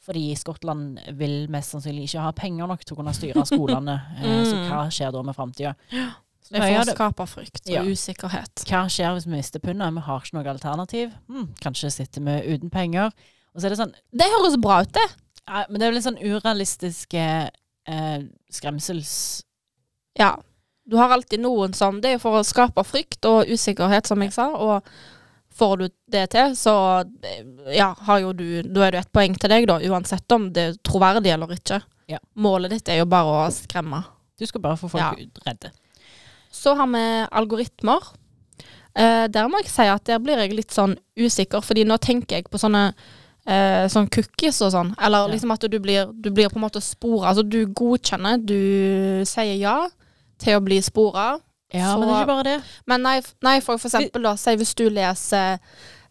Fordi 0.00 0.30
Skottland 0.40 0.96
vil 1.18 1.44
mest 1.52 1.74
sannsynlig 1.74 2.06
ikke 2.08 2.22
ha 2.24 2.30
penger 2.32 2.66
nok 2.70 2.86
til 2.86 2.96
å 2.96 3.00
kunne 3.02 3.12
styre 3.14 3.44
skolene. 3.44 3.98
mm. 4.22 4.44
Så 4.48 4.62
hva 4.70 4.86
skjer 4.88 5.12
da 5.12 5.22
med 5.28 5.36
framtida? 5.36 5.74
Det 5.90 6.56
er 6.58 6.64
Mye 6.64 6.78
for 6.80 6.88
å 6.88 6.94
skape 6.96 7.26
frykt 7.30 7.68
Ja. 7.70 7.82
og 7.84 7.92
usikkerhet. 7.92 8.64
Hva 8.66 8.86
skjer 8.90 9.12
hvis 9.14 9.28
vi 9.28 9.36
mister 9.36 9.60
pundet? 9.62 9.92
Vi 9.94 10.06
har 10.08 10.24
ikke 10.24 10.38
noe 10.38 10.48
alternativ. 10.50 11.12
Hmm, 11.28 11.50
kanskje 11.60 11.92
sitter 12.00 12.24
vi 12.26 12.56
uten 12.56 12.72
penger. 12.72 13.12
Og 13.54 13.60
så 13.60 13.66
er 13.66 13.74
det 13.74 13.80
sånn 13.80 13.94
Det 14.14 14.28
høres 14.30 14.56
bra 14.62 14.80
ut, 14.84 14.92
det. 14.94 15.06
ja, 15.48 15.64
Men 15.68 15.78
det 15.80 15.86
er 15.86 15.90
vel 15.90 15.98
litt 15.98 16.06
sånn 16.08 16.20
urealistiske 16.22 17.24
eh, 17.88 18.20
skremsels... 18.52 19.14
Ja. 20.18 20.36
Du 20.90 20.96
har 20.98 21.12
alltid 21.14 21.40
noen 21.40 21.72
som 21.76 22.00
Det 22.02 22.08
er 22.10 22.16
jo 22.18 22.22
for 22.24 22.40
å 22.40 22.46
skape 22.46 22.82
frykt 22.84 23.24
og 23.28 23.46
usikkerhet, 23.50 24.06
som 24.10 24.22
jeg 24.24 24.32
sa. 24.34 24.48
Og 24.58 24.86
får 25.60 25.76
du 25.78 25.84
det 26.10 26.24
til, 26.34 26.54
så 26.58 26.74
eh, 27.26 27.44
ja, 27.76 27.92
har 28.06 28.22
jo 28.24 28.32
du 28.34 28.62
Da 28.66 28.86
er 28.88 28.96
det 28.96 29.04
et 29.04 29.12
poeng 29.14 29.36
til 29.38 29.50
deg, 29.52 29.66
da, 29.70 29.78
uansett 29.90 30.32
om 30.36 30.48
det 30.54 30.64
er 30.70 30.78
troverdig 30.86 31.32
eller 31.34 31.54
ikke. 31.56 31.80
Ja. 32.10 32.18
Målet 32.42 32.72
ditt 32.74 32.88
er 32.90 32.98
jo 33.02 33.06
bare 33.10 33.44
å 33.46 33.50
skremme. 33.54 34.02
Du 34.40 34.46
skal 34.48 34.62
bare 34.64 34.78
få 34.80 34.88
folk 34.90 35.02
Ja. 35.02 35.30
redde. 35.46 35.70
Så 36.50 36.72
har 36.74 36.86
vi 36.90 37.02
algoritmer. 37.30 38.02
Eh, 38.98 39.28
der 39.30 39.46
må 39.48 39.60
jeg 39.62 39.70
si 39.70 39.86
at 39.86 40.02
der 40.08 40.18
blir 40.18 40.40
jeg 40.42 40.56
litt 40.56 40.74
sånn 40.74 40.96
usikker, 41.14 41.62
fordi 41.62 41.84
nå 41.86 41.98
tenker 42.02 42.40
jeg 42.40 42.48
på 42.50 42.58
sånne 42.58 42.88
eh, 43.46 43.86
sånn 43.88 44.08
cookies 44.10 44.60
og 44.62 44.72
sånn. 44.72 44.94
Eller 44.98 45.26
Ja. 45.26 45.32
liksom 45.34 45.50
at 45.52 45.60
du 45.70 45.78
blir, 45.80 46.12
du 46.20 46.30
blir 46.30 46.48
på 46.48 46.56
en 46.56 46.62
måte 46.68 46.80
spora. 46.82 47.28
Altså 47.30 47.48
du 47.48 47.66
godkjenner, 47.66 48.38
du 48.44 49.22
sier 49.24 49.56
ja 49.58 49.88
til 50.38 50.58
å 50.58 50.64
bli 50.64 50.80
spora. 50.80 51.38
Ja, 51.72 51.92
Så- 51.94 51.98
men 52.00 52.08
det 52.08 52.14
er 52.16 52.20
ikke 52.22 52.26
bare 52.26 52.44
det. 52.44 52.62
Men 52.86 53.02
nei, 53.02 53.20
nei 53.42 53.60
for, 53.60 53.78
for 53.78 53.88
eksempel 53.88 54.22
da, 54.22 54.34
si 54.36 54.56
hvis 54.56 54.74
du 54.74 54.88
leser 54.90 55.58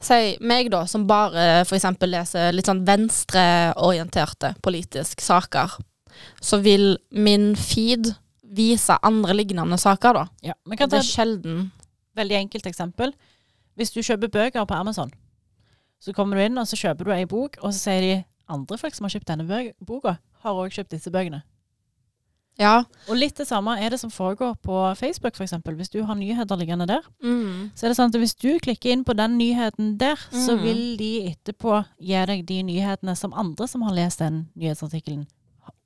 Si 0.02 0.38
meg, 0.40 0.70
da, 0.72 0.86
som 0.86 1.06
bare 1.06 1.66
for 1.66 1.76
eksempel 1.76 2.10
leser 2.10 2.54
litt 2.54 2.64
sånn 2.66 2.86
venstreorienterte 2.86 4.56
politiske 4.64 5.22
saker, 5.22 5.74
så 6.42 6.60
vil 6.64 6.98
min 7.12 7.54
feed 7.56 8.14
vise 8.56 8.96
andre 9.04 9.34
lignende 9.36 9.78
saker, 9.78 10.14
da. 10.14 10.26
Ja, 10.42 10.54
Det 10.66 10.94
er 10.94 11.02
sjelden. 11.04 11.72
veldig 12.16 12.38
enkelt 12.50 12.66
eksempel. 12.66 13.14
Hvis 13.78 13.92
du 13.94 14.00
kjøper 14.02 14.30
bøker 14.32 14.66
på 14.66 14.76
Amazon, 14.80 15.12
så 16.00 16.14
kommer 16.16 16.36
du 16.38 16.42
inn 16.44 16.58
og 16.58 16.66
så 16.68 16.76
kjøper 16.80 17.04
du 17.06 17.12
ei 17.12 17.26
bok, 17.26 17.58
og 17.62 17.74
så 17.74 17.80
sier 17.80 18.02
de 18.02 18.26
andre 18.50 18.78
folk 18.78 18.96
som 18.96 19.06
har 19.06 19.10
kjøpt 19.12 19.28
denne 19.28 19.74
boka, 19.86 20.18
har 20.44 20.54
òg 20.54 20.72
kjøpt 20.72 20.90
disse 20.96 21.12
bøkene. 21.12 21.42
Ja. 22.60 22.84
Og 23.08 23.16
litt 23.16 23.38
det 23.40 23.46
samme 23.48 23.78
er 23.80 23.94
det 23.94 24.02
som 24.02 24.12
foregår 24.12 24.58
på 24.66 24.76
Facebook, 25.00 25.38
f.eks. 25.40 25.54
Hvis 25.64 25.90
du 25.94 26.02
har 26.04 26.16
nyheter 26.20 26.58
liggende 26.60 26.86
der, 26.88 27.02
Mm. 27.24 27.72
så 27.76 27.86
er 27.86 27.90
det 27.90 27.98
sånn 27.98 28.10
at 28.14 28.20
hvis 28.20 28.36
du 28.36 28.60
klikker 28.60 28.92
inn 28.92 29.06
på 29.06 29.16
den 29.16 29.38
nyheten 29.38 29.98
der, 29.98 30.16
så 30.32 30.58
Mhm. 30.58 30.64
vil 30.64 30.98
de 30.98 31.30
etterpå 31.36 31.86
gi 32.02 32.26
deg 32.26 32.46
de 32.46 32.64
nyhetene 32.64 33.16
som 33.16 33.34
andre 33.34 33.66
som 33.68 33.82
har 33.84 33.94
lest 33.94 34.20
den 34.20 34.50
nyhetsartikkelen, 34.58 35.26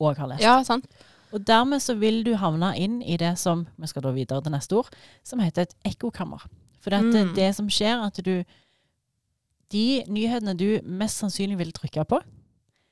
òg 0.00 0.16
har 0.16 0.26
lest. 0.26 0.42
ja, 0.42 0.62
sant. 0.64 0.86
Og 1.32 1.44
dermed 1.44 1.80
så 1.80 1.96
vil 1.98 2.24
du 2.24 2.34
havne 2.34 2.76
inn 2.76 3.02
i 3.02 3.16
det 3.16 3.38
som 3.38 3.66
vi 3.78 3.86
skal 3.86 4.02
da 4.02 4.10
videre 4.12 4.42
til 4.42 4.52
neste 4.52 4.72
ord, 4.76 4.88
som 5.22 5.38
heter 5.38 5.62
et 5.62 5.74
ekkokammer. 5.84 6.40
For 6.80 6.90
det, 6.90 7.02
Mm. 7.02 7.34
det 7.34 7.54
som 7.54 7.68
skjer, 7.68 8.04
at 8.04 8.14
du 8.24 8.44
De 9.74 10.04
nyhetene 10.14 10.54
du 10.58 10.68
mest 10.86 11.18
sannsynlig 11.22 11.58
vil 11.58 11.72
trykke 11.74 12.04
på, 12.06 12.20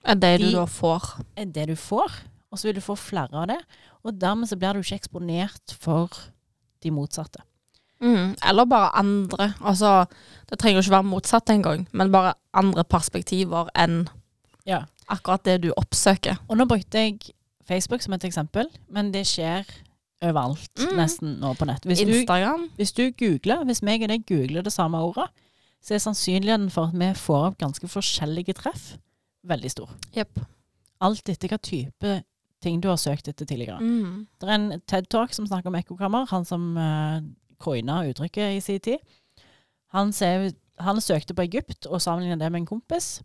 Er 0.04 0.18
det 0.18 0.32
du 0.42 0.48
da 0.50 0.64
får. 0.66 1.04
er 1.38 1.44
det 1.54 1.68
du 1.70 1.76
får, 1.78 2.10
og 2.50 2.58
så 2.58 2.68
vil 2.68 2.74
du 2.80 2.82
få 2.82 2.96
flere 2.98 3.32
av 3.38 3.46
det. 3.52 3.58
Og 4.04 4.16
dermed 4.18 4.48
så 4.50 4.56
blir 4.58 4.74
du 4.74 4.80
ikke 4.82 4.98
eksponert 4.98 5.76
for 5.78 6.10
de 6.82 6.90
motsatte. 6.90 7.38
Mm. 8.02 8.34
Eller 8.48 8.64
bare 8.66 8.88
andre. 8.98 9.52
Altså, 9.62 10.06
det 10.50 10.58
trenger 10.58 10.80
jo 10.80 10.88
ikke 10.88 10.96
være 10.96 11.06
motsatt 11.06 11.52
engang, 11.54 11.84
men 11.92 12.10
bare 12.10 12.34
andre 12.52 12.82
perspektiver 12.84 13.70
enn 13.78 14.08
Ja. 14.66 14.80
akkurat 15.08 15.44
det 15.44 15.60
du 15.62 15.72
oppsøker. 15.76 16.38
Og 16.50 16.56
nå 16.58 16.66
brukte 16.66 16.98
jeg 16.98 17.20
Facebook 17.68 18.02
som 18.02 18.14
et 18.14 18.24
eksempel, 18.24 18.66
men 18.90 19.12
det 19.12 19.24
skjer 19.26 19.64
overalt 20.22 20.74
Mm. 20.78 20.96
nesten 20.96 21.38
nå 21.40 21.54
på 21.56 21.64
nett. 21.66 21.82
Hvis 21.84 21.98
du, 22.04 22.12
Instagram. 22.12 22.68
hvis 22.76 22.92
du 22.92 23.10
googler, 23.12 23.64
hvis 23.64 23.82
meg 23.82 24.02
og 24.02 24.08
deg 24.08 24.26
googler 24.26 24.62
det 24.64 24.72
samme 24.72 24.98
ordet, 24.98 25.28
så 25.82 25.96
er 25.96 26.02
sannsynligheten 26.04 26.68
for 26.72 26.90
at 26.90 26.98
vi 26.98 27.08
får 27.18 27.48
opp 27.50 27.58
ganske 27.60 27.88
forskjellige 27.90 28.54
treff, 28.60 28.92
veldig 29.48 29.70
stor. 29.72 29.90
Yep. 30.14 30.38
Alt 31.02 31.32
etter 31.32 31.50
hva 31.50 31.58
type 31.58 32.12
ting 32.62 32.78
du 32.82 32.86
har 32.86 33.00
søkt 33.02 33.26
etter 33.26 33.48
tidligere. 33.48 33.80
Mm. 33.82 34.26
Det 34.38 34.46
er 34.46 34.54
en 34.54 34.82
TED-talk 34.86 35.34
som 35.34 35.48
snakker 35.50 35.72
om 35.72 35.78
ekkokammer, 35.80 36.28
han 36.30 36.46
som 36.46 36.68
uh, 36.78 37.18
coina 37.62 38.04
uttrykket 38.06 38.56
i 38.56 38.60
sin 38.62 38.78
tid. 38.82 39.02
Han, 39.96 40.12
ser, 40.14 40.52
han 40.78 41.00
søkte 41.02 41.34
på 41.34 41.42
Egypt 41.48 41.88
og 41.90 42.00
sammenlignet 42.02 42.38
det 42.40 42.52
med 42.54 42.62
en 42.62 42.70
kompis, 42.70 43.16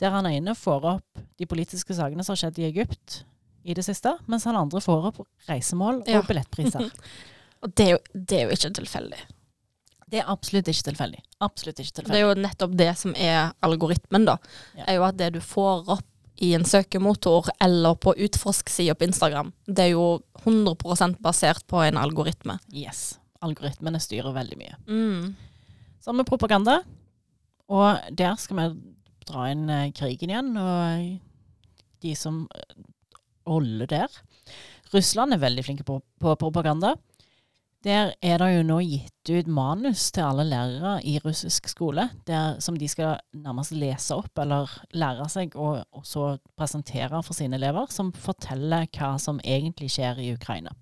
der 0.00 0.14
han 0.14 0.26
ene 0.30 0.56
får 0.56 0.86
opp 0.96 1.20
de 1.36 1.46
politiske 1.46 1.94
sakene 1.94 2.24
som 2.24 2.32
har 2.32 2.40
skjedd 2.46 2.62
i 2.62 2.70
Egypt 2.70 3.20
i 3.68 3.76
det 3.76 3.84
siste, 3.84 4.14
mens 4.30 4.46
han 4.48 4.56
andre 4.56 4.80
får 4.80 5.10
opp 5.10 5.20
reisemål 5.50 6.00
og 6.00 6.08
Ja. 6.08 6.22
billettpriser. 6.24 6.88
Og 7.60 7.74
det 7.76 7.84
er, 7.84 7.90
jo, 7.90 7.98
det 8.16 8.36
er 8.38 8.46
jo 8.48 8.54
ikke 8.56 8.68
tilfeldig. 8.78 9.18
Det 10.10 10.20
er 10.20 10.30
absolutt 10.30 10.68
ikke 10.70 10.88
tilfeldig. 10.90 11.20
Absolutt 11.44 11.82
ikke 11.82 12.04
Det 12.06 12.16
er 12.18 12.24
jo 12.24 12.36
nettopp 12.38 12.76
det 12.78 12.90
som 12.98 13.14
er 13.14 13.52
algoritmen, 13.64 14.26
da. 14.26 14.38
Ja. 14.78 14.86
Er 14.88 14.98
jo 14.98 15.06
at 15.06 15.18
det 15.20 15.32
du 15.36 15.40
får 15.44 15.90
opp 15.96 16.06
i 16.40 16.54
en 16.56 16.64
søkemotor 16.64 17.50
eller 17.60 17.98
på 18.00 18.14
utforsk-sida 18.16 18.94
på 18.96 19.04
Instagram, 19.10 19.52
det 19.68 19.90
er 19.90 19.92
jo 19.92 20.22
100% 20.40 21.18
basert 21.20 21.66
på 21.68 21.82
en 21.84 22.00
algoritme. 22.00 22.56
Yes. 22.72 23.18
Algoritmene 23.44 24.00
styrer 24.00 24.32
veldig 24.32 24.56
mye. 24.60 24.78
Mm. 24.88 25.34
Sånn 26.00 26.16
med 26.16 26.28
propaganda. 26.28 26.78
Og 27.70 28.16
der 28.16 28.40
skal 28.40 28.56
vi 28.56 28.66
dra 29.28 29.50
inn 29.52 29.68
eh, 29.70 29.90
krigen 29.94 30.32
igjen, 30.32 30.50
og 30.58 32.00
de 32.02 32.16
som 32.16 32.46
eh, 32.56 32.80
holder 33.48 33.92
der. 33.92 34.20
Russland 34.94 35.36
er 35.36 35.44
veldig 35.44 35.64
flinke 35.66 35.86
på, 35.86 36.00
på 36.00 36.34
propaganda. 36.40 36.96
Der 37.80 38.10
er 38.20 38.42
det 38.42 38.48
jo 38.52 38.64
nå 38.68 38.76
gitt 38.84 39.30
ut 39.32 39.46
manus 39.48 40.10
til 40.12 40.26
alle 40.26 40.44
lærere 40.44 40.98
i 41.08 41.14
russisk 41.24 41.70
skole, 41.70 42.10
der, 42.28 42.58
som 42.60 42.76
de 42.76 42.88
skal 42.88 43.22
nærmest 43.32 43.72
lese 43.72 44.18
opp 44.20 44.36
eller 44.42 44.68
lære 44.92 45.28
seg 45.32 45.56
og, 45.56 45.86
og 45.96 46.04
så 46.04 46.34
presentere 46.60 47.22
for 47.24 47.36
sine 47.36 47.56
elever, 47.56 47.88
som 47.88 48.12
forteller 48.12 48.84
hva 48.98 49.14
som 49.22 49.40
egentlig 49.40 49.88
skjer 49.94 50.20
i 50.20 50.34
Ukraina. 50.34 50.74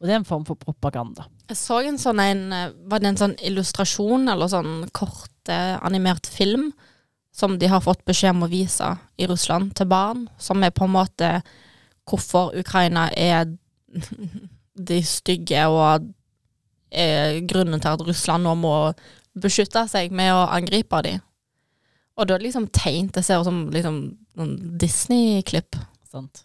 Og 0.00 0.06
det 0.06 0.14
er 0.14 0.20
en 0.22 0.28
form 0.28 0.46
for 0.48 0.56
propaganda. 0.56 1.26
Jeg 1.50 1.58
så 1.58 1.80
en 1.84 1.98
sånn 2.00 2.22
en 2.22 2.46
Var 2.88 3.02
det 3.02 3.10
en 3.10 3.20
sånn 3.20 3.34
illustrasjon 3.44 4.30
eller 4.32 4.48
sånn 4.48 4.86
kort 4.96 5.50
eh, 5.50 5.74
animert 5.82 6.30
film 6.30 6.70
som 7.34 7.58
de 7.58 7.68
har 7.70 7.82
fått 7.84 8.06
beskjed 8.08 8.36
om 8.36 8.46
å 8.46 8.50
vise 8.50 8.94
i 9.18 9.26
Russland 9.30 9.74
til 9.78 9.90
barn, 9.90 10.24
som 10.38 10.62
er 10.62 10.72
på 10.74 10.86
en 10.86 10.94
måte 10.94 11.34
hvorfor 12.08 12.54
Ukraina 12.58 13.08
er 13.12 13.50
de 14.88 15.00
stygge 15.06 15.64
og 15.70 16.08
er 16.90 17.40
grunnen 17.48 17.80
til 17.82 17.94
at 17.94 18.04
Russland 18.06 18.46
nå 18.46 18.54
må 18.58 18.74
beskytte 19.40 19.84
seg 19.90 20.14
med 20.14 20.32
å 20.34 20.46
angripe 20.50 21.02
dem. 21.06 21.20
Og 22.18 22.28
da 22.28 22.36
liksom 22.40 22.68
tegn 22.74 23.08
det 23.14 23.22
ser 23.24 23.40
ut 23.40 23.48
som 23.48 23.62
liksom 23.72 24.00
noen 24.36 24.56
Disney-klipp. 24.80 25.78
Sant? 26.10 26.44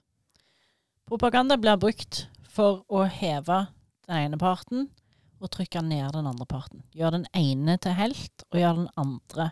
Propaganda 1.10 1.58
blir 1.60 1.80
brukt 1.82 2.26
for 2.56 2.86
å 2.88 3.04
heve 3.10 3.66
den 4.08 4.22
ene 4.22 4.40
parten 4.40 4.88
og 5.42 5.52
trykke 5.52 5.84
ned 5.84 6.14
den 6.16 6.30
andre 6.30 6.48
parten. 6.48 6.86
Gjør 6.96 7.18
den 7.18 7.28
ene 7.36 7.76
til 7.82 7.98
helt, 7.98 8.46
og 8.52 8.62
gjør 8.62 8.80
den 8.80 8.88
andre 8.98 9.50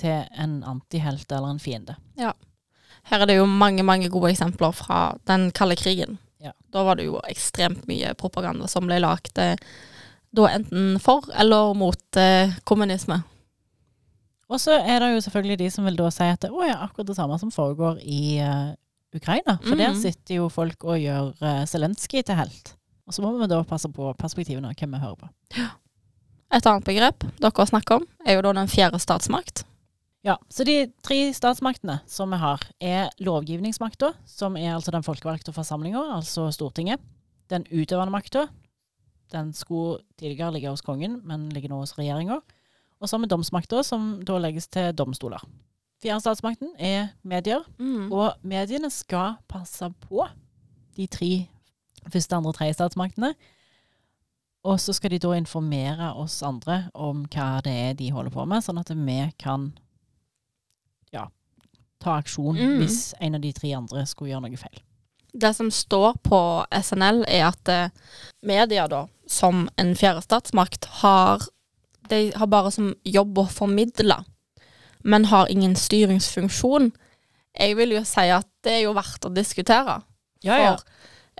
til 0.00 0.26
en 0.36 0.60
antihelt 0.68 1.30
eller 1.32 1.54
en 1.54 1.62
fiende. 1.62 1.96
Ja. 2.20 2.34
Her 3.06 3.22
er 3.22 3.30
det 3.30 3.38
jo 3.38 3.46
mange, 3.48 3.86
mange 3.86 4.10
gode 4.12 4.32
eksempler 4.34 4.74
fra 4.76 5.00
den 5.30 5.48
kalde 5.56 5.78
krigen. 5.78 6.18
Da 6.72 6.82
var 6.84 6.96
det 6.98 7.06
jo 7.06 7.20
ekstremt 7.28 7.86
mye 7.88 8.14
propaganda 8.18 8.66
som 8.68 8.86
ble 8.88 8.98
lagt 9.00 9.38
eh, 9.38 9.54
da 10.36 10.48
enten 10.52 10.98
for 11.00 11.24
eller 11.34 11.74
mot 11.78 12.16
eh, 12.20 12.52
kommunisme. 12.64 13.22
Og 14.48 14.60
så 14.62 14.76
er 14.78 15.00
det 15.02 15.12
jo 15.14 15.20
selvfølgelig 15.24 15.58
de 15.58 15.70
som 15.74 15.84
vil 15.88 15.96
da 15.98 16.10
si 16.14 16.22
at 16.30 16.40
det 16.44 16.50
er 16.50 16.76
akkurat 16.78 17.06
det 17.08 17.16
samme 17.18 17.38
som 17.38 17.50
foregår 17.50 17.98
i 18.02 18.38
eh, 18.38 18.74
Ukraina. 19.16 19.56
For 19.62 19.74
der 19.78 19.92
Mhm. 19.94 20.00
sitter 20.02 20.34
jo 20.42 20.48
folk 20.48 20.84
og 20.84 20.98
gjør 21.00 21.32
uh, 21.40 21.64
Zelenskyj 21.66 22.22
til 22.26 22.34
helt. 22.36 22.74
Og 23.06 23.14
så 23.14 23.22
må 23.22 23.30
vi 23.38 23.46
da 23.48 23.62
passe 23.64 23.88
på 23.88 24.12
perspektivene 24.18 24.68
og 24.68 24.74
hvem 24.76 24.92
vi 24.92 24.98
hører 24.98 25.14
på. 25.16 25.28
Et 26.52 26.66
annet 26.66 26.84
begrep 26.84 27.24
dere 27.40 27.66
snakker 27.66 27.94
om, 27.96 28.04
er 28.26 28.34
jo 28.36 28.42
da 28.42 28.52
den 28.52 28.68
fjerde 28.68 28.98
statsmakt. 29.00 29.64
Ja, 30.26 30.34
så 30.50 30.64
de 30.66 30.88
tre 31.06 31.18
statsmaktene 31.36 32.00
som 32.10 32.32
vi 32.34 32.38
har, 32.42 32.62
er 32.82 33.12
lovgivningsmakta, 33.22 34.10
som 34.26 34.56
er 34.58 34.72
altså 34.74 34.90
den 34.90 35.04
folkevalgte 35.06 35.54
forsamlinga, 35.54 36.00
altså 36.16 36.48
Stortinget. 36.50 36.98
Den 37.46 37.62
utøvende 37.70 38.10
makta, 38.10 38.48
den 39.30 39.52
skulle 39.54 40.00
tidligere 40.18 40.50
ligge 40.56 40.72
hos 40.72 40.82
kongen, 40.82 41.20
men 41.26 41.46
ligger 41.54 41.70
nå 41.70 41.78
hos 41.84 41.94
regjeringa. 41.98 42.40
Og 42.98 43.06
så 43.06 43.14
har 43.14 43.22
vi 43.22 43.30
domsmakta, 43.30 43.84
som 43.86 44.16
da 44.26 44.40
legges 44.42 44.66
til 44.72 44.90
domstoler. 44.98 45.42
Fjerde 46.02 46.24
statsmakten 46.24 46.74
er 46.78 47.12
medier, 47.22 47.62
Mm. 47.78 48.10
og 48.12 48.34
mediene 48.42 48.90
skal 48.90 49.36
passe 49.48 49.92
på 50.00 50.26
de 50.96 51.06
tre 51.06 51.48
første, 52.10 52.34
andre, 52.34 52.52
tredje 52.52 52.74
statsmaktene. 52.74 53.34
Og 54.64 54.80
så 54.80 54.92
skal 54.92 55.10
de 55.10 55.18
da 55.18 55.32
informere 55.38 56.14
oss 56.16 56.42
andre 56.42 56.90
om 56.94 57.26
hva 57.26 57.62
det 57.62 57.72
er 57.72 57.94
de 57.94 58.10
holder 58.10 58.30
på 58.30 58.44
med, 58.46 58.62
sånn 58.64 58.80
at 58.80 58.90
vi 58.90 59.32
kan 59.38 59.72
ta 62.02 62.18
aksjon 62.20 62.56
Mm. 62.56 62.78
hvis 62.80 63.14
en 63.20 63.34
av 63.34 63.40
de 63.40 63.52
tre 63.52 63.72
andre 63.74 64.06
skulle 64.06 64.30
gjøre 64.34 64.48
noe 64.48 64.56
feil. 64.60 64.80
Det 65.36 65.54
som 65.56 65.70
står 65.70 66.14
på 66.24 66.38
SNL, 66.72 67.24
er 67.28 67.48
at 67.48 67.68
eh, 67.68 67.90
media, 68.42 68.86
da, 68.88 69.06
som 69.28 69.68
en 69.76 69.94
fjerde 69.94 70.22
statsmakt, 70.24 70.84
har, 71.02 71.42
de 72.08 72.32
har 72.36 72.46
bare 72.46 72.70
som 72.72 72.94
jobb 73.04 73.38
å 73.38 73.48
formidle, 73.50 74.24
men 75.04 75.24
har 75.28 75.50
ingen 75.52 75.74
styringsfunksjon. 75.76 76.92
Jeg 77.58 77.76
vil 77.76 77.92
jo 77.96 78.04
si 78.04 78.24
at 78.32 78.48
det 78.64 78.72
er 78.72 78.82
jo 78.86 78.94
verdt 78.96 79.24
å 79.28 79.34
diskutere. 79.34 80.00
Ja, 80.44 80.56
For 80.56 80.84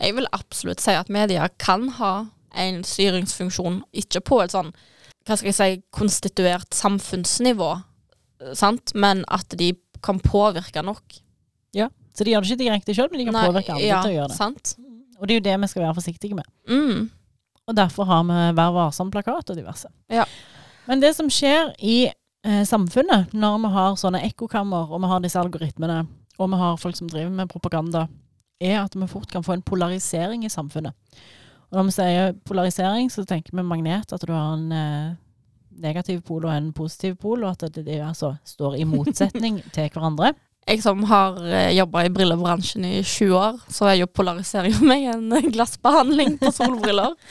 jeg 0.04 0.14
vil 0.16 0.28
absolutt 0.32 0.80
si 0.80 0.92
at 0.92 1.08
media 1.08 1.48
kan 1.58 1.88
ha 1.96 2.26
en 2.56 2.82
styringsfunksjon, 2.84 3.82
ikke 3.92 4.20
på 4.20 4.42
et 4.44 4.52
sånn, 4.52 4.72
hva 5.26 5.36
skal 5.36 5.50
jeg 5.50 5.56
si, 5.56 5.82
konstituert 5.90 6.72
samfunnsnivå, 6.74 7.82
sant? 8.54 8.92
men 8.94 9.24
at 9.32 9.48
de 9.58 9.72
kan 10.06 10.20
påvirke 10.22 10.82
nok. 10.86 11.20
Ja, 11.76 11.90
Så 12.16 12.24
de 12.24 12.32
gjør 12.32 12.44
det 12.44 12.54
ikke 12.54 12.62
direkte 12.62 12.94
sjøl, 12.96 13.10
men 13.12 13.20
de 13.20 13.28
kan 13.28 13.36
Nei, 13.36 13.46
påvirke 13.50 13.74
andre 13.74 13.88
ja, 13.88 14.02
til 14.04 14.14
å 14.14 14.18
gjøre 14.20 14.32
det. 14.32 14.38
Sant? 14.38 14.76
Og 15.16 15.26
det 15.26 15.34
er 15.34 15.40
jo 15.40 15.46
det 15.46 15.56
vi 15.62 15.68
skal 15.72 15.84
være 15.84 15.96
forsiktige 15.98 16.38
med. 16.38 16.46
Mm. 16.70 17.08
Og 17.66 17.76
derfor 17.76 18.06
har 18.08 18.22
vi 18.28 18.36
Vær 18.56 18.76
varsom-plakat 18.76 19.50
og 19.52 19.58
diverse. 19.58 19.90
Ja. 20.12 20.24
Men 20.86 21.02
det 21.02 21.12
som 21.16 21.28
skjer 21.32 21.72
i 21.82 21.96
eh, 22.06 22.62
samfunnet 22.68 23.34
når 23.34 23.58
vi 23.64 23.72
har 23.74 23.98
sånne 24.00 24.22
ekkokammer, 24.28 24.92
og 24.92 25.02
vi 25.02 25.10
har 25.10 25.24
disse 25.24 25.40
algoritmene, 25.40 26.04
og 26.36 26.52
vi 26.52 26.60
har 26.60 26.78
folk 26.80 26.98
som 26.98 27.10
driver 27.10 27.32
med 27.34 27.50
propaganda, 27.50 28.06
er 28.62 28.78
at 28.84 28.94
vi 28.96 29.08
fort 29.10 29.28
kan 29.32 29.44
få 29.44 29.56
en 29.56 29.66
polarisering 29.66 30.46
i 30.46 30.52
samfunnet. 30.52 30.94
Og 31.66 31.78
når 31.78 31.88
vi 31.88 31.94
sier 31.96 32.36
polarisering, 32.46 33.10
så 33.10 33.24
tenker 33.26 33.56
vi 33.56 33.66
magnet, 33.66 34.12
at 34.12 34.22
du 34.22 34.32
har 34.32 34.54
en 34.54 34.72
eh, 34.72 35.16
negativ 35.82 36.22
pol 36.26 36.46
og 36.46 36.54
en 36.54 36.72
positiv 36.76 37.16
pol, 37.22 37.44
og 37.44 37.54
at 37.54 37.68
det, 37.74 37.86
det 37.88 38.00
altså 38.04 38.34
står 38.46 38.78
i 38.80 38.88
motsetning 38.88 39.60
til 39.74 39.90
hverandre. 39.92 40.34
Jeg 40.66 40.82
som 40.82 41.04
har 41.06 41.36
jobba 41.70 42.02
i 42.02 42.10
brillebransjen 42.10 42.88
i 42.88 42.96
20 43.04 43.36
år, 43.38 43.60
så 43.70 43.86
er 43.86 44.00
jo 44.00 44.08
polarisering 44.10 44.74
for 44.74 44.88
meg 44.88 45.04
en 45.12 45.30
glassbehandling 45.54 46.40
på 46.40 46.50
solbriller. 46.56 47.14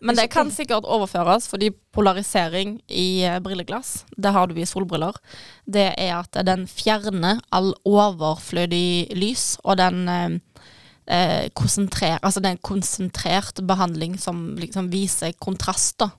Men 0.00 0.18
det 0.18 0.28
kan 0.32 0.50
sikkert 0.52 0.88
overføres, 0.88 1.48
fordi 1.50 1.70
polarisering 1.94 2.78
i 2.88 3.22
eh, 3.26 3.38
brilleglass, 3.42 4.04
det 4.16 4.32
har 4.34 4.50
du 4.50 4.58
i 4.58 4.66
solbriller, 4.68 5.16
det 5.66 5.90
er 5.98 6.14
at 6.18 6.40
den 6.46 6.66
fjerner 6.70 7.42
all 7.54 7.72
overflødig 7.86 9.10
lys, 9.18 9.54
og 9.64 9.78
den, 9.80 10.08
eh, 11.06 11.48
konsentrer, 11.54 12.18
Altså 12.22 12.40
det 12.40 12.48
er 12.48 12.58
en 12.58 12.62
konsentrert 12.62 13.62
behandling 13.66 14.18
som 14.18 14.56
liksom 14.56 14.90
viser 14.92 15.32
kontraster. 15.38 16.10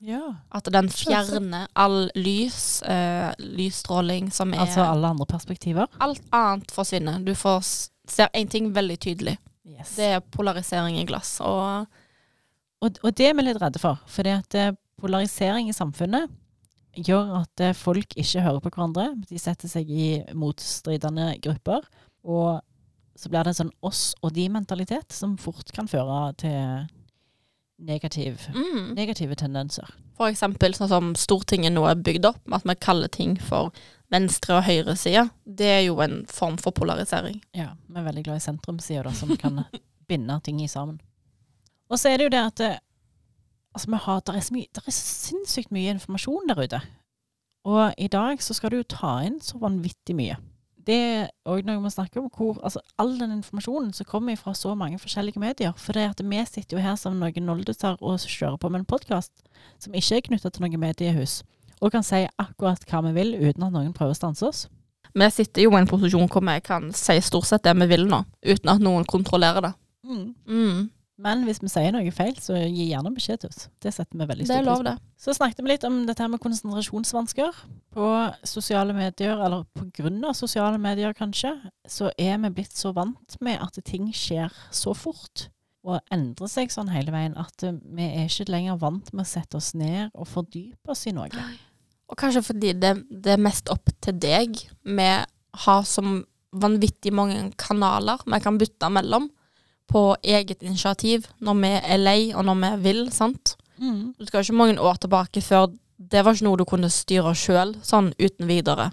Ja. 0.00 0.22
At 0.48 0.68
den 0.72 0.88
fjerner 0.88 1.68
all 1.76 2.10
lys, 2.16 2.82
uh, 2.88 3.30
lysstråling 3.38 4.30
som 4.32 4.54
er 4.56 4.64
Altså 4.64 4.84
alle 4.84 5.12
andre 5.12 5.26
perspektiver. 5.28 5.90
Alt 6.00 6.22
annet 6.32 6.72
forsvinner. 6.72 7.20
Du 7.24 7.34
får 7.36 7.62
ser 8.10 8.30
én 8.34 8.48
ting 8.50 8.72
veldig 8.74 8.98
tydelig. 8.98 9.36
Yes. 9.68 9.94
Det 9.96 10.06
er 10.16 10.22
polarisering 10.34 10.98
i 10.98 11.06
glass. 11.06 11.38
Og 11.40 11.86
Og, 12.80 12.96
og 13.04 13.12
det 13.12 13.26
er 13.28 13.34
vi 13.36 13.44
litt 13.44 13.60
redde 13.60 13.78
for. 13.78 14.00
At 14.24 14.54
eh, 14.56 14.72
polarisering 15.00 15.68
i 15.68 15.76
samfunnet 15.76 16.30
gjør 16.96 17.42
at 17.42 17.60
eh, 17.60 17.76
folk 17.76 18.16
ikke 18.16 18.40
hører 18.40 18.62
på 18.64 18.72
hverandre. 18.72 19.10
De 19.28 19.38
setter 19.38 19.68
seg 19.68 19.90
i 19.90 20.22
motstridende 20.32 21.34
grupper. 21.44 21.84
Og 22.24 22.62
så 23.20 23.28
blir 23.28 23.44
det 23.44 23.52
en 23.52 23.58
sånn 23.58 23.74
oss 23.84 24.14
og 24.22 24.32
de-mentalitet 24.32 25.12
som 25.12 25.36
fort 25.36 25.68
kan 25.76 25.90
føre 25.92 26.32
til 26.40 26.88
negativ, 27.80 28.46
mm, 28.54 28.94
negative 28.94 29.34
tendenser. 29.34 29.88
for 30.16 30.28
eksempel 30.28 30.74
sånn 30.76 30.90
som 30.90 31.14
Stortinget 31.16 31.72
nå 31.72 31.86
er 31.88 31.96
bygd 31.96 32.26
opp, 32.28 32.40
at 32.52 32.66
vi 32.68 32.74
kaller 32.76 33.08
ting 33.08 33.38
for 33.40 33.72
venstre- 34.12 34.58
og 34.58 34.66
høyresida. 34.66 35.30
Det 35.46 35.66
er 35.66 35.80
jo 35.86 36.00
en 36.04 36.26
form 36.26 36.58
for 36.58 36.72
polarisering. 36.76 37.40
Ja, 37.56 37.72
vi 37.88 38.00
er 38.00 38.04
veldig 38.04 38.24
glad 38.26 38.36
i 38.36 38.44
sentrumssida, 38.44 39.04
da, 39.06 39.12
som 39.16 39.32
kan 39.36 39.64
binde 40.10 40.40
ting 40.44 40.60
i 40.60 40.68
sammen. 40.68 41.00
Og 41.88 41.98
så 41.98 42.10
er 42.10 42.18
det 42.18 42.28
jo 42.28 42.34
det 42.34 42.42
at 42.42 42.60
eh, 42.60 42.78
altså 43.74 43.90
vi 43.90 43.96
har, 44.04 44.20
der, 44.20 44.36
er 44.36 44.40
så 44.40 44.54
mye, 44.54 44.66
der 44.74 44.86
er 44.86 44.96
sinnssykt 44.96 45.72
mye 45.72 45.94
informasjon 45.94 46.50
der 46.50 46.62
ute. 46.62 46.80
Og 47.64 47.94
i 47.98 48.08
dag 48.08 48.42
så 48.42 48.54
skal 48.56 48.70
du 48.70 48.80
jo 48.80 48.88
ta 48.88 49.20
inn 49.24 49.40
så 49.44 49.58
vanvittig 49.60 50.16
mye. 50.16 50.36
Det 50.90 50.96
er 50.98 51.28
òg 51.46 51.68
noe 51.68 51.78
vi 51.84 51.90
snakker 51.92 52.18
om, 52.18 52.26
hvor 52.34 52.56
altså, 52.66 52.80
all 52.98 53.12
den 53.20 53.36
informasjonen 53.36 53.92
som 53.94 54.08
kommer 54.08 54.34
fra 54.40 54.56
så 54.58 54.72
mange 54.74 54.98
forskjellige 54.98 55.38
medier. 55.38 55.76
For 55.78 55.94
det 55.94 56.08
at 56.08 56.22
vi 56.26 56.40
sitter 56.48 56.76
jo 56.76 56.82
her 56.82 56.96
som 56.98 57.20
noen 57.20 57.46
nolduser 57.46 58.00
og 58.00 58.18
kjører 58.24 58.58
på 58.58 58.72
med 58.72 58.82
en 58.82 58.88
podkast 58.90 59.30
som 59.78 59.94
ikke 59.94 60.18
er 60.18 60.26
knytta 60.26 60.50
til 60.50 60.66
noe 60.66 60.80
mediehus, 60.82 61.44
og 61.78 61.94
kan 61.94 62.02
si 62.02 62.24
akkurat 62.42 62.82
hva 62.90 63.04
vi 63.06 63.14
vil 63.20 63.36
uten 63.38 63.68
at 63.68 63.76
noen 63.76 63.94
prøver 63.94 64.16
å 64.16 64.18
stanse 64.18 64.48
oss. 64.48 64.64
Vi 65.14 65.30
sitter 65.30 65.68
jo 65.68 65.76
i 65.76 65.78
en 65.78 65.90
posisjon 65.90 66.26
hvor 66.30 66.42
vi 66.48 66.58
kan 66.66 66.90
si 66.96 67.20
stort 67.22 67.46
sett 67.46 67.68
det 67.68 67.76
vi 67.84 67.90
vil 67.92 68.08
nå, 68.10 68.24
uten 68.42 68.74
at 68.74 68.82
noen 68.82 69.06
kontrollerer 69.06 69.68
det. 69.68 69.72
Mm. 70.10 70.90
Men 71.20 71.44
hvis 71.44 71.60
vi 71.60 71.68
sier 71.68 71.92
noe 71.92 72.12
feil, 72.14 72.36
så 72.40 72.56
gi 72.56 72.88
gjerne 72.90 73.12
beskjed 73.12 73.42
til 73.42 73.52
oss. 73.52 73.66
Det 73.82 73.92
setter 73.92 74.16
vi 74.16 74.26
veldig 74.30 74.46
stor 74.48 74.64
pris 74.64 74.84
på. 74.86 74.94
Så 75.20 75.34
snakket 75.36 75.62
vi 75.62 75.72
litt 75.72 75.86
om 75.88 75.98
dette 76.08 76.28
med 76.32 76.40
konsentrasjonsvansker. 76.40 77.62
På 77.92 78.08
sosiale 78.48 78.94
medier, 78.96 79.36
eller 79.36 79.66
på 79.76 79.86
grunn 79.98 80.20
av 80.24 80.36
sosiale 80.38 80.80
medier 80.80 81.16
kanskje, 81.16 81.52
så 81.84 82.12
er 82.16 82.38
vi 82.44 82.52
blitt 82.60 82.76
så 82.76 82.94
vant 82.96 83.36
med 83.44 83.60
at 83.60 83.80
ting 83.86 84.08
skjer 84.16 84.54
så 84.72 84.94
fort. 84.96 85.48
Og 85.84 86.00
endrer 86.12 86.50
seg 86.52 86.72
sånn 86.72 86.92
hele 86.92 87.12
veien 87.12 87.36
at 87.40 87.64
vi 87.64 88.06
er 88.06 88.28
ikke 88.28 88.50
lenger 88.52 88.80
vant 88.80 89.12
med 89.14 89.24
å 89.24 89.30
sette 89.30 89.56
oss 89.60 89.72
ned 89.76 90.10
og 90.12 90.28
fordype 90.28 90.92
oss 90.92 91.06
i 91.08 91.14
noe. 91.16 91.28
Og 92.10 92.18
kanskje 92.20 92.44
fordi 92.44 92.74
det, 92.76 92.94
det 93.08 93.36
er 93.36 93.44
mest 93.44 93.70
opp 93.72 93.92
til 94.02 94.16
deg. 94.20 94.56
Vi 94.84 95.10
har 95.64 95.84
så 95.88 96.04
vanvittig 96.50 97.12
mange 97.14 97.44
kanaler 97.60 98.22
vi 98.26 98.40
kan 98.42 98.58
bytte 98.58 98.88
mellom 98.92 99.28
på 99.90 100.04
eget 100.22 100.62
initiativ 100.62 101.26
når 101.42 101.60
vi 101.60 101.72
er 101.80 102.00
lei 102.00 102.20
og 102.32 102.46
når 102.46 102.60
vi 102.62 102.70
vil, 102.88 103.02
sant. 103.12 103.56
Mm. 103.80 104.12
Du 104.18 104.26
skal 104.28 104.44
ikke 104.44 104.58
mange 104.58 104.80
år 104.80 105.00
tilbake 105.02 105.42
før 105.42 105.70
det 106.00 106.22
var 106.24 106.36
ikke 106.36 106.46
noe 106.46 106.60
du 106.60 106.64
kunne 106.68 106.88
styre 106.92 107.34
sjøl, 107.36 107.74
sånn 107.84 108.12
uten 108.20 108.48
videre. 108.48 108.90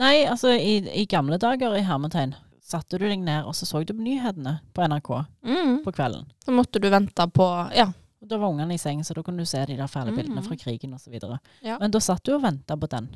Nei, 0.00 0.22
altså 0.24 0.54
i, 0.56 0.78
i 1.02 1.04
gamle 1.10 1.36
dager 1.40 1.74
i 1.76 1.84
hermetegn 1.84 2.32
satte 2.70 2.98
du 3.00 3.06
deg 3.08 3.22
ned 3.24 3.48
og 3.48 3.56
så 3.58 3.66
så 3.68 3.82
du 3.82 3.94
på 3.96 4.04
nyhetene 4.04 4.60
på 4.74 4.86
NRK 4.86 5.10
Mm. 5.42 5.82
på 5.84 5.92
kvelden. 5.92 6.28
Så 6.44 6.54
måtte 6.54 6.80
du 6.80 6.88
vente 6.90 7.26
på 7.28 7.48
Ja. 7.74 7.92
Da 8.22 8.36
var 8.36 8.50
ungene 8.52 8.74
i 8.74 8.78
seng, 8.78 9.00
så 9.04 9.14
da 9.14 9.22
kunne 9.22 9.38
du 9.40 9.46
se 9.46 9.64
de 9.66 9.76
der 9.76 9.88
fæle 9.88 10.12
bildene 10.12 10.42
mm. 10.42 10.46
fra 10.46 10.56
krigen 10.56 10.92
osv. 10.94 11.14
Ja. 11.62 11.78
Men 11.80 11.90
da 11.90 12.00
satt 12.00 12.22
du 12.22 12.34
og 12.34 12.42
venta 12.42 12.76
på 12.76 12.86
den. 12.86 13.08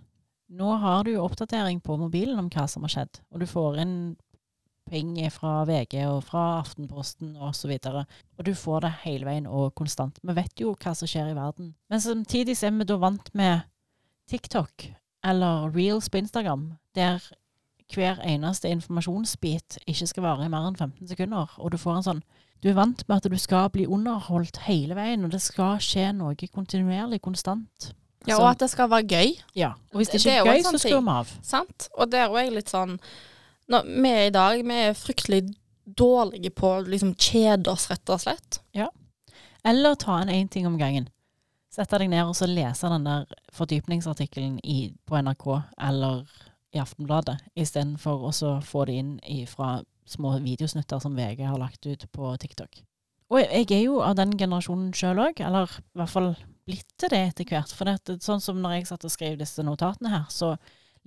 Nå 0.48 0.76
har 0.80 1.04
du 1.04 1.10
jo 1.12 1.24
oppdatering 1.24 1.82
på 1.84 1.98
mobilen 1.98 2.38
om 2.38 2.48
hva 2.48 2.64
som 2.68 2.82
har 2.82 2.88
skjedd, 2.88 3.20
og 3.30 3.40
du 3.40 3.46
får 3.46 3.78
inn 3.82 4.16
ping 4.94 5.16
fra 5.34 5.64
VG 5.66 5.98
og 6.06 6.22
fra 6.30 6.44
Aftenposten 6.62 7.34
osv. 7.42 7.74
Og, 7.90 8.02
og 8.38 8.46
du 8.46 8.54
får 8.54 8.84
det 8.86 8.92
hele 9.04 9.26
veien 9.26 9.46
og 9.50 9.72
konstant. 9.74 10.20
Vi 10.22 10.36
vet 10.38 10.62
jo 10.62 10.76
hva 10.78 10.94
som 10.94 11.10
skjer 11.10 11.32
i 11.32 11.36
verden. 11.36 11.74
Men 11.90 12.00
samtidig 12.04 12.54
så 12.60 12.70
er 12.70 12.76
vi 12.78 12.86
da 12.86 13.00
vant 13.02 13.32
med 13.34 13.66
TikTok 14.30 14.86
eller 15.24 15.70
reels 15.74 16.06
på 16.12 16.20
Instagram, 16.20 16.74
der 16.94 17.22
hver 17.94 18.18
eneste 18.24 18.68
informasjonsbit 18.72 19.78
ikke 19.86 20.06
skal 20.08 20.24
vare 20.24 20.46
i 20.46 20.50
mer 20.52 20.66
enn 20.68 20.76
15 20.76 21.08
sekunder, 21.10 21.52
og 21.60 21.72
du 21.72 21.78
får 21.80 21.98
en 22.00 22.06
sånn 22.08 22.22
Du 22.64 22.70
er 22.70 22.76
vant 22.78 23.02
med 23.08 23.18
at 23.20 23.26
du 23.28 23.36
skal 23.36 23.66
bli 23.72 23.84
underholdt 23.86 24.56
hele 24.64 24.96
veien, 24.96 25.24
og 25.26 25.32
det 25.34 25.42
skal 25.44 25.76
skje 25.84 26.06
noe 26.16 26.48
kontinuerlig, 26.48 27.18
konstant. 27.20 27.90
ja, 28.26 28.38
og 28.38 28.46
at 28.54 28.62
det 28.64 28.70
skal 28.72 28.88
være 28.88 29.04
gøy. 29.04 29.34
Ja. 29.54 29.74
Og 29.92 30.00
hvis 30.00 30.08
det 30.08 30.22
Det 30.22 30.30
ikke 30.30 30.36
er 30.38 30.40
er 30.40 30.56
gøy, 30.56 30.62
sånn 30.64 30.78
så 30.78 30.82
skrur 30.86 31.02
vi 31.04 31.12
av. 31.12 31.32
Sant? 31.44 31.88
Og 31.98 32.08
der 32.10 32.24
er 32.30 32.38
jeg 32.46 32.54
litt 32.56 32.72
sånn 32.72 32.96
når, 33.70 33.86
Vi 34.02 34.12
i 34.26 34.30
dag 34.34 34.62
vi 34.62 34.80
er 34.88 34.98
fryktelig 34.98 35.42
dårlige 35.84 36.50
på 36.50 36.80
liksom 36.88 37.14
kjede 37.14 37.70
oss, 37.70 37.90
rett 37.90 38.10
og 38.10 38.20
slett. 38.20 38.60
Ja. 38.72 38.88
Eller 39.64 39.94
ta 39.94 40.20
en 40.20 40.32
én 40.32 40.48
ting 40.48 40.66
om 40.66 40.78
gangen. 40.78 41.08
Sette 41.72 41.98
deg 41.98 42.10
ned 42.12 42.28
og 42.28 42.36
så 42.38 42.46
lese 42.46 42.88
den 42.92 43.06
der 43.08 43.24
fordypningsartikkelen 43.52 44.60
på 45.06 45.22
NRK 45.22 45.46
eller 45.80 46.24
i 46.74 46.80
Aftenbladet, 46.82 47.38
istedenfor 47.54 48.28
å 48.28 48.54
få 48.62 48.84
det 48.88 48.96
inn 48.98 49.12
fra 49.46 49.82
små 50.06 50.36
videosnutter 50.42 50.98
som 51.00 51.14
VG 51.16 51.44
har 51.46 51.58
lagt 51.58 51.86
ut 51.86 52.04
på 52.12 52.32
TikTok. 52.42 52.82
Og 53.32 53.40
jeg, 53.40 53.66
er 53.72 53.84
jo 53.86 54.00
av 54.04 54.16
den 54.18 54.34
generasjonen 54.38 54.92
sjøl 54.94 55.22
òg, 55.22 55.40
eller 55.40 55.70
i 55.70 55.98
hvert 55.98 56.12
fall 56.12 56.34
blitt 56.68 56.90
til 57.00 57.12
det 57.12 57.20
etter 57.30 57.48
hvert. 57.48 57.72
For 57.72 57.88
det, 57.88 58.18
sånn 58.22 58.42
som 58.42 58.60
når 58.62 58.78
jeg 58.78 58.88
satt 58.90 59.06
og 59.06 59.14
skrev 59.14 59.38
disse 59.40 59.64
notatene 59.64 60.12
her, 60.12 60.26
så 60.30 60.54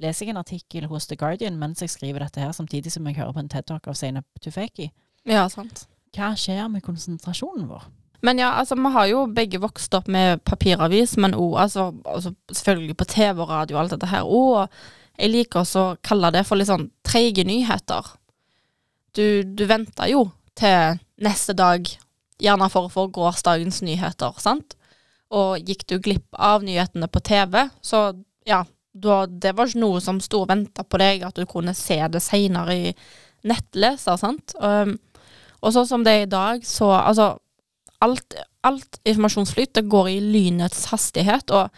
leser 0.02 0.28
jeg 0.28 0.36
en 0.36 0.42
artikkel 0.42 0.88
hos 0.92 1.08
The 1.10 1.18
Guardian 1.20 1.58
mens 1.60 1.82
jeg 1.84 1.94
skriver 1.94 2.24
dette 2.24 2.42
her, 2.42 2.54
samtidig 2.56 2.94
som 2.94 3.08
jeg 3.08 3.18
hører 3.20 3.36
på 3.36 3.44
en 3.44 3.52
TED-talk 3.52 3.90
av 3.90 3.98
Zainab 3.98 4.28
Tufeki. 4.44 4.92
Ja, 5.28 5.48
sant. 5.52 5.88
Hva 6.16 6.32
skjer 6.40 6.68
med 6.72 6.86
konsentrasjonen 6.86 7.68
vår? 7.70 7.88
Men 8.26 8.40
ja, 8.42 8.52
altså, 8.58 8.76
vi 8.76 8.92
har 8.94 9.10
jo 9.12 9.26
begge 9.30 9.60
vokst 9.62 9.94
opp 9.94 10.08
med 10.10 10.42
papiravis, 10.48 11.18
men 11.22 11.36
òg 11.38 11.58
altså, 11.68 11.92
altså, 12.06 12.34
selvfølgelig 12.54 12.96
på 12.98 13.10
TV 13.12 13.44
og 13.44 13.52
radio 13.52 13.78
og 13.78 13.84
alt 13.84 13.94
dette 13.94 14.10
her. 14.10 14.26
Og 14.26 14.66
jeg 15.18 15.34
liker 15.34 15.62
også 15.62 15.84
å 15.84 15.98
kalle 16.06 16.32
det 16.34 16.44
for 16.48 16.58
litt 16.58 16.70
sånn 16.70 16.90
treige 17.06 17.46
nyheter. 17.48 18.10
Du, 19.18 19.44
du 19.46 19.64
venter 19.70 20.10
jo 20.12 20.28
til 20.58 20.98
neste 21.22 21.54
dag, 21.58 21.86
gjerne 22.42 22.70
for 22.74 22.88
å 22.88 22.94
få 22.94 23.08
gårsdagens 23.14 23.84
nyheter, 23.86 24.34
sant? 24.42 24.76
Og 25.34 25.62
gikk 25.66 25.86
du 25.90 25.98
glipp 26.02 26.38
av 26.38 26.66
nyhetene 26.66 27.10
på 27.10 27.22
TV, 27.26 27.64
så 27.86 28.12
ja, 28.48 28.64
da, 29.04 29.26
det 29.28 29.54
var 29.58 29.70
ikke 29.70 29.84
noe 29.84 30.04
som 30.04 30.22
sto 30.24 30.44
og 30.44 30.52
venta 30.52 30.86
på 30.86 31.00
deg, 31.02 31.26
at 31.28 31.38
du 31.38 31.48
kunne 31.50 31.76
se 31.78 32.00
det 32.12 32.22
seinere 32.24 32.76
i 32.76 32.94
nettleser, 33.48 34.18
sant? 34.20 34.56
Um, 34.60 34.98
og 35.62 35.74
sånn 35.74 35.90
som 35.90 36.06
det 36.06 36.14
er 36.14 36.26
i 36.28 36.32
dag, 36.32 36.66
så 36.66 36.94
altså 37.00 37.36
Alt, 38.06 38.36
alt 38.62 39.00
informasjonsflyt 39.10 39.72
det 39.74 39.88
går 39.90 40.08
i 40.12 40.18
lynets 40.22 40.84
hastighet, 40.92 41.50
og 41.50 41.72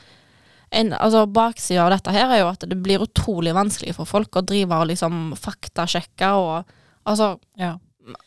en, 0.76 0.94
altså 0.94 1.22
baksida 1.32 1.86
av 1.86 1.94
dette 1.94 2.12
her 2.12 2.34
er 2.34 2.42
jo 2.42 2.50
at 2.52 2.66
det 2.68 2.78
blir 2.84 3.06
utrolig 3.06 3.54
vanskelig 3.56 3.96
for 3.98 4.10
folk 4.10 4.36
å 4.36 4.44
drive 4.44 4.82
og 4.82 4.90
liksom 4.92 5.30
faktasjekke 5.40 6.34
og 6.36 6.74
altså 7.08 7.38
Ja. 7.60 7.78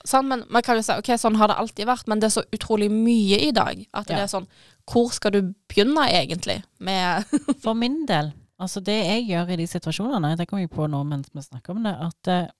Sånn, 0.07 0.29
men 0.31 0.45
man 0.53 0.63
kan 0.63 0.79
jo 0.79 0.85
si 0.87 0.95
ok, 0.95 1.09
sånn 1.19 1.37
har 1.41 1.51
det 1.51 1.57
alltid 1.59 1.89
vært, 1.89 2.07
men 2.07 2.21
det 2.23 2.29
er 2.29 2.35
så 2.37 2.45
utrolig 2.55 2.87
mye 2.93 3.41
i 3.49 3.51
dag 3.55 3.81
at 3.91 4.07
det 4.07 4.21
er 4.21 4.31
sånn 4.31 4.47
Hvor 4.87 5.11
skal 5.15 5.35
du 5.35 5.41
begynne 5.71 6.05
egentlig 6.07 6.61
med 6.79 7.27
For 7.65 7.75
min 7.75 8.05
del, 8.07 8.31
altså 8.63 8.83
det 8.85 8.97
jeg 9.01 9.27
gjør 9.29 9.53
i 9.53 9.57
de 9.61 9.67
situasjonene, 9.71 10.35
det 10.39 10.47
kom 10.51 10.61
jeg 10.63 10.71
på 10.73 10.87
nå 10.91 11.03
mens 11.09 11.31
vi 11.35 11.43
snakker 11.45 11.75
om 11.75 11.83
det, 11.87 11.93
at 12.07 12.31
eh, 12.33 12.51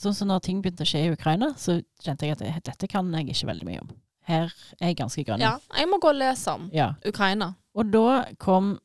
sånn 0.00 0.16
som 0.16 0.28
når 0.32 0.42
ting 0.44 0.62
begynte 0.64 0.84
å 0.84 0.88
skje 0.88 1.04
i 1.06 1.12
Ukraina, 1.14 1.52
så 1.60 1.78
kjente 2.04 2.26
jeg 2.28 2.36
at 2.36 2.64
dette 2.66 2.88
kan 2.90 3.12
jeg 3.14 3.30
ikke 3.32 3.50
veldig 3.52 3.68
mye 3.68 3.84
om. 3.84 3.92
Her 4.26 4.50
er 4.80 4.90
jeg 4.90 4.98
ganske 4.98 5.22
grønn. 5.24 5.44
Ja, 5.44 5.54
jeg 5.76 5.88
må 5.88 6.00
gå 6.02 6.10
og 6.10 6.18
lese 6.18 6.56
om 6.56 6.70
Ja. 6.74 6.94
Ukraina. 7.06 7.52
Og 7.76 7.92
da 7.92 8.24
kom, 8.42 8.78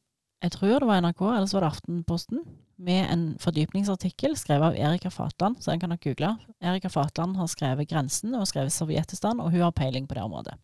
jeg 0.44 0.52
tror 0.54 0.80
det 0.84 0.88
var 0.90 1.02
NRK, 1.02 1.22
eller 1.32 1.48
så 1.50 1.58
var 1.58 1.66
det 1.66 1.72
Aftenposten, 1.74 2.44
med 2.82 3.08
en 3.14 3.24
fordypningsartikkel 3.42 4.34
skrevet 4.38 4.72
av 4.72 4.76
Erika 4.76 5.12
Fatland, 5.14 5.60
så 5.62 5.72
den 5.72 5.82
kan 5.82 5.92
dere 5.94 6.02
google. 6.02 6.32
Erika 6.62 6.90
Fatland 6.90 7.38
har 7.38 7.48
skrevet 7.48 7.88
'Grensen' 7.90 8.34
og 8.40 8.48
skrevet 8.50 8.74
'Sovjetistan', 8.74 9.42
og 9.42 9.52
hun 9.52 9.62
har 9.62 9.72
peiling 9.72 10.08
på 10.08 10.16
det 10.16 10.24
området. 10.24 10.56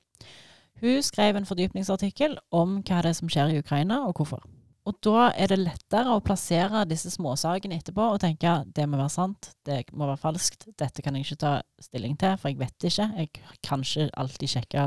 Hun 0.82 1.02
skrev 1.04 1.36
en 1.36 1.46
fordypningsartikkel 1.46 2.38
om 2.52 2.82
hva 2.84 3.02
det 3.02 3.10
er 3.10 3.14
som 3.14 3.30
skjer 3.30 3.54
i 3.54 3.60
Ukraina, 3.60 4.06
og 4.08 4.16
hvorfor. 4.16 4.44
Og 4.88 4.96
da 5.04 5.30
er 5.36 5.52
det 5.52 5.60
lettere 5.60 6.14
å 6.16 6.24
plassere 6.24 6.86
disse 6.88 7.12
småsakene 7.12 7.80
etterpå 7.82 8.06
og 8.14 8.22
tenke 8.24 8.54
det 8.76 8.86
må 8.88 9.00
være 9.00 9.12
sant, 9.12 9.50
det 9.68 9.82
må 9.92 10.08
være 10.08 10.22
falskt, 10.22 10.70
dette 10.80 11.04
kan 11.04 11.18
jeg 11.18 11.28
ikke 11.28 11.42
ta 11.44 11.54
stilling 11.84 12.16
til, 12.20 12.38
for 12.40 12.54
jeg 12.54 12.62
vet 12.62 12.88
ikke, 12.88 13.08
jeg 13.20 13.60
kan 13.68 13.84
ikke 13.84 14.08
alltid 14.24 14.54
sjekke 14.54 14.86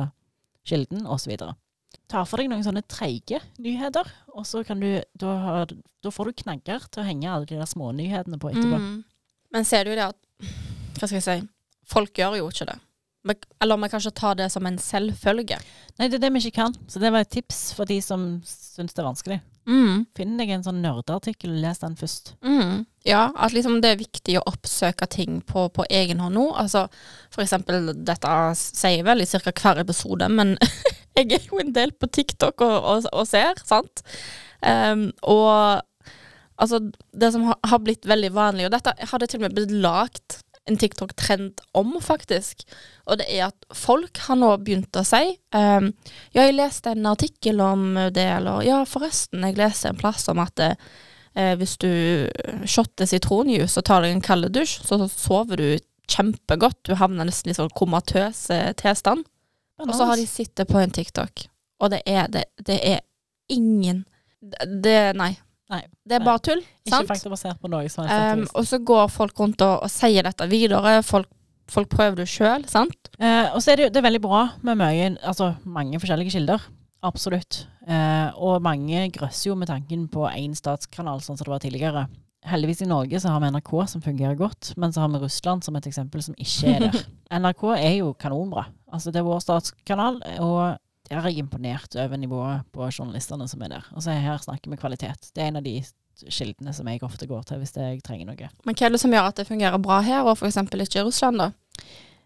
kilden, 0.70 1.05
osv. 1.05 1.36
Ta 2.11 2.24
for 2.24 2.40
deg 2.40 2.48
noen 2.51 2.64
sånne 2.64 2.84
treige 2.88 3.42
nyheter, 3.61 4.09
og 4.32 4.48
så 4.48 4.64
kan 4.66 4.80
du, 4.80 4.88
da, 5.20 5.36
har, 5.44 5.74
da 6.01 6.12
får 6.14 6.30
du 6.30 6.42
knagger 6.44 6.88
til 6.88 7.03
å 7.03 7.07
henge 7.07 7.30
alle 7.30 7.51
de 7.51 7.61
der 7.61 7.68
smånyhetene 7.68 8.40
på 8.40 8.55
etterpå. 8.55 8.80
Mm. 8.80 9.01
Men 9.53 9.66
ser 9.68 9.84
du 9.84 9.92
det 9.92 10.07
at 10.12 10.18
Hva 10.96 11.09
skal 11.09 11.18
jeg 11.18 11.26
si? 11.26 11.36
Folk 11.90 12.16
gjør 12.16 12.38
jo 12.38 12.48
ikke 12.53 12.68
det. 12.68 12.76
Eller 13.61 13.77
vi 13.77 13.89
kan 13.93 14.01
ikke 14.01 14.16
ta 14.16 14.33
det 14.35 14.49
som 14.53 14.66
en 14.66 14.79
selvfølge. 14.81 15.59
Nei, 15.99 16.09
det 16.09 16.18
er 16.18 16.25
det 16.25 16.33
vi 16.33 16.45
ikke 16.47 16.62
kan. 16.62 16.77
Så 16.89 17.03
det 17.03 17.12
var 17.12 17.25
et 17.25 17.33
tips 17.33 17.71
for 17.77 17.89
de 17.89 18.01
som 18.05 18.41
syns 18.49 18.97
det 18.97 19.03
er 19.03 19.09
vanskelig. 19.11 19.41
Mm. 19.68 20.07
Finn 20.16 20.39
deg 20.41 20.51
en 20.55 20.64
sånn 20.64 20.81
nerdeartikkel, 20.83 21.53
les 21.62 21.83
den 21.83 21.97
først. 22.01 22.33
Mm. 22.43 22.87
Ja, 23.07 23.29
at 23.37 23.55
liksom 23.55 23.79
det 23.85 23.93
er 23.93 24.01
viktig 24.01 24.39
å 24.41 24.47
oppsøke 24.49 25.07
ting 25.12 25.41
på, 25.47 25.66
på 25.75 25.87
egen 25.93 26.23
hånd 26.25 26.39
nå. 26.39 26.47
Altså, 26.59 26.87
for 27.33 27.45
eksempel, 27.45 27.93
dette 27.95 28.39
sier 28.59 28.99
jeg 28.99 29.07
vel 29.09 29.25
i 29.25 29.29
ca. 29.29 29.53
hver 29.53 29.83
episode, 29.85 30.31
men 30.33 30.57
jeg 31.18 31.29
er 31.37 31.47
jo 31.47 31.61
en 31.62 31.75
del 31.77 31.93
på 31.93 32.09
TikTok 32.09 32.64
og, 32.66 32.77
og, 32.81 33.11
og 33.12 33.29
ser, 33.29 33.61
sant? 33.68 34.05
Um, 34.64 35.11
og 35.29 35.85
altså, 36.57 36.83
det 37.12 37.33
som 37.37 37.47
har, 37.53 37.61
har 37.68 37.85
blitt 37.85 38.09
veldig 38.09 38.33
vanlig, 38.37 38.68
og 38.68 38.75
dette 38.75 38.97
hadde 39.12 39.29
til 39.29 39.41
og 39.41 39.47
med 39.47 39.59
blitt 39.61 39.77
lagt 39.77 40.41
en 40.69 40.77
TikTok-trend 40.79 41.61
om, 41.75 41.95
faktisk. 42.05 42.63
Og 43.09 43.19
det 43.19 43.27
er 43.33 43.47
at 43.49 43.65
folk 43.75 44.19
har 44.27 44.37
nå 44.39 44.51
begynt 44.63 44.95
å 45.01 45.03
si 45.07 45.23
um, 45.57 45.89
Ja, 46.37 46.45
jeg 46.45 46.57
leste 46.59 46.93
en 46.93 47.09
artikkel 47.11 47.63
om 47.65 47.95
det, 48.15 48.27
eller 48.37 48.63
Ja, 48.67 48.83
forresten, 48.87 49.43
jeg 49.49 49.59
leste 49.59 49.91
en 49.91 49.99
plass 50.01 50.29
om 50.31 50.39
at 50.43 50.61
eh, 50.63 50.77
eh, 51.35 51.55
hvis 51.59 51.77
du 51.81 51.91
shotter 52.69 53.09
sitronjuice 53.11 53.81
og 53.81 53.87
tar 53.89 54.05
deg 54.05 54.15
en 54.15 54.25
kald 54.25 54.51
dusj, 54.55 54.79
så 54.87 55.01
sover 55.09 55.57
du 55.59 55.69
kjempegodt. 56.11 56.81
Du 56.87 56.95
havner 56.99 57.27
nesten 57.29 57.51
i 57.53 57.57
sånn 57.57 57.73
komatøs 57.75 58.49
eh, 58.55 58.71
tilstand. 58.79 59.25
Og 59.81 59.95
så 59.97 60.07
har 60.11 60.19
de 60.21 60.27
sittet 60.29 60.69
på 60.69 60.77
en 60.77 60.91
TikTok, 60.93 61.47
og 61.81 61.95
det 61.95 62.03
er, 62.05 62.27
det, 62.29 62.45
det 62.61 62.77
er 62.85 62.99
ingen 63.49 64.03
det, 64.45 64.67
det- 64.85 65.17
Nei. 65.17 65.33
Nei. 65.71 65.85
Det 66.07 66.18
er 66.18 66.25
bare 66.27 66.43
tull. 66.43 66.62
Ikke 66.87 67.05
faktabasert 67.12 67.61
på 67.62 67.71
noe 67.71 67.87
som 67.93 68.07
helst. 68.07 68.41
Um, 68.41 68.47
og 68.59 68.66
så 68.66 68.81
går 68.83 69.11
folk 69.14 69.39
rundt 69.39 69.62
og, 69.62 69.85
og 69.87 69.93
sier 69.93 70.27
dette 70.27 70.49
videre. 70.51 70.97
Folk, 71.07 71.31
folk 71.71 71.91
prøver 71.93 72.23
det 72.23 72.29
sjøl, 72.31 72.66
sant? 72.71 73.12
Eh, 73.21 73.53
og 73.55 73.62
så 73.62 73.75
er 73.75 73.85
det 73.85 73.93
det 73.95 74.03
er 74.03 74.09
veldig 74.09 74.23
bra 74.25 74.43
med 74.66 74.81
mye, 74.81 75.12
altså 75.23 75.53
mange 75.62 76.01
forskjellige 76.03 76.35
kilder. 76.35 76.66
Absolutt. 77.07 77.62
Eh, 77.87 78.35
og 78.37 78.61
mange 78.64 79.07
grøsser 79.14 79.53
jo 79.53 79.61
med 79.61 79.71
tanken 79.71 80.09
på 80.12 80.27
én 80.33 80.59
statskanal, 80.59 81.23
sånn 81.25 81.39
som 81.39 81.47
det 81.47 81.55
var 81.55 81.62
tidligere. 81.62 82.05
Heldigvis 82.51 82.83
i 82.83 82.89
Norge 82.89 83.21
så 83.21 83.33
har 83.33 83.43
vi 83.45 83.51
NRK 83.53 83.73
som 83.93 84.03
fungerer 84.05 84.37
godt, 84.37 84.73
men 84.81 84.93
så 84.93 85.05
har 85.05 85.11
vi 85.12 85.21
Russland 85.23 85.64
som 85.64 85.77
et 85.77 85.87
eksempel 85.87 86.25
som 86.25 86.37
ikke 86.41 86.75
er 86.75 86.87
der. 86.89 87.03
NRK 87.41 87.66
er 87.77 87.97
jo 88.01 88.14
kanonbra. 88.18 88.66
Altså 88.91 89.12
det 89.12 89.21
er 89.21 89.29
vår 89.29 89.43
statskanal, 89.45 90.18
og 90.43 90.81
er 91.11 91.27
jeg 91.29 91.43
imponert 91.43 91.97
over 91.99 92.17
nivået 92.21 92.67
på 92.75 92.87
journalistene 92.91 93.49
som 93.51 93.63
er 93.67 93.73
der. 93.75 93.89
Altså 93.95 94.15
her 94.15 94.39
snakker 94.43 94.71
vi 94.71 94.79
kvalitet. 94.81 95.31
Det 95.35 95.43
er 95.43 95.51
en 95.51 95.59
av 95.61 95.65
de 95.67 95.81
kildene 96.29 96.73
som 96.77 96.89
jeg 96.91 97.03
ofte 97.07 97.27
går 97.27 97.43
til 97.49 97.61
hvis 97.63 97.75
jeg 97.77 98.03
trenger 98.07 98.29
noe. 98.29 98.51
Men 98.67 98.77
hva 98.77 98.87
er 98.87 98.95
det 98.95 99.01
som 99.03 99.15
gjør 99.15 99.31
at 99.31 99.41
det 99.41 99.49
fungerer 99.49 99.81
bra 99.83 100.01
her, 100.05 100.23
og 100.25 100.37
f.eks. 100.37 100.59
ikke 100.61 101.01
i 101.01 101.05
Russland, 101.07 101.41
da? 101.41 101.51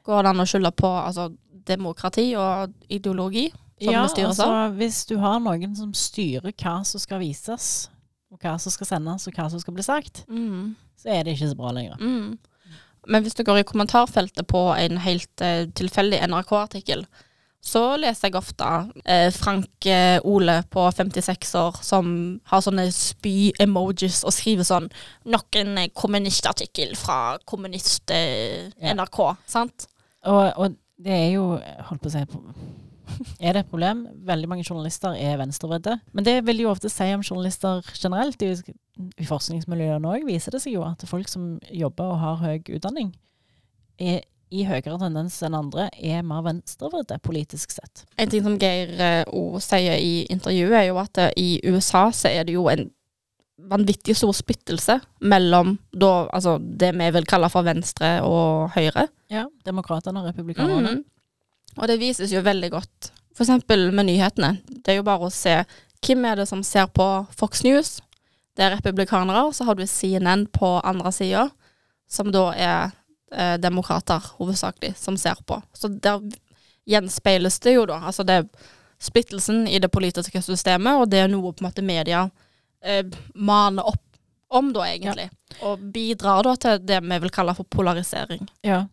Går 0.05 0.23
det 0.27 0.33
an 0.35 0.43
å 0.43 0.49
skylde 0.49 0.73
på 0.77 0.91
altså, 0.91 1.29
demokrati 1.65 2.31
og 2.37 2.75
ideologi? 2.93 3.49
Som 3.81 3.95
det 3.95 4.11
styres 4.13 4.39
altså, 4.39 4.47
av? 4.47 4.75
hvis 4.79 5.01
du 5.11 5.17
har 5.19 5.41
noen 5.43 5.75
som 5.77 5.93
styrer 5.97 6.53
hva 6.53 6.77
som 6.87 7.03
skal 7.03 7.21
vises, 7.25 7.69
og 8.33 8.41
hva 8.43 8.57
som 8.63 8.73
skal 8.75 8.89
sendes, 8.89 9.27
og 9.29 9.37
hva 9.37 9.49
som 9.51 9.63
skal 9.63 9.77
bli 9.77 9.85
sagt, 9.87 10.25
Mm. 10.29 10.75
så 11.01 11.11
er 11.15 11.25
det 11.25 11.35
ikke 11.37 11.51
så 11.53 11.59
bra 11.59 11.73
lenger. 11.75 11.97
Mm. 12.01 12.39
Men 13.07 13.23
hvis 13.23 13.35
du 13.37 13.43
går 13.45 13.61
i 13.61 13.67
kommentarfeltet 13.69 14.47
på 14.49 14.63
en 14.79 14.99
helt 15.05 15.43
uh, 15.45 15.67
tilfeldig 15.77 16.23
NRK-artikkel, 16.31 17.05
så 17.65 17.81
leser 17.97 18.29
jeg 18.29 18.37
ofte 18.37 18.67
eh, 19.09 19.31
Frank 19.33 19.87
eh, 19.89 20.19
Ole 20.29 20.59
på 20.71 20.85
56 20.93 21.55
år 21.57 21.79
som 21.87 22.07
har 22.51 22.61
sånne 22.65 22.85
spy-emojis 22.93 24.21
og 24.29 24.35
skriver 24.37 24.69
sånn 24.69 24.91
'Nok 25.25 25.57
en 25.63 25.79
eh, 25.81 25.89
kommunistartikkel 25.97 26.93
fra 27.01 27.39
kommunist-NRK', 27.49 29.23
sant? 29.49 29.89
Og, 30.29 30.53
og 30.61 30.77
det 31.01 31.15
er 31.15 31.31
jo, 31.39 31.47
holdt 31.89 32.03
på 32.05 32.13
å 32.13 32.15
si 32.15 32.21
Er 33.41 33.53
det 33.57 33.65
et 33.65 33.71
problem? 33.73 34.07
Veldig 34.29 34.49
mange 34.49 34.65
journalister 34.65 35.17
er 35.17 35.41
venstrevridde. 35.41 35.99
Men 36.13 36.25
det 36.25 36.47
vil 36.47 36.65
jo 36.65 36.71
ofte 36.71 36.89
si 36.93 37.09
om 37.15 37.25
journalister 37.25 37.83
generelt. 37.97 38.43
I, 38.43 38.57
i 39.21 39.27
forskningsmiljøene 39.29 40.09
òg 40.09 40.25
viser 40.29 40.53
det 40.55 40.63
seg 40.65 40.77
jo 40.77 40.85
at 40.87 41.05
folk 41.09 41.29
som 41.29 41.59
jobber 41.73 42.13
og 42.13 42.21
har 42.23 42.41
høy 42.45 42.77
utdanning, 42.77 43.15
er 44.01 44.25
i 44.55 44.65
høyere 44.69 44.99
tendens 45.01 45.37
enn 45.45 45.57
andre 45.59 45.89
er 45.99 46.25
mer 46.27 46.45
venstrevridde 46.47 47.19
politisk 47.25 47.75
sett. 47.75 48.05
En 48.21 48.31
ting 48.31 48.45
som 48.45 48.59
Geir 48.61 48.93
eh, 48.95 49.23
O 49.35 49.61
sier 49.63 49.99
i 49.99 50.25
intervjuet, 50.33 50.77
er 50.79 50.87
jo 50.91 51.01
at 51.03 51.21
eh, 51.23 51.33
i 51.41 51.49
USA 51.67 52.07
så 52.15 52.31
er 52.31 52.47
det 52.47 52.55
jo 52.57 52.69
en 52.71 52.87
vanvittig 53.71 54.17
stor 54.19 54.35
splittelse 54.35 54.99
mellom 55.31 55.77
da, 55.95 56.27
altså 56.35 56.57
det 56.59 56.91
vi 56.99 57.11
vil 57.17 57.27
kalle 57.31 57.51
for 57.53 57.67
venstre 57.67 58.17
og 58.27 58.75
høyre. 58.75 59.09
Ja, 59.33 59.47
Demokratene 59.67 60.23
og 60.23 60.31
republikanerne. 60.33 60.99
Mm. 60.99 61.05
Og 61.79 61.91
det 61.91 62.01
vises 62.03 62.33
jo 62.35 62.43
veldig 62.45 62.71
godt. 62.75 63.11
Eksempel 63.35 63.89
med 63.95 64.07
nyhetene. 64.11 64.57
Det 64.67 64.95
er 64.95 65.01
jo 65.01 65.07
bare 65.07 65.27
å 65.27 65.35
se 65.35 65.57
hvem 66.05 66.27
er 66.29 66.39
det 66.39 66.49
som 66.51 66.63
ser 66.67 66.91
på 66.95 67.07
Fox 67.35 67.65
News. 67.67 67.97
Det 68.55 68.67
er 68.67 68.77
republikanere, 68.77 69.47
og 69.49 69.55
så 69.57 69.67
har 69.67 69.79
du 69.79 69.87
CNN 69.89 70.47
på 70.55 70.77
andre 70.87 71.11
sida, 71.15 71.49
som 72.07 72.31
da 72.35 72.51
er 72.55 72.93
eh, 73.37 73.57
demokrater 73.61 74.25
hovedsakelig, 74.39 74.95
som 74.97 75.19
ser 75.21 75.41
på. 75.47 75.61
Så 75.73 75.89
der 75.89 76.23
gjenspeiles 76.87 77.59
det 77.65 77.77
jo 77.77 77.87
da. 77.89 78.01
Altså 78.09 78.25
det 78.27 78.41
er 78.41 78.49
splittelsen 79.03 79.67
i 79.69 79.79
det 79.79 79.91
politiske 79.93 80.43
systemet, 80.43 81.01
og 81.01 81.11
det 81.13 81.25
er 81.25 81.31
noe 81.33 81.53
på 81.53 81.65
en 81.65 81.69
måte 81.69 81.85
media 81.85 82.27
eh, 82.85 83.05
maner 83.35 83.87
opp 83.95 84.03
om 84.55 84.73
da, 84.73 84.87
egentlig. 84.89 85.31
Og 85.67 85.83
bidrar 85.95 86.45
da 86.47 86.55
til 86.61 86.83
det 86.87 87.01
vi 87.03 87.21
vil 87.25 87.33
kalle 87.35 87.55
for 87.57 87.67
polarisering. 87.71 88.47
Ja. 88.67 88.85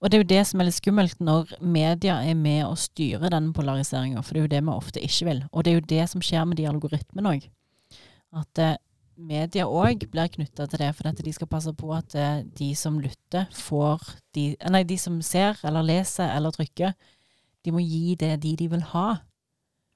Og 0.00 0.10
det 0.10 0.18
er 0.18 0.22
jo 0.22 0.28
det 0.34 0.42
som 0.46 0.60
er 0.60 0.68
litt 0.68 0.76
skummelt 0.76 1.20
når 1.24 1.54
media 1.64 2.18
er 2.22 2.36
med 2.38 2.66
å 2.66 2.74
styre 2.78 3.30
den 3.32 3.48
polariseringa, 3.56 4.22
for 4.22 4.36
det 4.36 4.42
er 4.42 4.44
jo 4.44 4.52
det 4.52 4.64
vi 4.66 4.74
ofte 4.74 5.02
ikke 5.02 5.28
vil. 5.30 5.44
Og 5.52 5.64
det 5.64 5.72
er 5.72 5.78
jo 5.78 5.86
det 5.94 6.08
som 6.12 6.24
skjer 6.24 6.44
med 6.48 6.60
de 6.60 6.68
algoritmene 6.68 7.32
òg. 7.32 7.46
At 8.36 8.60
eh, 8.62 8.76
media 9.16 9.64
òg 9.66 10.04
blir 10.12 10.28
knytta 10.28 10.66
til 10.68 10.78
det, 10.82 10.90
for 10.96 11.08
at 11.08 11.20
de 11.24 11.32
skal 11.32 11.48
passe 11.50 11.72
på 11.76 11.92
at 11.96 12.14
eh, 12.14 12.42
de 12.58 12.74
som 12.76 12.98
lytter, 13.00 13.46
får 13.52 14.02
de 14.36 14.56
eh, 14.60 14.70
Nei, 14.70 14.82
de 14.84 14.98
som 15.00 15.20
ser 15.24 15.56
eller 15.64 15.82
leser 15.82 16.28
eller 16.36 16.50
trykker, 16.52 16.92
de 17.64 17.72
må 17.72 17.80
gi 17.82 18.14
det 18.20 18.34
de 18.42 18.54
de 18.56 18.68
vil 18.70 18.82
ha. 18.92 19.06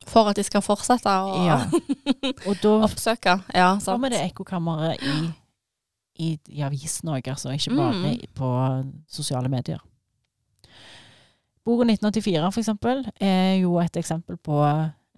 For 0.09 0.31
at 0.31 0.37
de 0.41 0.43
skal 0.47 0.63
fortsette 0.65 1.07
å 1.13 1.45
Ja. 1.45 1.59
Og 2.49 2.57
da 2.63 2.73
oppsøke. 2.87 3.37
Ja, 3.55 3.75
sant. 3.79 4.01
vi 4.03 4.09
det 4.15 4.23
ekkokamre 4.31 4.95
i, 4.97 5.17
i, 6.19 6.31
i 6.49 6.63
avisen 6.65 7.09
òg, 7.13 7.29
altså. 7.29 7.53
Ikke 7.53 7.77
bare 7.77 7.95
Mm. 8.01 8.25
på 8.35 8.49
sosiale 9.09 9.49
medier. 9.53 9.79
Boka 11.65 11.85
1984, 11.85 12.53
for 12.53 12.61
eksempel, 12.63 13.05
er 13.21 13.59
jo 13.61 13.77
et 13.79 13.97
eksempel 14.01 14.39
på 14.41 14.57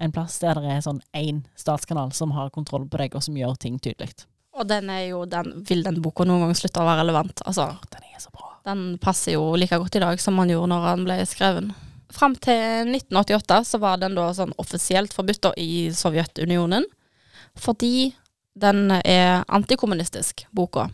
en 0.01 0.13
plass 0.13 0.39
der 0.43 0.59
det 0.61 0.71
er 0.77 0.81
sånn 0.85 1.01
én 1.15 1.43
statskanal 1.59 2.13
som 2.17 2.33
har 2.37 2.51
kontroll 2.51 2.87
på 2.89 2.99
deg, 3.01 3.15
og 3.15 3.23
som 3.23 3.37
gjør 3.37 3.57
ting 3.61 3.79
tydelig. 3.79 4.27
Og 4.53 4.67
den 4.69 4.91
er 4.93 5.07
jo 5.09 5.25
den, 5.25 5.65
Vil 5.69 5.83
den 5.83 6.03
boka 6.05 6.25
noen 6.29 6.45
gang 6.45 6.55
slutte 6.55 6.83
å 6.83 6.85
være 6.85 7.01
relevant? 7.05 7.41
Altså, 7.49 7.71
Den 7.91 8.03
er 8.13 8.21
så 8.21 8.31
bra. 8.31 8.51
den 8.65 8.99
passer 8.99 9.33
jo 9.33 9.55
like 9.57 9.79
godt 9.79 9.97
i 9.97 10.03
dag 10.03 10.21
som 10.21 10.37
den 10.37 10.51
gjorde 10.53 10.69
når 10.69 10.89
den 10.97 11.05
ble 11.05 11.17
skrevet. 11.27 11.71
Fram 12.13 12.35
til 12.37 12.91
1988 12.93 13.65
så 13.65 13.79
var 13.81 13.97
den 13.97 14.15
da 14.15 14.29
sånn 14.37 14.53
offisielt 14.61 15.15
forbudt 15.17 15.55
i 15.57 15.89
Sovjetunionen. 15.97 16.85
Fordi 17.57 18.13
den 18.55 18.91
er 18.91 19.45
antikommunistisk, 19.49 20.45
boka. 20.53 20.91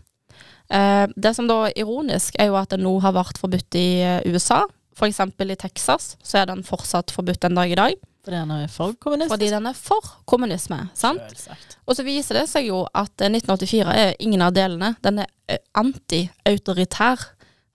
Eh, 0.70 1.06
det 1.16 1.34
som 1.34 1.48
da 1.48 1.64
er 1.66 1.78
ironisk, 1.82 2.36
er 2.38 2.52
jo 2.52 2.58
at 2.60 2.70
den 2.70 2.84
nå 2.86 3.00
har 3.02 3.12
vært 3.16 3.38
forbudt 3.40 3.74
i 3.74 4.00
eh, 4.04 4.20
USA. 4.30 4.62
Eksempel 4.98 5.50
i 5.50 5.56
Texas 5.56 6.16
så 6.22 6.40
er 6.40 6.46
den 6.50 6.64
fortsatt 6.66 7.10
forbudt 7.14 7.44
en 7.46 7.54
dag 7.58 7.70
i 7.70 7.78
dag. 7.78 7.98
Fordi 8.28 8.42
han 8.42 8.50
er 8.52 8.68
for 8.68 8.92
kommunistisk. 9.00 9.32
Fordi 9.32 9.46
den 9.48 9.66
er 9.70 9.76
for 9.76 10.08
kommunisme. 10.28 10.82
sant? 10.92 11.46
Og 11.88 11.96
så 11.96 12.04
viser 12.04 12.36
det 12.36 12.44
seg 12.50 12.66
jo 12.68 12.82
at 12.92 13.24
eh, 13.24 13.30
1984 13.32 13.94
er 14.02 14.12
ingen 14.20 14.44
av 14.44 14.52
delene. 14.52 14.90
Den 15.00 15.22
er 15.24 15.30
eh, 15.48 15.62
anti-autoritær. 15.80 17.24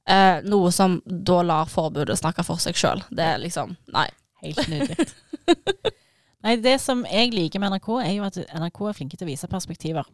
Eh, 0.06 0.44
noe 0.46 0.70
som 0.76 1.00
da 1.06 1.40
lar 1.48 1.72
forbudet 1.72 2.20
snakke 2.20 2.46
for 2.46 2.62
seg 2.62 2.78
sjøl. 2.78 3.02
Det 3.10 3.26
er 3.34 3.42
liksom 3.42 3.74
Nei. 3.96 4.06
Helt 4.44 4.70
nydelig. 4.70 5.10
Nei, 6.46 6.58
det 6.62 6.76
som 6.84 7.02
jeg 7.08 7.34
liker 7.34 7.64
med 7.64 7.74
NRK, 7.74 7.90
er 8.04 8.14
jo 8.14 8.26
at 8.28 8.38
NRK 8.44 8.82
er 8.92 8.98
flinke 9.00 9.18
til 9.18 9.26
å 9.26 9.32
vise 9.32 9.50
perspektiver. 9.50 10.10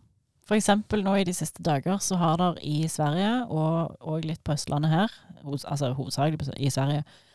For 0.48 0.56
eksempel 0.56 1.04
nå 1.04 1.20
i 1.20 1.26
de 1.28 1.34
siste 1.36 1.66
dager 1.66 2.00
så 2.06 2.16
har 2.22 2.40
der 2.40 2.62
i 2.64 2.86
Sverige, 2.88 3.34
og, 3.52 3.98
og 4.00 4.24
litt 4.24 4.40
på 4.46 4.56
Østlandet 4.56 4.94
her, 4.94 5.20
hos, 5.44 5.66
altså 5.66 5.92
hovedsakelig 5.98 6.54
i 6.56 6.72
Sverige, 6.72 7.04
eh, 7.04 7.26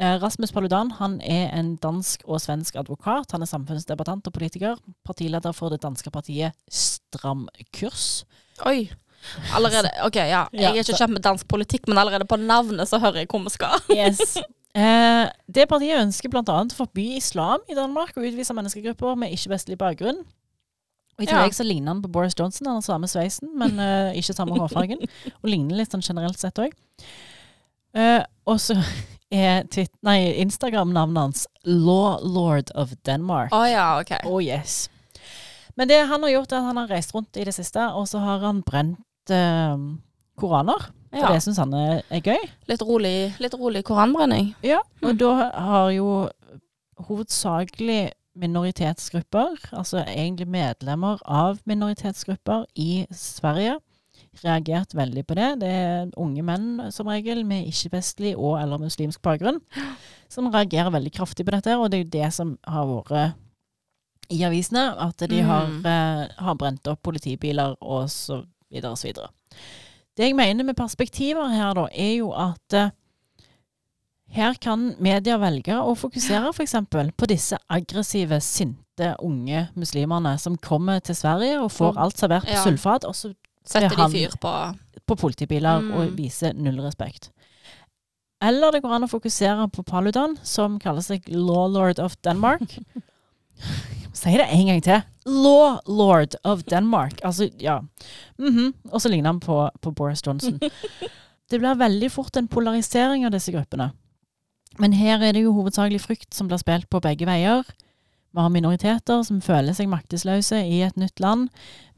Rasmus 0.00 0.52
Paludan 0.52 0.90
han 0.96 1.18
er 1.20 1.50
en 1.58 1.74
dansk 1.76 2.22
og 2.24 2.40
svensk 2.40 2.76
advokat. 2.80 3.32
Han 3.34 3.42
er 3.44 3.50
samfunnsdebattant 3.50 4.26
og 4.26 4.32
politiker. 4.32 4.78
Partileder 5.04 5.52
for 5.52 5.68
det 5.68 5.82
danske 5.82 6.10
partiet 6.10 6.56
Stram 6.72 7.48
kurs. 7.76 8.24
Oi. 8.64 8.88
Allerede 9.54 9.90
OK, 10.06 10.16
ja. 10.16 10.46
Jeg 10.56 10.70
er 10.70 10.80
ikke 10.80 10.96
kjent 10.96 11.12
med 11.18 11.22
dansk 11.26 11.48
politikk, 11.48 11.88
men 11.88 12.00
allerede 12.00 12.24
på 12.24 12.38
navnet 12.40 12.88
så 12.88 12.98
hører 13.02 13.22
jeg 13.24 13.28
hvor 13.30 13.44
vi 13.44 13.52
skal. 13.52 13.76
Yes. 14.00 14.38
Eh, 14.70 15.26
det 15.50 15.66
partiet 15.68 15.98
ønsker 15.98 16.30
bl.a. 16.30 16.44
å 16.46 16.76
forby 16.76 17.16
islam 17.18 17.60
i 17.68 17.74
Danmark 17.74 18.14
og 18.16 18.24
utvise 18.24 18.54
menneskegrupper 18.54 19.16
med 19.18 19.34
ikke-vestlig 19.34 19.76
bakgrunn. 19.80 20.20
Og 21.18 21.24
I 21.24 21.26
Ja. 21.26 21.34
tillegg 21.34 21.56
så 21.58 21.66
ligner 21.66 21.92
han 21.92 22.00
på 22.04 22.08
Boris 22.08 22.38
Johnson, 22.38 22.70
han 22.70 22.78
har 22.78 22.86
samme 22.86 23.10
sveisen, 23.10 23.50
men 23.58 23.76
eh, 23.84 24.16
ikke 24.22 24.32
samme 24.38 24.56
hårfargen. 24.56 25.02
Og 25.42 25.50
ligner 25.50 25.76
litt 25.82 25.92
sånn 25.92 26.06
generelt 26.06 26.38
sett 26.40 26.56
òg. 26.62 26.72
og 28.46 28.60
så 28.62 28.78
er 29.30 30.34
Instagram-navnet 30.42 31.20
hans 31.22 31.46
Law 31.64 32.18
Lord 32.22 32.70
of 32.74 32.92
Denmark. 33.06 33.52
Å 33.54 33.64
ja, 33.70 33.84
OK. 34.00 34.10
Oh 34.26 34.40
yes. 34.42 34.88
Men 35.78 35.88
det 35.88 36.00
han 36.10 36.22
har 36.26 36.30
gjort, 36.34 36.52
er 36.52 36.56
at 36.60 36.64
han 36.70 36.80
har 36.82 36.88
reist 36.90 37.14
rundt 37.14 37.36
i 37.38 37.44
det 37.46 37.54
siste, 37.54 37.84
og 37.94 38.08
så 38.10 38.18
har 38.24 38.42
han 38.44 38.62
brent 38.66 39.30
eh, 39.30 39.76
koraner. 40.40 40.90
For 41.10 41.18
Ja. 41.24 41.32
det 41.34 41.42
syns 41.42 41.58
han 41.58 41.72
er, 41.74 42.02
er 42.10 42.20
gøy. 42.22 42.42
Litt 42.70 42.82
rolig, 42.86 43.32
litt 43.42 43.54
rolig 43.58 43.82
koranbrenning. 43.86 44.52
Ja, 44.62 44.78
og 45.02 45.16
da 45.18 45.32
har 45.50 45.88
jo 45.90 46.28
hovedsakelig 47.08 48.12
minoritetsgrupper, 48.40 49.56
altså 49.74 50.04
egentlig 50.06 50.46
medlemmer 50.48 51.18
av 51.26 51.58
minoritetsgrupper 51.68 52.66
i 52.78 53.06
Sverige, 53.10 53.78
reagert 54.44 54.94
veldig 54.96 55.24
på 55.28 55.36
det. 55.38 55.48
Det 55.60 55.68
er 55.68 56.10
unge 56.20 56.42
menn 56.46 56.66
som 56.94 57.10
regel 57.10 57.42
med 57.48 57.66
ikke-vestlig 57.68 58.34
og 58.36 58.56
eller 58.62 58.80
muslimsk 58.82 59.20
bakgrunn 59.22 59.60
som 60.30 60.48
reagerer 60.54 60.92
veldig 60.94 61.12
kraftig 61.12 61.46
på 61.46 61.54
dette, 61.56 61.76
og 61.76 61.90
det 61.90 61.98
er 62.00 62.04
jo 62.04 62.14
det 62.16 62.32
som 62.36 62.56
har 62.66 62.86
vært 62.86 63.34
i 64.30 64.44
avisene, 64.46 64.84
at 65.02 65.18
de 65.28 65.40
har, 65.42 65.66
Mm. 65.66 65.86
eh, 65.86 66.28
har 66.38 66.54
brent 66.54 66.86
opp 66.86 67.02
politibiler 67.02 67.74
og 67.82 68.08
så 68.10 68.44
videre 68.70 68.92
og 68.92 68.98
så 68.98 69.08
videre. 69.08 69.28
Det 70.16 70.26
jeg 70.28 70.36
mener 70.36 70.64
med 70.64 70.76
perspektiver 70.76 71.48
her, 71.50 71.74
da, 71.74 71.88
er 71.92 72.16
jo 72.18 72.30
at 72.32 72.72
eh, 72.78 72.90
her 74.30 74.54
kan 74.62 74.94
media 75.02 75.36
velge 75.42 75.74
å 75.74 75.96
fokusere 75.98 76.52
f.eks. 76.54 76.76
på 77.16 77.26
disse 77.26 77.58
aggressive, 77.68 78.38
sinte, 78.40 79.16
unge 79.18 79.68
muslimene 79.74 80.36
som 80.38 80.56
kommer 80.56 81.00
til 81.00 81.16
Sverige 81.16 81.58
og 81.58 81.72
får 81.72 81.98
alt 81.98 82.18
servert 82.20 82.46
på 82.46 82.54
ja. 82.54 82.62
sulfat, 82.62 83.04
og 83.08 83.14
så 83.16 83.32
Setter 83.66 83.92
er 83.92 83.96
de 83.96 84.08
fyr 84.14 84.36
på 84.40 84.54
på 85.10 85.16
politibiler 85.18 85.80
Mm. 85.82 85.90
og 85.98 86.12
viser 86.16 86.52
null 86.54 86.78
respekt. 86.84 87.30
Eller 88.40 88.70
det 88.72 88.82
går 88.82 88.92
an 88.94 89.04
å 89.04 89.10
fokusere 89.10 89.66
på 89.72 89.82
Paludan, 89.84 90.36
som 90.42 90.78
kaller 90.78 91.02
seg 91.02 91.26
Law 91.28 91.66
Lord 91.68 91.98
of 91.98 92.16
Denmark. 92.22 92.78
Si 94.12 94.30
det 94.34 94.46
en 94.50 94.66
gang 94.66 94.80
til. 94.82 95.02
Law 95.26 95.78
Lord 95.86 96.34
of 96.44 96.62
Denmark. 96.64 97.20
Altså, 97.24 97.50
ja. 97.60 97.80
Mhm. 98.38 98.72
Og 98.92 99.00
så 99.00 99.08
ligner 99.08 99.30
han 99.30 99.40
på, 99.40 99.68
på 99.80 99.92
Boris 99.94 100.22
Johnson. 100.26 100.58
Det 101.50 101.58
blir 101.58 101.74
veldig 101.74 102.10
fort 102.12 102.36
en 102.36 102.46
polarisering 102.48 103.24
av 103.26 103.32
disse 103.32 103.50
gruppene. 103.52 103.90
Men 104.78 104.92
her 104.94 105.18
er 105.22 105.32
det 105.34 105.42
jo 105.42 105.52
hovedsakelig 105.52 106.00
frykt 106.00 106.34
som 106.34 106.46
blir 106.48 106.58
spilt 106.62 106.86
på 106.90 107.00
begge 107.02 107.26
veier. 107.26 107.64
Vi 108.32 108.38
har 108.40 108.50
minoriteter 108.54 109.24
som 109.26 109.40
føler 109.42 109.74
seg 109.74 109.88
maktesløse 109.90 110.60
i 110.62 110.82
et 110.86 110.96
nytt 111.00 111.18
land. 111.18 111.48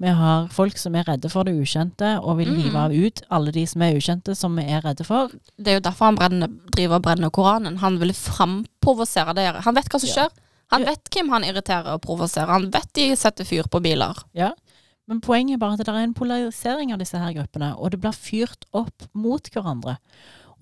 Vi 0.01 0.09
har 0.09 0.47
folk 0.49 0.79
som 0.81 0.95
er 0.97 1.05
redde 1.05 1.29
for 1.29 1.45
det 1.45 1.53
ukjente 1.61 2.15
og 2.23 2.39
vil 2.39 2.49
Mm. 2.49 2.63
hive 2.63 3.07
ut 3.07 3.21
alle 3.31 3.53
de 3.53 3.67
som 3.67 3.83
er 3.83 3.95
ukjente, 3.99 4.35
som 4.35 4.57
vi 4.57 4.63
er 4.65 4.81
redde 4.81 5.05
for. 5.05 5.29
Det 5.59 5.69
er 5.69 5.75
jo 5.81 5.91
derfor 5.91 6.07
han 6.07 6.17
brenner, 6.17 6.49
driver 6.73 6.95
og 6.97 7.03
brenner 7.03 7.31
Koranen. 7.31 7.77
Han 7.79 7.99
vil 8.01 8.13
framprovosere 8.15 9.35
dere. 9.35 9.61
Han 9.61 9.75
vet 9.75 9.89
hva 9.89 10.01
som 10.01 10.09
Ja. 10.09 10.15
skjer. 10.15 10.31
Han 10.73 10.85
vet 10.85 11.05
hvem 11.11 11.29
han 11.29 11.43
irriterer 11.45 11.93
og 11.93 12.01
provoserer. 12.01 12.47
Han 12.49 12.71
vet 12.71 12.93
de 12.95 13.15
setter 13.15 13.45
fyr 13.45 13.65
på 13.69 13.83
biler. 13.83 14.15
Men 15.09 15.21
poenget 15.21 15.55
er 15.55 15.59
bare 15.59 15.73
at 15.75 15.79
det 15.81 15.89
er 15.89 15.97
en 15.99 16.15
polarisering 16.15 16.93
av 16.93 16.99
disse 16.99 17.19
her 17.19 17.33
gruppene, 17.35 17.77
og 17.79 17.91
det 17.91 18.01
blir 18.01 18.13
fyrt 18.13 18.65
opp 18.73 19.03
mot 19.15 19.43
hverandre. 19.51 19.99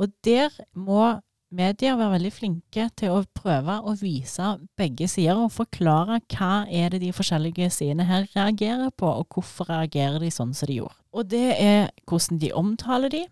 Og 0.01 0.11
der 0.25 0.49
må 0.75 1.21
media 1.51 1.97
være 1.99 2.15
veldig 2.15 2.31
flinke 2.33 2.87
til 2.99 3.15
å 3.15 3.25
prøve 3.37 3.81
å 3.83 3.95
vise 3.99 4.53
begge 4.79 5.09
sider 5.11 5.39
og 5.39 5.53
forklare 5.55 6.21
hva 6.31 6.65
er 6.71 6.95
det 6.95 7.03
de 7.03 7.11
forskjellige 7.15 7.71
sidene 7.75 8.07
her 8.09 8.29
reagerer 8.37 8.93
på, 8.95 9.09
og 9.09 9.35
hvorfor 9.35 9.71
reagerer 9.73 10.21
de 10.23 10.31
sånn 10.35 10.55
som 10.55 10.71
de 10.71 10.81
gjorde. 10.81 10.97
Og 11.11 11.31
det 11.31 11.47
er 11.59 11.91
hvordan 12.07 12.41
de 12.43 12.53
omtaler 12.57 13.15
de, 13.15 13.25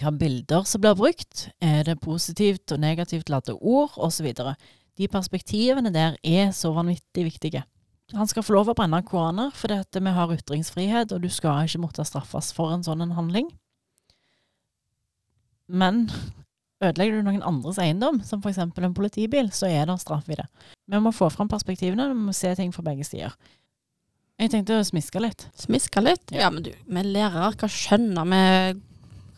hva 0.00 0.12
bilder 0.16 0.64
som 0.68 0.80
blir 0.80 0.96
brukt, 0.96 1.48
er 1.60 1.84
det 1.88 2.00
positivt 2.00 2.72
og 2.72 2.80
negativt 2.80 3.28
ladde 3.32 3.56
ord, 3.58 3.98
osv. 4.00 4.32
De 4.96 5.08
perspektivene 5.12 5.92
der 5.92 6.16
er 6.24 6.54
så 6.56 6.72
vanvittig 6.76 7.26
viktige. 7.28 7.64
Han 8.16 8.26
skal 8.26 8.42
få 8.42 8.56
lov 8.56 8.72
å 8.72 8.74
brenne 8.74 9.02
koraner, 9.06 9.52
fordi 9.54 9.76
at 9.78 9.98
vi 10.00 10.14
har 10.16 10.32
ytringsfrihet, 10.34 11.12
og 11.12 11.22
du 11.22 11.28
skal 11.30 11.68
ikke 11.68 11.84
måtte 11.84 12.06
straffes 12.08 12.50
for 12.56 12.72
en 12.74 12.82
sånn 12.86 13.12
handling. 13.14 13.52
Men 15.70 16.08
ødelegger 16.80 17.20
du 17.20 17.26
noen 17.28 17.44
andres 17.46 17.78
eiendom, 17.82 18.20
som 18.24 18.42
f.eks. 18.42 18.60
en 18.60 18.94
politibil, 18.96 19.50
så 19.52 19.68
er 19.68 19.88
det 19.88 19.98
straff 20.00 20.28
i 20.32 20.38
det. 20.38 20.46
Vi 20.90 21.00
må 21.02 21.12
få 21.14 21.28
fram 21.32 21.50
perspektivene, 21.50 22.08
vi 22.10 22.28
må 22.28 22.34
se 22.36 22.52
ting 22.58 22.72
fra 22.74 22.84
begge 22.86 23.06
sider. 23.06 23.36
Jeg 24.40 24.54
tenkte 24.54 24.78
å 24.80 24.84
smiske 24.86 25.20
litt. 25.20 25.44
Smiske 25.60 26.00
litt? 26.00 26.32
Ja. 26.32 26.48
Men 26.52 26.64
du, 26.64 26.70
vi 26.72 27.02
lærere, 27.04 27.52
hva 27.60 27.68
skjønner 27.68 28.28
vi 28.30 28.44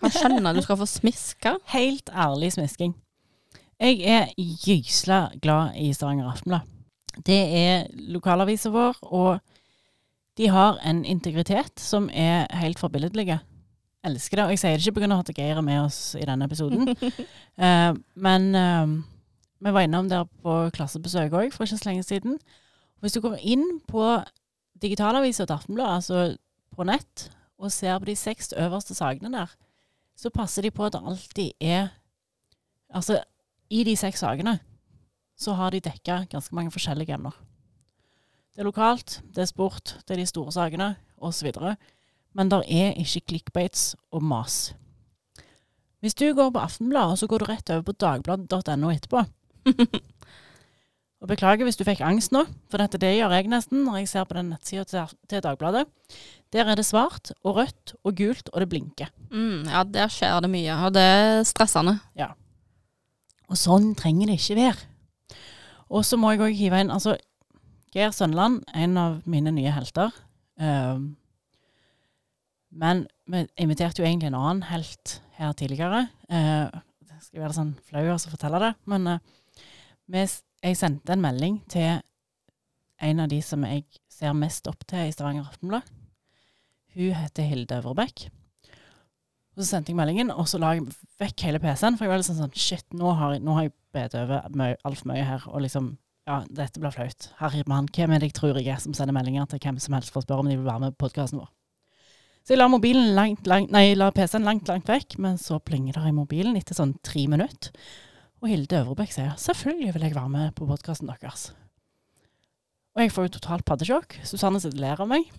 Hva 0.03 0.11
skjønner 0.11 0.55
du 0.55 0.63
skal 0.63 0.79
få 0.79 0.87
smiske? 0.87 1.57
Helt 1.77 2.11
ærlig 2.11 2.53
smisking. 2.55 2.95
Jeg 3.83 3.99
er 4.07 4.29
gysla 4.39 5.25
glad 5.43 5.75
i 5.79 5.89
Stavanger 5.95 6.31
Aftenblad. 6.31 6.69
Det 7.27 7.41
er 7.59 7.89
lokalavisa 8.15 8.71
vår, 8.73 9.01
og 9.11 9.41
de 10.39 10.49
har 10.49 10.79
en 10.87 11.03
integritet 11.05 11.83
som 11.83 12.07
er 12.09 12.47
helt 12.57 12.79
forbilledlige. 12.81 13.41
Elsker 14.05 14.41
det. 14.41 14.45
Og 14.45 14.55
jeg 14.55 14.63
sier 14.63 14.79
det 14.79 14.87
ikke 14.87 15.01
pga. 15.01 15.19
at 15.19 15.31
Geir 15.37 15.57
er 15.57 15.65
med 15.65 15.81
oss 15.85 16.15
i 16.19 16.27
denne 16.27 16.49
episoden. 16.51 16.89
Eh, 17.53 17.93
men 18.17 18.55
eh, 18.57 18.93
vi 19.61 19.73
var 19.77 19.85
innom 19.85 20.07
der 20.09 20.25
på 20.41 20.55
klassebesøk 20.73 21.35
òg 21.37 21.51
for 21.53 21.67
ikke 21.67 21.77
så 21.77 21.89
lenge 21.91 22.03
siden. 22.03 22.39
Hvis 23.05 23.13
du 23.13 23.21
går 23.21 23.37
inn 23.45 23.67
på 23.87 24.07
digitalavisa 24.81 25.45
til 25.45 25.59
Aftenbladet, 25.59 25.99
altså 26.01 26.37
på 26.73 26.87
nett, 26.89 27.27
og 27.61 27.71
ser 27.71 27.99
på 28.01 28.09
de 28.09 28.17
seks 28.17 28.55
øverste 28.57 28.97
sakene 28.97 29.31
der, 29.37 29.53
så 30.17 30.33
passer 30.33 30.65
de 30.65 30.73
på 30.73 30.87
at 30.89 30.97
det 30.97 31.03
alltid 31.05 31.53
er 31.61 31.93
Altså, 32.93 33.23
i 33.71 33.85
de 33.85 33.95
seks 33.97 34.21
sakene 34.21 34.59
så 35.39 35.55
har 35.57 35.71
de 35.73 35.81
dekka 35.81 36.27
ganske 36.31 36.55
mange 36.55 36.71
forskjellige 36.71 37.15
emner. 37.15 37.33
Det 38.53 38.61
er 38.61 38.69
lokalt, 38.69 39.23
det 39.35 39.43
er 39.43 39.49
sport, 39.49 39.95
det 40.09 40.15
er 40.15 40.21
de 40.21 40.27
store 40.27 40.53
sakene, 40.53 40.91
osv. 41.17 41.49
Men 42.39 42.49
der 42.53 42.65
er 42.67 42.97
ikke 43.01 43.27
clickbates 43.29 43.93
og 44.13 44.23
mas. 44.25 44.75
Hvis 46.03 46.17
du 46.19 46.33
går 46.35 46.51
på 46.51 46.63
Aftenbladet, 46.63 47.21
så 47.21 47.29
går 47.31 47.43
du 47.43 47.51
rett 47.51 47.71
over 47.71 47.85
på 47.87 47.99
dagbladet.no 48.03 48.91
etterpå. 48.91 49.23
Og 51.23 51.31
beklager 51.31 51.63
hvis 51.63 51.79
du 51.79 51.85
fikk 51.87 52.01
angst 52.03 52.33
nå, 52.35 52.43
for 52.67 52.83
dette 52.83 52.99
det 52.99 53.13
gjør 53.15 53.37
jeg 53.37 53.51
nesten 53.51 53.85
når 53.87 54.01
jeg 54.01 54.09
ser 54.11 54.25
på 54.27 54.35
den 54.35 54.49
nettsida 54.51 55.05
til, 55.31 55.43
Dagbladet. 55.45 55.85
Der 56.53 56.67
er 56.67 56.77
det 56.77 56.85
svart 56.89 57.31
og 57.47 57.61
rødt 57.61 57.95
og 58.03 58.17
gult, 58.19 58.51
og 58.51 58.59
det 58.61 58.69
blinker. 58.73 59.13
Mm, 59.31 59.69
ja, 59.71 59.85
der 59.87 60.11
skjer 60.11 60.43
det 60.43 60.51
mye, 60.51 60.75
og 60.83 60.97
det 60.97 61.05
er 61.07 61.45
stressende. 61.47 61.95
Ja. 62.19 62.33
Og 63.47 63.61
sånn 63.61 63.93
trenger 63.95 64.33
det 64.33 64.41
ikke 64.41 64.59
være. 64.59 64.91
Og 65.95 66.03
så 66.09 66.19
må 66.19 66.33
jeg 66.33 66.43
òg 66.43 66.59
hive 66.59 66.83
inn 66.83 66.91
altså, 66.91 67.15
Geir 67.95 68.11
Sønland, 68.17 68.65
en 68.75 68.99
av 68.99 69.21
mine 69.29 69.53
nye 69.55 69.73
helter. 69.77 70.11
Ehm, 70.59 71.13
men 72.73 73.05
vi 73.29 73.45
inviterte 73.61 74.03
jo 74.03 74.09
egentlig 74.09 74.31
en 74.31 74.39
annen 74.39 74.65
helt 74.71 75.19
her 75.37 75.53
tidligere. 75.59 76.07
Eh, 76.33 76.81
det 77.09 77.19
skal 77.27 77.45
være 77.45 77.57
sånn 77.57 77.75
flau 77.89 78.07
å 78.15 78.19
fortelle 78.33 78.61
det, 78.63 78.73
men 78.89 79.15
eh, 79.15 80.37
jeg 80.63 80.79
sendte 80.79 81.15
en 81.15 81.25
melding 81.25 81.61
til 81.73 82.01
en 83.03 83.25
av 83.25 83.31
de 83.31 83.41
som 83.45 83.65
jeg 83.67 83.85
ser 84.13 84.37
mest 84.39 84.69
opp 84.71 84.85
til 84.89 85.09
i 85.09 85.15
Stavanger 85.15 85.49
Aftenblad. 85.51 85.89
Hun 86.95 87.17
heter 87.17 87.49
Hilde 87.49 87.81
Øvrebekk. 87.81 88.29
Og 89.53 89.61
så 89.63 89.69
sendte 89.69 89.93
jeg 89.93 89.99
meldingen, 89.99 90.31
og 90.33 90.47
så 90.49 90.61
la 90.61 90.75
jeg 90.77 90.87
vekk 91.21 91.45
hele 91.49 91.61
PC-en. 91.61 91.99
For 91.99 92.07
jeg 92.07 92.13
var 92.13 92.21
liksom 92.23 92.39
sånn 92.39 92.55
Shit, 92.57 92.87
nå 92.97 93.13
har 93.19 93.35
jeg, 93.37 93.43
nå 93.45 93.57
jeg 93.61 93.73
bedt 93.93 94.17
over 94.17 94.47
altfor 94.87 95.11
mye 95.13 95.27
her. 95.29 95.45
Og 95.53 95.65
liksom 95.67 95.97
Ja, 96.23 96.45
dette 96.47 96.79
blir 96.79 96.95
flaut. 96.95 97.33
Herre 97.41 97.65
mann, 97.67 97.89
hvem 97.91 98.13
er 98.15 98.23
det 98.23 98.29
jeg 98.31 98.37
tror 98.39 98.61
jeg 98.61 98.71
er 98.71 98.79
som 98.79 98.95
sender 98.95 99.17
meldinger 99.17 99.49
til 99.51 99.59
hvem 99.59 99.81
som 99.83 99.97
helst 99.97 100.13
for 100.15 100.23
å 100.23 100.27
spørre 100.27 100.45
om 100.45 100.51
de 100.53 100.55
vil 100.55 100.69
være 100.69 100.85
med 100.85 100.95
på 100.95 101.09
podkasten 101.09 101.41
vår? 101.41 101.51
Så 102.43 102.57
jeg 102.57 102.59
la 102.59 102.67
langt, 102.67 103.47
langt 103.47 103.71
Nei, 103.71 103.95
la 103.95 104.11
PC-en 104.11 104.47
langt, 104.47 104.67
langt 104.67 104.89
vekk, 104.91 105.19
men 105.23 105.39
så 105.39 105.61
plinger 105.63 105.95
det 105.95 106.09
i 106.11 106.15
mobilen 106.17 106.57
etter 106.59 106.75
sånn 106.75 106.97
tre 107.07 107.29
minutter. 107.31 107.71
Og 108.43 108.51
Hilde 108.51 108.81
Øvrebekk 108.81 109.13
sier 109.15 109.37
selvfølgelig 109.39 109.93
vil 109.95 110.07
jeg 110.09 110.17
være 110.17 110.33
med 110.33 110.55
på 110.59 110.67
podkasten 110.67 111.07
deres. 111.07 111.53
Og 112.97 113.05
jeg 113.05 113.13
får 113.15 113.29
jo 113.29 113.37
totalt 113.37 113.65
paddesjokk. 113.69 114.19
Susanne 114.27 114.59
sitter 114.61 114.81
og 114.81 114.83
ler 114.83 115.05
av 115.05 115.09
meg. 115.13 115.31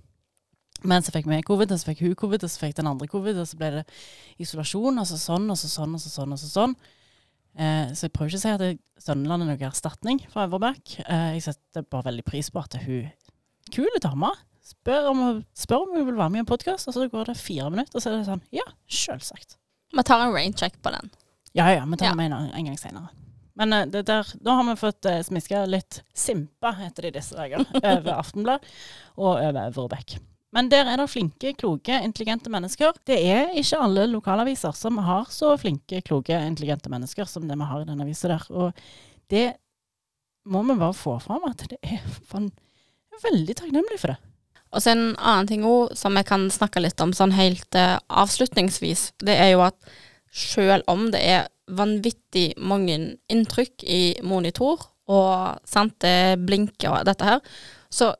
Men 0.88 1.04
så 1.04 1.12
fikk 1.14 1.28
vi 1.30 1.42
covid, 1.46 1.70
og 1.70 1.78
så 1.78 1.90
fikk 1.90 2.00
hun 2.06 2.16
covid, 2.18 2.42
og 2.42 2.50
så 2.50 2.62
fikk 2.64 2.78
den 2.80 2.88
andre 2.90 3.06
covid, 3.10 3.38
og 3.38 3.46
så 3.46 3.58
ble 3.60 3.68
det 3.76 3.82
isolasjon, 4.42 4.98
og 4.98 5.06
så 5.06 5.18
sånn, 5.20 5.46
og 5.52 5.60
så 5.60 5.68
sånn, 5.70 5.92
og 5.94 6.02
så 6.02 6.10
sånn, 6.10 6.32
og 6.34 6.40
så 6.40 6.48
sånn. 6.50 6.74
Eh, 7.52 7.92
så 7.92 8.08
jeg 8.08 8.14
prøver 8.16 8.32
ikke 8.32 8.40
å 8.40 8.44
si 8.46 8.54
at 8.56 9.04
Sønneland 9.04 9.44
er 9.44 9.52
noen 9.52 9.66
erstatning 9.68 10.22
for 10.32 10.46
Øvrebekk. 10.46 10.96
Eh, 11.04 11.28
jeg 11.36 11.44
setter 11.50 11.84
bare 11.84 12.08
veldig 12.08 12.24
pris 12.26 12.48
på 12.50 12.64
at 12.64 12.80
hun 12.86 13.12
Kule 13.72 14.00
dame. 14.02 14.32
Spør 14.62 15.08
om, 15.10 15.20
spør 15.58 15.88
om 15.88 15.96
hun 15.96 16.06
vil 16.06 16.18
være 16.18 16.30
med 16.30 16.38
i 16.38 16.42
en 16.44 16.46
podkast, 16.46 16.86
og 16.86 16.94
så 16.94 17.08
går 17.10 17.32
det 17.32 17.38
fire 17.40 17.70
minutter, 17.70 17.96
og 17.98 18.02
så 18.04 18.12
er 18.12 18.20
det 18.20 18.28
sånn 18.28 18.42
Ja, 18.54 18.64
selvsagt. 18.86 19.56
Vi 19.92 20.04
tar 20.06 20.22
en 20.22 20.34
raincheck 20.34 20.78
på 20.82 20.92
den. 20.94 21.10
Ja 21.58 21.66
ja, 21.74 21.82
vi 21.84 21.98
tar 21.98 22.12
Ja. 22.12 22.14
med 22.14 22.30
en, 22.30 22.50
en 22.54 22.68
gang 22.70 22.78
senere. 22.78 23.10
Men 23.58 23.74
uh, 23.74 23.82
det 23.90 24.06
der, 24.08 24.28
nå 24.40 24.54
har 24.56 24.68
vi 24.70 24.76
fått 24.80 25.08
uh, 25.10 25.18
smiska 25.26 25.64
litt 25.68 26.02
Simpa, 26.14 26.72
heter 26.78 27.02
det 27.02 27.10
i 27.12 27.16
disse 27.18 27.36
dager, 27.36 27.66
over 27.82 28.14
Aftenblad 28.14 28.64
og 29.18 29.34
over 29.34 29.66
Øvrebekk. 29.66 30.16
Men 30.52 30.68
der 30.68 30.86
er 30.86 31.00
det 31.00 31.08
flinke, 31.10 31.54
kloke, 31.58 31.98
intelligente 32.04 32.50
mennesker. 32.52 32.92
Det 33.08 33.18
er 33.18 33.54
ikke 33.58 33.80
alle 33.82 34.06
lokalaviser 34.06 34.72
som 34.76 34.98
har 35.04 35.26
så 35.32 35.54
flinke, 35.60 36.02
kloke, 36.04 36.36
intelligente 36.46 36.92
mennesker 36.92 37.24
som 37.28 37.48
det 37.48 37.56
vi 37.58 37.68
har 37.70 37.82
i 37.82 37.88
denne 37.88 38.04
avisa 38.04 38.28
der. 38.28 38.44
Og 38.52 38.82
det 39.32 39.46
må 40.44 40.62
vi 40.68 40.76
bare 40.76 40.96
få 40.96 41.16
fram 41.24 41.48
at 41.48 41.64
det 41.72 41.78
er 41.82 42.04
er 43.12 43.24
veldig 43.30 43.56
takknemlig 43.58 43.98
for 44.00 44.12
det. 44.12 44.31
Og 44.72 44.80
så 44.82 44.94
en 44.94 45.04
annen 45.18 45.48
ting 45.50 45.66
også, 45.68 45.98
som 46.04 46.16
jeg 46.16 46.28
kan 46.28 46.46
snakke 46.52 46.82
litt 46.82 47.00
om 47.04 47.12
sånn 47.16 47.34
helt 47.36 47.76
eh, 47.78 47.98
avslutningsvis, 48.08 49.10
det 49.24 49.36
er 49.36 49.52
jo 49.54 49.66
at 49.66 49.76
selv 50.32 50.88
om 50.88 51.10
det 51.12 51.20
er 51.20 51.50
vanvittig 51.72 52.54
mange 52.60 52.96
inntrykk 53.32 53.84
i 53.84 54.02
monitor, 54.24 54.88
og 55.12 55.60
sant, 55.68 55.98
det 56.00 56.40
blinker 56.46 56.92
og 56.92 57.08
dette 57.08 57.26
her, 57.26 57.40
så 57.92 58.14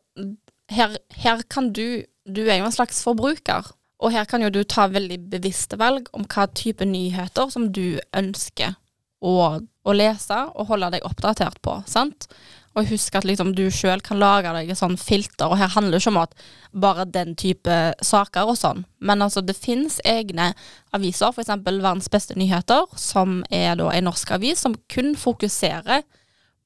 her, 0.72 0.96
her 1.24 1.44
kan 1.50 1.72
du 1.72 2.04
Du 2.22 2.44
er 2.46 2.60
jo 2.60 2.68
en 2.68 2.74
slags 2.74 3.00
forbruker, 3.02 3.66
og 3.98 4.12
her 4.14 4.28
kan 4.30 4.44
jo 4.44 4.50
du 4.54 4.60
ta 4.62 4.84
veldig 4.86 5.16
bevisste 5.32 5.74
valg 5.74 6.06
om 6.14 6.22
hva 6.30 6.44
type 6.54 6.86
nyheter 6.86 7.48
som 7.50 7.64
du 7.74 7.98
ønsker 8.14 8.76
å, 9.18 9.32
å 9.58 9.94
lese 9.96 10.38
og 10.54 10.68
holde 10.68 10.92
deg 10.94 11.08
oppdatert 11.08 11.58
på, 11.66 11.80
sant? 11.90 12.28
Og 12.72 12.88
husk 12.88 13.16
at 13.18 13.26
liksom 13.28 13.50
du 13.56 13.66
sjøl 13.74 14.00
kan 14.04 14.20
lage 14.20 14.52
deg 14.56 14.70
et 14.72 14.80
sånn 14.80 14.96
filter, 15.00 15.50
og 15.50 15.58
her 15.60 15.72
handler 15.74 15.98
det 15.98 16.02
ikke 16.02 16.12
om 16.14 16.20
at 16.22 16.36
bare 16.84 17.04
den 17.04 17.34
type 17.36 17.76
saker 18.00 18.48
og 18.48 18.56
sånn, 18.56 18.86
men 19.04 19.24
altså 19.24 19.42
det 19.44 19.58
finnes 19.58 19.98
egne 20.08 20.52
aviser, 20.96 21.34
f.eks. 21.34 21.52
Verdens 21.66 22.08
beste 22.12 22.38
nyheter, 22.38 22.88
som 22.96 23.42
er 23.52 23.76
da 23.80 23.90
en 23.92 24.08
norsk 24.08 24.32
avis 24.38 24.64
som 24.64 24.78
kun 24.92 25.12
fokuserer 25.20 26.06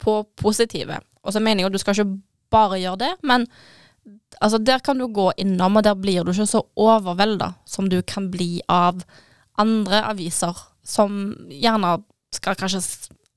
på 0.03 0.21
positive. 0.39 1.01
Og 1.27 1.35
så 1.35 1.43
mener 1.43 1.65
jeg 1.65 1.73
at 1.73 1.75
du 1.75 1.83
skal 1.83 1.97
ikke 1.97 2.21
bare 2.55 2.79
gjøre 2.79 3.03
det, 3.03 3.13
men 3.27 3.49
altså 4.39 4.61
der 4.63 4.83
kan 4.85 4.99
du 5.03 5.09
gå 5.11 5.33
innom, 5.43 5.81
og 5.81 5.87
der 5.87 5.99
blir 5.99 6.23
du 6.23 6.31
ikke 6.31 6.47
så 6.47 6.63
overvelda 6.79 7.57
som 7.67 7.91
du 7.91 7.99
kan 8.07 8.31
bli 8.31 8.61
av 8.71 9.03
andre 9.59 10.05
aviser, 10.07 10.55
som 10.87 11.35
gjerne 11.51 11.97
skal 12.37 12.59
kanskje 12.59 12.83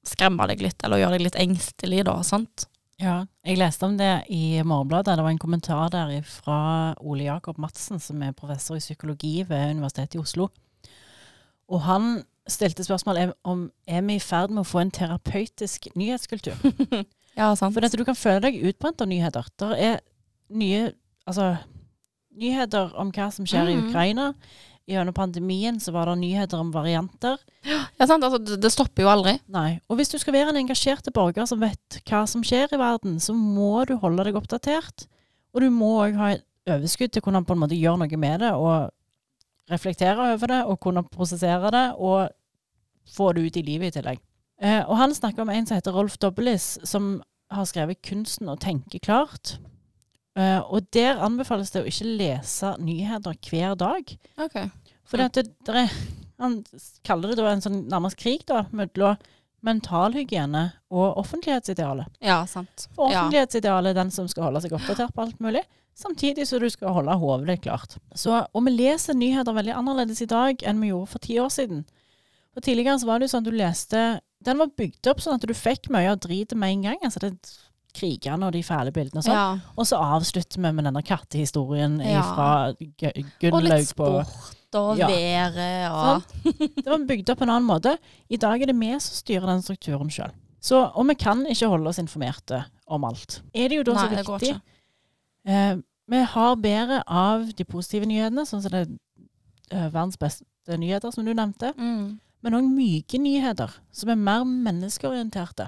skremme 0.08 0.48
deg 0.48 0.62
litt, 0.62 0.84
eller 0.84 1.02
gjøre 1.02 1.18
deg 1.18 1.26
litt 1.28 1.36
engstelig, 1.40 2.04
da, 2.08 2.18
sant? 2.24 2.66
Ja, 3.00 3.22
jeg 3.48 3.58
leste 3.62 3.86
om 3.88 3.94
det 4.00 4.26
i 4.30 4.60
Morgenbladet. 4.68 5.16
Det 5.16 5.24
var 5.24 5.32
en 5.32 5.40
kommentar 5.40 5.90
der 5.94 6.22
fra 6.28 6.94
Ole 7.00 7.24
Jakob 7.30 7.58
Madsen, 7.58 8.00
som 8.04 8.22
er 8.24 8.34
professor 8.36 8.76
i 8.76 8.84
psykologi 8.84 9.38
ved 9.48 9.72
Universitetet 9.78 10.16
i 10.18 10.20
Oslo. 10.20 10.50
Og 11.70 11.82
han 11.86 12.24
stilte 12.50 12.84
spørsmål 12.84 13.32
om 13.48 13.68
er 13.88 14.02
vi 14.02 14.16
i 14.18 14.20
ferd 14.24 14.50
med 14.52 14.64
å 14.66 14.68
få 14.68 14.82
en 14.84 14.92
terapeutisk 14.92 15.88
nyhetskultur. 15.96 16.56
Ja, 17.40 17.54
sant. 17.56 17.72
For 17.72 17.80
det 17.80 17.94
du 17.96 18.04
kan 18.04 18.18
føle 18.20 18.42
deg 18.50 18.58
utbrent 18.68 19.00
av 19.00 19.08
nyheter. 19.08 19.46
Det 19.62 19.68
er 19.80 20.00
nye 20.52 20.90
altså, 21.30 21.54
nyheter 22.36 22.92
om 23.00 23.14
hva 23.16 23.30
som 23.32 23.46
skjer 23.48 23.70
i 23.70 23.76
Mhm. 23.78 23.86
Ukraina. 23.88 24.26
Gjennom 24.90 25.14
pandemien 25.14 25.78
så 25.78 25.94
var 25.94 26.10
det 26.10 26.16
nyheter 26.24 26.58
om 26.58 26.72
varianter. 26.74 27.38
Ja, 27.62 28.08
sant. 28.08 28.24
Altså, 28.24 28.40
det, 28.42 28.58
det 28.64 28.72
stopper 28.74 29.06
jo 29.06 29.12
aldri. 29.12 29.36
Nei. 29.54 29.78
Og 29.86 30.00
hvis 30.00 30.10
du 30.10 30.18
skal 30.18 30.34
være 30.34 30.54
en 30.54 30.62
engasjert 30.64 31.06
borger 31.14 31.46
som 31.50 31.62
vet 31.62 32.00
hva 32.10 32.24
som 32.30 32.42
skjer 32.46 32.74
i 32.74 32.80
verden, 32.82 33.20
så 33.22 33.36
må 33.38 33.86
du 33.86 34.00
holde 34.02 34.26
deg 34.26 34.40
oppdatert. 34.40 35.06
Og 35.54 35.62
du 35.62 35.70
må 35.74 35.92
òg 36.08 36.18
ha 36.18 36.32
et 36.34 36.46
overskudd 36.70 37.14
til 37.14 37.22
å 37.22 37.28
kunne 37.28 37.44
på 37.46 37.54
en 37.54 37.62
måte 37.62 37.78
gjøre 37.78 38.02
noe 38.02 38.22
med 38.22 38.42
det, 38.44 38.52
og 38.58 38.90
reflektere 39.70 40.32
over 40.34 40.50
det, 40.50 40.60
og 40.66 40.82
kunne 40.82 41.06
prosessere 41.06 41.72
det, 41.74 41.86
og 41.98 42.34
få 43.14 43.32
det 43.34 43.46
ut 43.46 43.62
i 43.62 43.66
livet 43.66 43.92
i 43.92 44.00
tillegg. 44.00 44.22
Eh, 44.62 44.82
og 44.84 44.98
han 45.00 45.14
snakker 45.16 45.46
om 45.46 45.54
en 45.54 45.70
som 45.70 45.78
heter 45.78 45.96
Rolf 45.96 46.18
Dobbelis, 46.18 46.78
som 46.84 47.20
har 47.50 47.66
skrevet 47.66 48.02
'Kunsten 48.02 48.50
å 48.50 48.58
tenke 48.60 49.00
klart'. 49.00 49.58
Eh, 50.38 50.60
og 50.62 50.88
der 50.94 51.22
anbefales 51.26 51.74
det 51.74 51.84
å 51.84 51.90
ikke 51.90 52.14
lese 52.20 52.76
nyheter 52.84 53.38
hver 53.50 53.76
dag. 53.80 54.16
Okay. 54.38 54.70
For 55.10 55.22
det, 55.22 55.32
det, 55.34 55.46
det 55.66 55.88
han 56.40 56.62
kaller 57.04 57.34
det 57.34 57.42
da 57.42 57.52
en 57.52 57.64
sånn 57.64 57.82
nærmest 57.92 58.20
krig 58.20 58.46
da, 58.48 58.64
mellom 58.72 59.20
mentalhygiene 59.66 60.70
og 60.96 61.18
offentlighetsidealet. 61.20 62.08
Ja, 62.24 62.46
sant. 62.48 62.88
For 62.96 63.10
offentlighetsidealet 63.10 63.92
er 63.92 63.98
den 63.98 64.14
som 64.16 64.30
skal 64.32 64.48
holde 64.48 64.62
seg 64.64 64.76
oppdatert 64.78 65.12
på 65.16 65.26
alt 65.26 65.42
mulig, 65.44 65.66
samtidig 66.00 66.46
som 66.48 66.64
du 66.64 66.70
skal 66.72 66.96
holde 66.96 67.18
hodet 67.20 67.50
ditt 67.50 67.66
klart. 67.66 67.98
Så, 68.16 68.38
og 68.40 68.66
vi 68.68 68.78
leser 68.78 69.18
nyheter 69.20 69.58
veldig 69.58 69.76
annerledes 69.76 70.24
i 70.24 70.30
dag 70.32 70.64
enn 70.64 70.80
vi 70.80 70.94
gjorde 70.94 71.12
for 71.12 71.26
ti 71.26 71.36
år 71.44 71.52
siden. 71.52 71.84
For 72.56 72.64
tidligere 72.64 73.02
så 73.02 73.10
var 73.10 73.20
det 73.20 73.28
jo 73.28 73.34
sånn 73.34 73.44
at 73.44 73.52
du 73.52 73.60
leste 73.60 74.00
Den 74.44 74.58
var 74.58 74.72
bygd 74.80 75.06
opp 75.12 75.20
sånn 75.22 75.36
at 75.38 75.44
du 75.46 75.52
fikk 75.54 75.90
mye 75.94 76.14
av 76.14 76.22
dritet 76.24 76.56
med 76.58 76.72
en 76.72 76.86
gang. 76.88 77.02
Altså 77.04 77.20
det 77.26 77.34
krigene 77.94 78.46
og 78.48 78.54
de 78.54 78.62
fæle 78.64 78.92
bildene 78.94 79.20
og 79.22 79.26
sånn. 79.26 79.36
Ja. 79.36 79.74
Og 79.78 79.86
så 79.90 79.98
avslutter 79.98 80.62
vi 80.62 80.72
med 80.72 80.86
denne 80.86 81.02
kattehistorien 81.04 82.00
Ja. 82.06 82.22
fra 82.22 82.50
Gu- 82.74 83.10
Og 83.10 83.16
litt 83.18 83.40
Gunnlaug 83.42 83.86
sport 83.88 84.56
og 84.76 84.98
Ja. 85.00 85.08
været 85.08 85.92
og 85.92 86.24
Det 86.76 86.86
var 86.86 87.06
bygd 87.08 87.30
opp 87.30 87.40
på 87.40 87.44
en 87.48 87.50
annen 87.50 87.68
måte. 87.68 87.98
I 88.30 88.38
dag 88.38 88.62
er 88.62 88.66
det 88.68 88.76
vi 88.80 88.92
som 89.00 89.16
styrer 89.16 89.48
den 89.48 89.62
strukturen 89.62 90.10
sjøl. 90.10 90.32
Og 90.76 91.08
vi 91.08 91.16
kan 91.16 91.46
ikke 91.48 91.68
holde 91.70 91.88
oss 91.88 92.00
informerte 92.00 92.66
om 92.88 93.04
alt. 93.06 93.42
Er 93.56 93.70
det 93.70 93.78
jo 93.78 93.84
da 93.84 93.96
så 93.96 94.10
viktig 94.10 94.62
eh, 95.48 95.76
Vi 96.10 96.24
har 96.24 96.56
bedre 96.56 97.04
av 97.08 97.52
de 97.54 97.64
positive 97.64 98.06
nyhetene, 98.06 98.42
sånn 98.46 98.62
som 98.62 98.72
det 98.72 98.88
er 99.72 99.78
eh, 99.86 99.90
verdens 99.90 100.18
beste 100.18 100.46
nyheter, 100.78 101.12
som 101.14 101.24
du 101.26 101.34
nevnte. 101.34 101.74
Mm. 101.78 102.20
Men 102.42 102.54
òg 102.54 102.64
myke 102.72 103.20
nyheter, 103.20 103.70
som 103.92 104.10
er 104.10 104.16
mer 104.16 104.44
menneskeorienterte. 104.46 105.68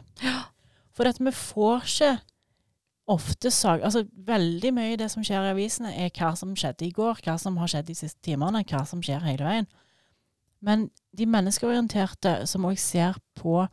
For 0.96 1.08
at 1.08 1.20
vi 1.22 1.32
får 1.32 1.86
ikke 1.88 2.12
ofte 3.12 3.52
sak 3.52 3.82
Altså 3.84 4.06
veldig 4.28 4.72
mye 4.76 4.94
i 4.94 5.00
det 5.00 5.10
som 5.12 5.24
skjer 5.26 5.48
i 5.48 5.52
avisene, 5.52 5.92
er 5.96 6.12
hva 6.16 6.34
som 6.38 6.54
skjedde 6.56 6.86
i 6.88 6.94
går, 6.96 7.20
hva 7.26 7.38
som 7.42 7.58
har 7.60 7.72
skjedd 7.72 7.90
de 7.90 7.98
siste 7.98 8.22
timene, 8.24 8.64
hva 8.68 8.84
som 8.88 9.02
skjer 9.04 9.24
hele 9.26 9.48
veien. 9.48 9.68
Men 10.62 10.90
de 11.18 11.26
menneskeorienterte 11.28 12.42
som 12.48 12.68
òg 12.70 12.78
ser 12.80 13.18
på 13.40 13.66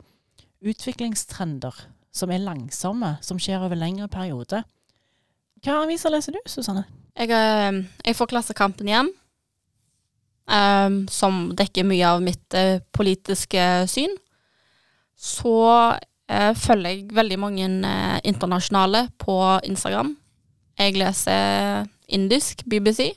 utviklingstrender 0.59 1.85
som 2.11 2.33
er 2.33 2.41
langsomme, 2.43 3.13
som 3.23 3.39
skjer 3.39 3.61
over 3.63 3.79
lengre 3.79 4.09
periode. 4.11 4.63
Hva 5.63 5.83
aviser 5.83 6.11
leser 6.11 6.35
du, 6.35 6.41
Susanne? 6.49 6.83
Jeg, 7.15 7.29
eh, 7.31 7.83
jeg 8.05 8.17
får 8.17 8.31
Klassekampen 8.33 8.89
igjen. 8.89 9.11
Um, 10.49 11.03
som 11.13 11.51
dekker 11.53 11.85
mye 11.85 12.07
av 12.09 12.23
mitt 12.25 12.55
uh, 12.57 12.79
politiske 12.97 13.61
syn. 13.85 14.15
Så 15.13 15.51
eh, 16.29 16.51
følger 16.57 16.95
jeg 16.95 17.15
veldig 17.17 17.39
mange 17.41 17.67
eh, 17.67 18.19
internasjonale 18.29 19.07
på 19.21 19.35
Instagram. 19.67 20.13
Jeg 20.79 20.95
leser 20.99 21.89
indisk 22.07 22.63
BBC. 22.69 23.11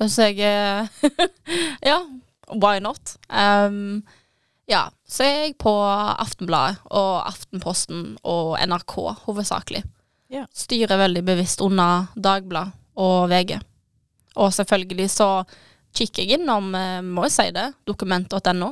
Så 0.00 0.30
jeg 0.30 0.88
Ja, 1.90 2.00
why 2.52 2.80
not? 2.80 3.16
Um, 3.28 4.02
ja, 4.70 4.86
så 5.08 5.24
er 5.26 5.38
jeg 5.44 5.56
på 5.58 5.72
Aftenbladet 5.82 6.78
og 6.94 7.26
Aftenposten 7.26 8.14
og 8.22 8.54
NRK 8.62 8.94
hovedsakelig. 9.26 9.82
Yeah. 10.30 10.46
Styrer 10.54 11.00
veldig 11.00 11.24
bevisst 11.26 11.62
under 11.64 12.06
Dagbladet 12.14 12.76
og 13.00 13.30
VG. 13.32 13.56
Og 14.38 14.52
selvfølgelig 14.54 15.08
så 15.10 15.30
kikker 15.96 16.22
jeg 16.22 16.38
innom, 16.38 16.70
eh, 16.74 17.00
må 17.02 17.26
jeg 17.26 17.34
si 17.34 17.48
det, 17.56 17.66
dokument.no. 17.88 18.70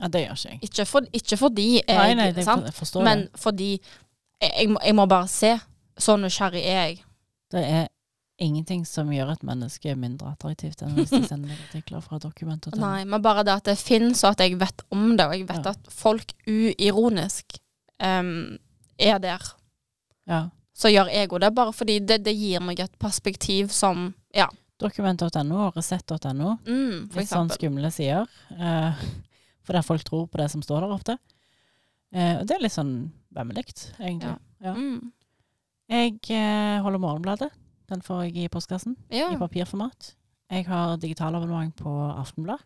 Ja, 0.00 0.08
det 0.08 0.22
gjør 0.24 0.38
ikke 0.38 0.48
jeg. 0.50 0.58
Ikke, 0.68 0.86
for, 0.88 1.08
ikke 1.12 1.36
fordi 1.36 1.66
jeg 1.80 1.96
Nei, 1.98 2.14
nei, 2.18 2.30
det, 2.32 2.44
sant? 2.46 2.64
jeg 2.64 3.04
Men 3.04 3.26
fordi 3.38 3.74
jeg, 4.42 4.68
må, 4.72 4.80
jeg 4.82 4.94
må 4.98 5.06
bare 5.06 5.28
se. 5.30 5.52
Så 6.00 6.16
nysgjerrig 6.16 6.62
er 6.64 6.78
jeg. 6.86 7.02
Det 7.52 7.62
er 7.68 7.90
ingenting 8.42 8.86
som 8.88 9.10
gjør 9.12 9.34
et 9.34 9.42
menneske 9.46 9.92
mindre 9.94 10.32
attraktivt 10.32 10.80
enn 10.82 10.96
hvis 10.96 11.12
de 11.12 11.20
sender 11.30 11.52
artikler 11.68 12.00
fra 12.02 12.18
dokumenter 12.18 12.72
til 12.72 12.80
Nei, 12.82 13.04
men 13.04 13.22
bare 13.22 13.44
det 13.46 13.52
at 13.60 13.68
det 13.68 13.76
finnes, 13.78 14.24
og 14.24 14.32
at 14.32 14.42
jeg 14.42 14.56
vet 14.58 14.82
om 14.90 15.12
det, 15.18 15.26
og 15.28 15.36
jeg 15.36 15.46
vet 15.50 15.68
Ja. 15.68 15.74
at 15.76 15.92
folk 15.92 16.32
uironisk 16.48 17.58
um, 18.02 18.56
er 18.98 19.20
der. 19.22 19.44
Ja. 20.26 20.40
Så 20.74 20.90
gjør 20.90 21.12
jeg 21.12 21.28
òg 21.30 21.38
det, 21.44 21.52
bare 21.54 21.76
fordi 21.76 21.98
det, 22.00 22.22
det 22.24 22.34
gir 22.34 22.64
meg 22.64 22.80
et 22.80 22.96
perspektiv 22.98 23.68
som 23.74 24.14
Ja. 24.34 24.48
Dokument.no 24.82 25.66
og 25.68 25.76
Resett.no. 25.76 26.56
Mm, 26.66 27.12
Litt 27.14 27.30
sånn 27.30 27.52
skumle 27.54 27.90
sider. 27.94 28.26
Eh, 28.56 29.02
for 29.62 29.76
der 29.76 29.86
folk 29.86 30.04
tror 30.04 30.26
på 30.30 30.40
det 30.40 30.50
som 30.52 30.62
står 30.64 30.84
der 30.84 30.94
ofte. 30.94 31.18
Eh, 32.12 32.38
og 32.40 32.46
det 32.48 32.56
er 32.56 32.64
litt 32.64 32.74
sånn 32.74 32.94
vemmelig, 33.32 33.64
egentlig. 33.98 34.34
Ja. 34.62 34.74
Mm. 34.76 35.12
Jeg 35.92 36.18
eh, 36.30 36.80
holder 36.84 37.02
Morgenbladet. 37.02 37.50
Den 37.92 38.02
får 38.04 38.26
jeg 38.28 38.44
i 38.44 38.48
postkassen 38.52 38.96
Ja. 39.12 39.30
i 39.32 39.38
papirformat. 39.40 40.14
Jeg 40.52 40.66
har 40.68 40.96
digitalabonnement 41.00 41.74
på 41.76 41.90
Aftenblad, 42.12 42.60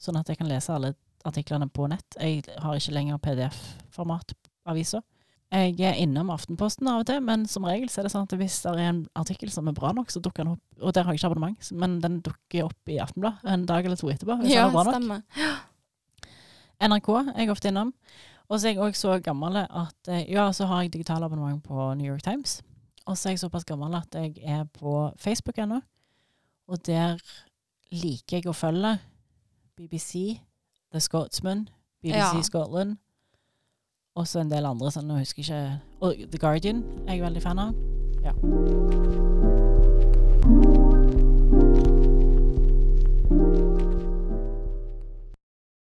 sånn 0.00 0.18
at 0.20 0.28
jeg 0.28 0.38
kan 0.38 0.48
lese 0.50 0.72
alle 0.74 0.94
artiklene 1.24 1.68
på 1.72 1.88
nett. 1.88 2.16
Jeg 2.20 2.44
har 2.60 2.76
ikke 2.76 2.92
lenger 2.92 3.18
PDF-format 3.22 4.34
aviser. 4.68 5.02
Jeg 5.52 5.76
er 5.84 5.98
innom 6.00 6.30
Aftenposten 6.32 6.88
av 6.88 7.02
og 7.02 7.06
til, 7.10 7.20
men 7.24 7.42
som 7.50 7.64
regel 7.68 7.90
så 7.92 8.00
er 8.00 8.06
det 8.06 8.12
sånn 8.14 8.24
at 8.24 8.32
hvis 8.40 8.62
det 8.64 8.70
er 8.72 8.86
en 8.88 9.02
artikkel 9.20 9.50
som 9.52 9.66
er 9.68 9.74
bra 9.76 9.90
nok, 9.92 10.08
så 10.12 10.20
dukker 10.24 10.46
den 10.46 10.54
opp. 10.54 10.62
Og 10.80 10.94
der 10.96 11.04
har 11.04 11.12
jeg 11.12 11.20
ikke 11.20 11.28
abonnement, 11.28 11.68
men 11.76 11.98
den 12.00 12.20
dukker 12.24 12.70
opp 12.70 12.88
i 12.92 12.96
Aftenblad 13.04 13.44
en 13.44 13.66
dag 13.68 13.84
eller 13.84 14.00
to 14.00 14.08
etterpå. 14.08 14.38
Hvis 14.40 14.54
ja, 14.54 14.64
den 14.64 14.70
er 14.70 14.78
bra 14.78 14.84
nok. 14.84 14.96
stemmer. 14.96 15.60
NRK 16.82 17.08
er 17.20 17.44
jeg 17.44 17.52
ofte 17.54 17.70
innom. 17.70 17.92
Og 18.50 18.60
så 18.60 18.68
er 18.68 18.74
jeg 18.74 18.82
òg 18.84 18.98
så 18.98 19.16
gammel 19.24 19.62
at 19.62 20.10
eh, 20.10 20.26
Ja, 20.32 20.50
så 20.52 20.66
har 20.66 20.82
jeg 20.82 20.92
digital 20.92 21.22
abonnement 21.22 21.62
på 21.64 21.94
New 21.94 22.06
York 22.06 22.22
Times. 22.26 22.60
Og 23.06 23.16
så 23.18 23.28
er 23.28 23.36
jeg 23.36 23.42
såpass 23.42 23.64
gammel 23.64 23.94
at 23.98 24.14
jeg 24.14 24.36
er 24.42 24.64
på 24.64 25.12
Facebook 25.18 25.58
ennå. 25.58 25.80
Og 26.68 26.86
der 26.86 27.18
liker 27.92 28.38
jeg 28.38 28.50
å 28.50 28.56
følge 28.56 28.96
BBC, 29.76 30.40
The 30.92 31.00
Scotsman, 31.00 31.68
BBC 32.02 32.18
ja. 32.18 32.42
Scotland 32.42 32.96
og 34.14 34.28
så 34.28 34.42
en 34.42 34.50
del 34.52 34.66
andre. 34.68 34.92
Sånn, 34.92 35.08
som 35.08 35.16
jeg 35.16 35.26
husker 35.26 35.42
ikke 35.46 35.60
Og 36.04 36.24
The 36.32 36.38
Guardian 36.38 36.84
er 37.06 37.16
jeg 37.16 37.26
veldig 37.26 37.44
fan 37.44 37.62
av. 37.62 37.76
Ja. 38.22 39.31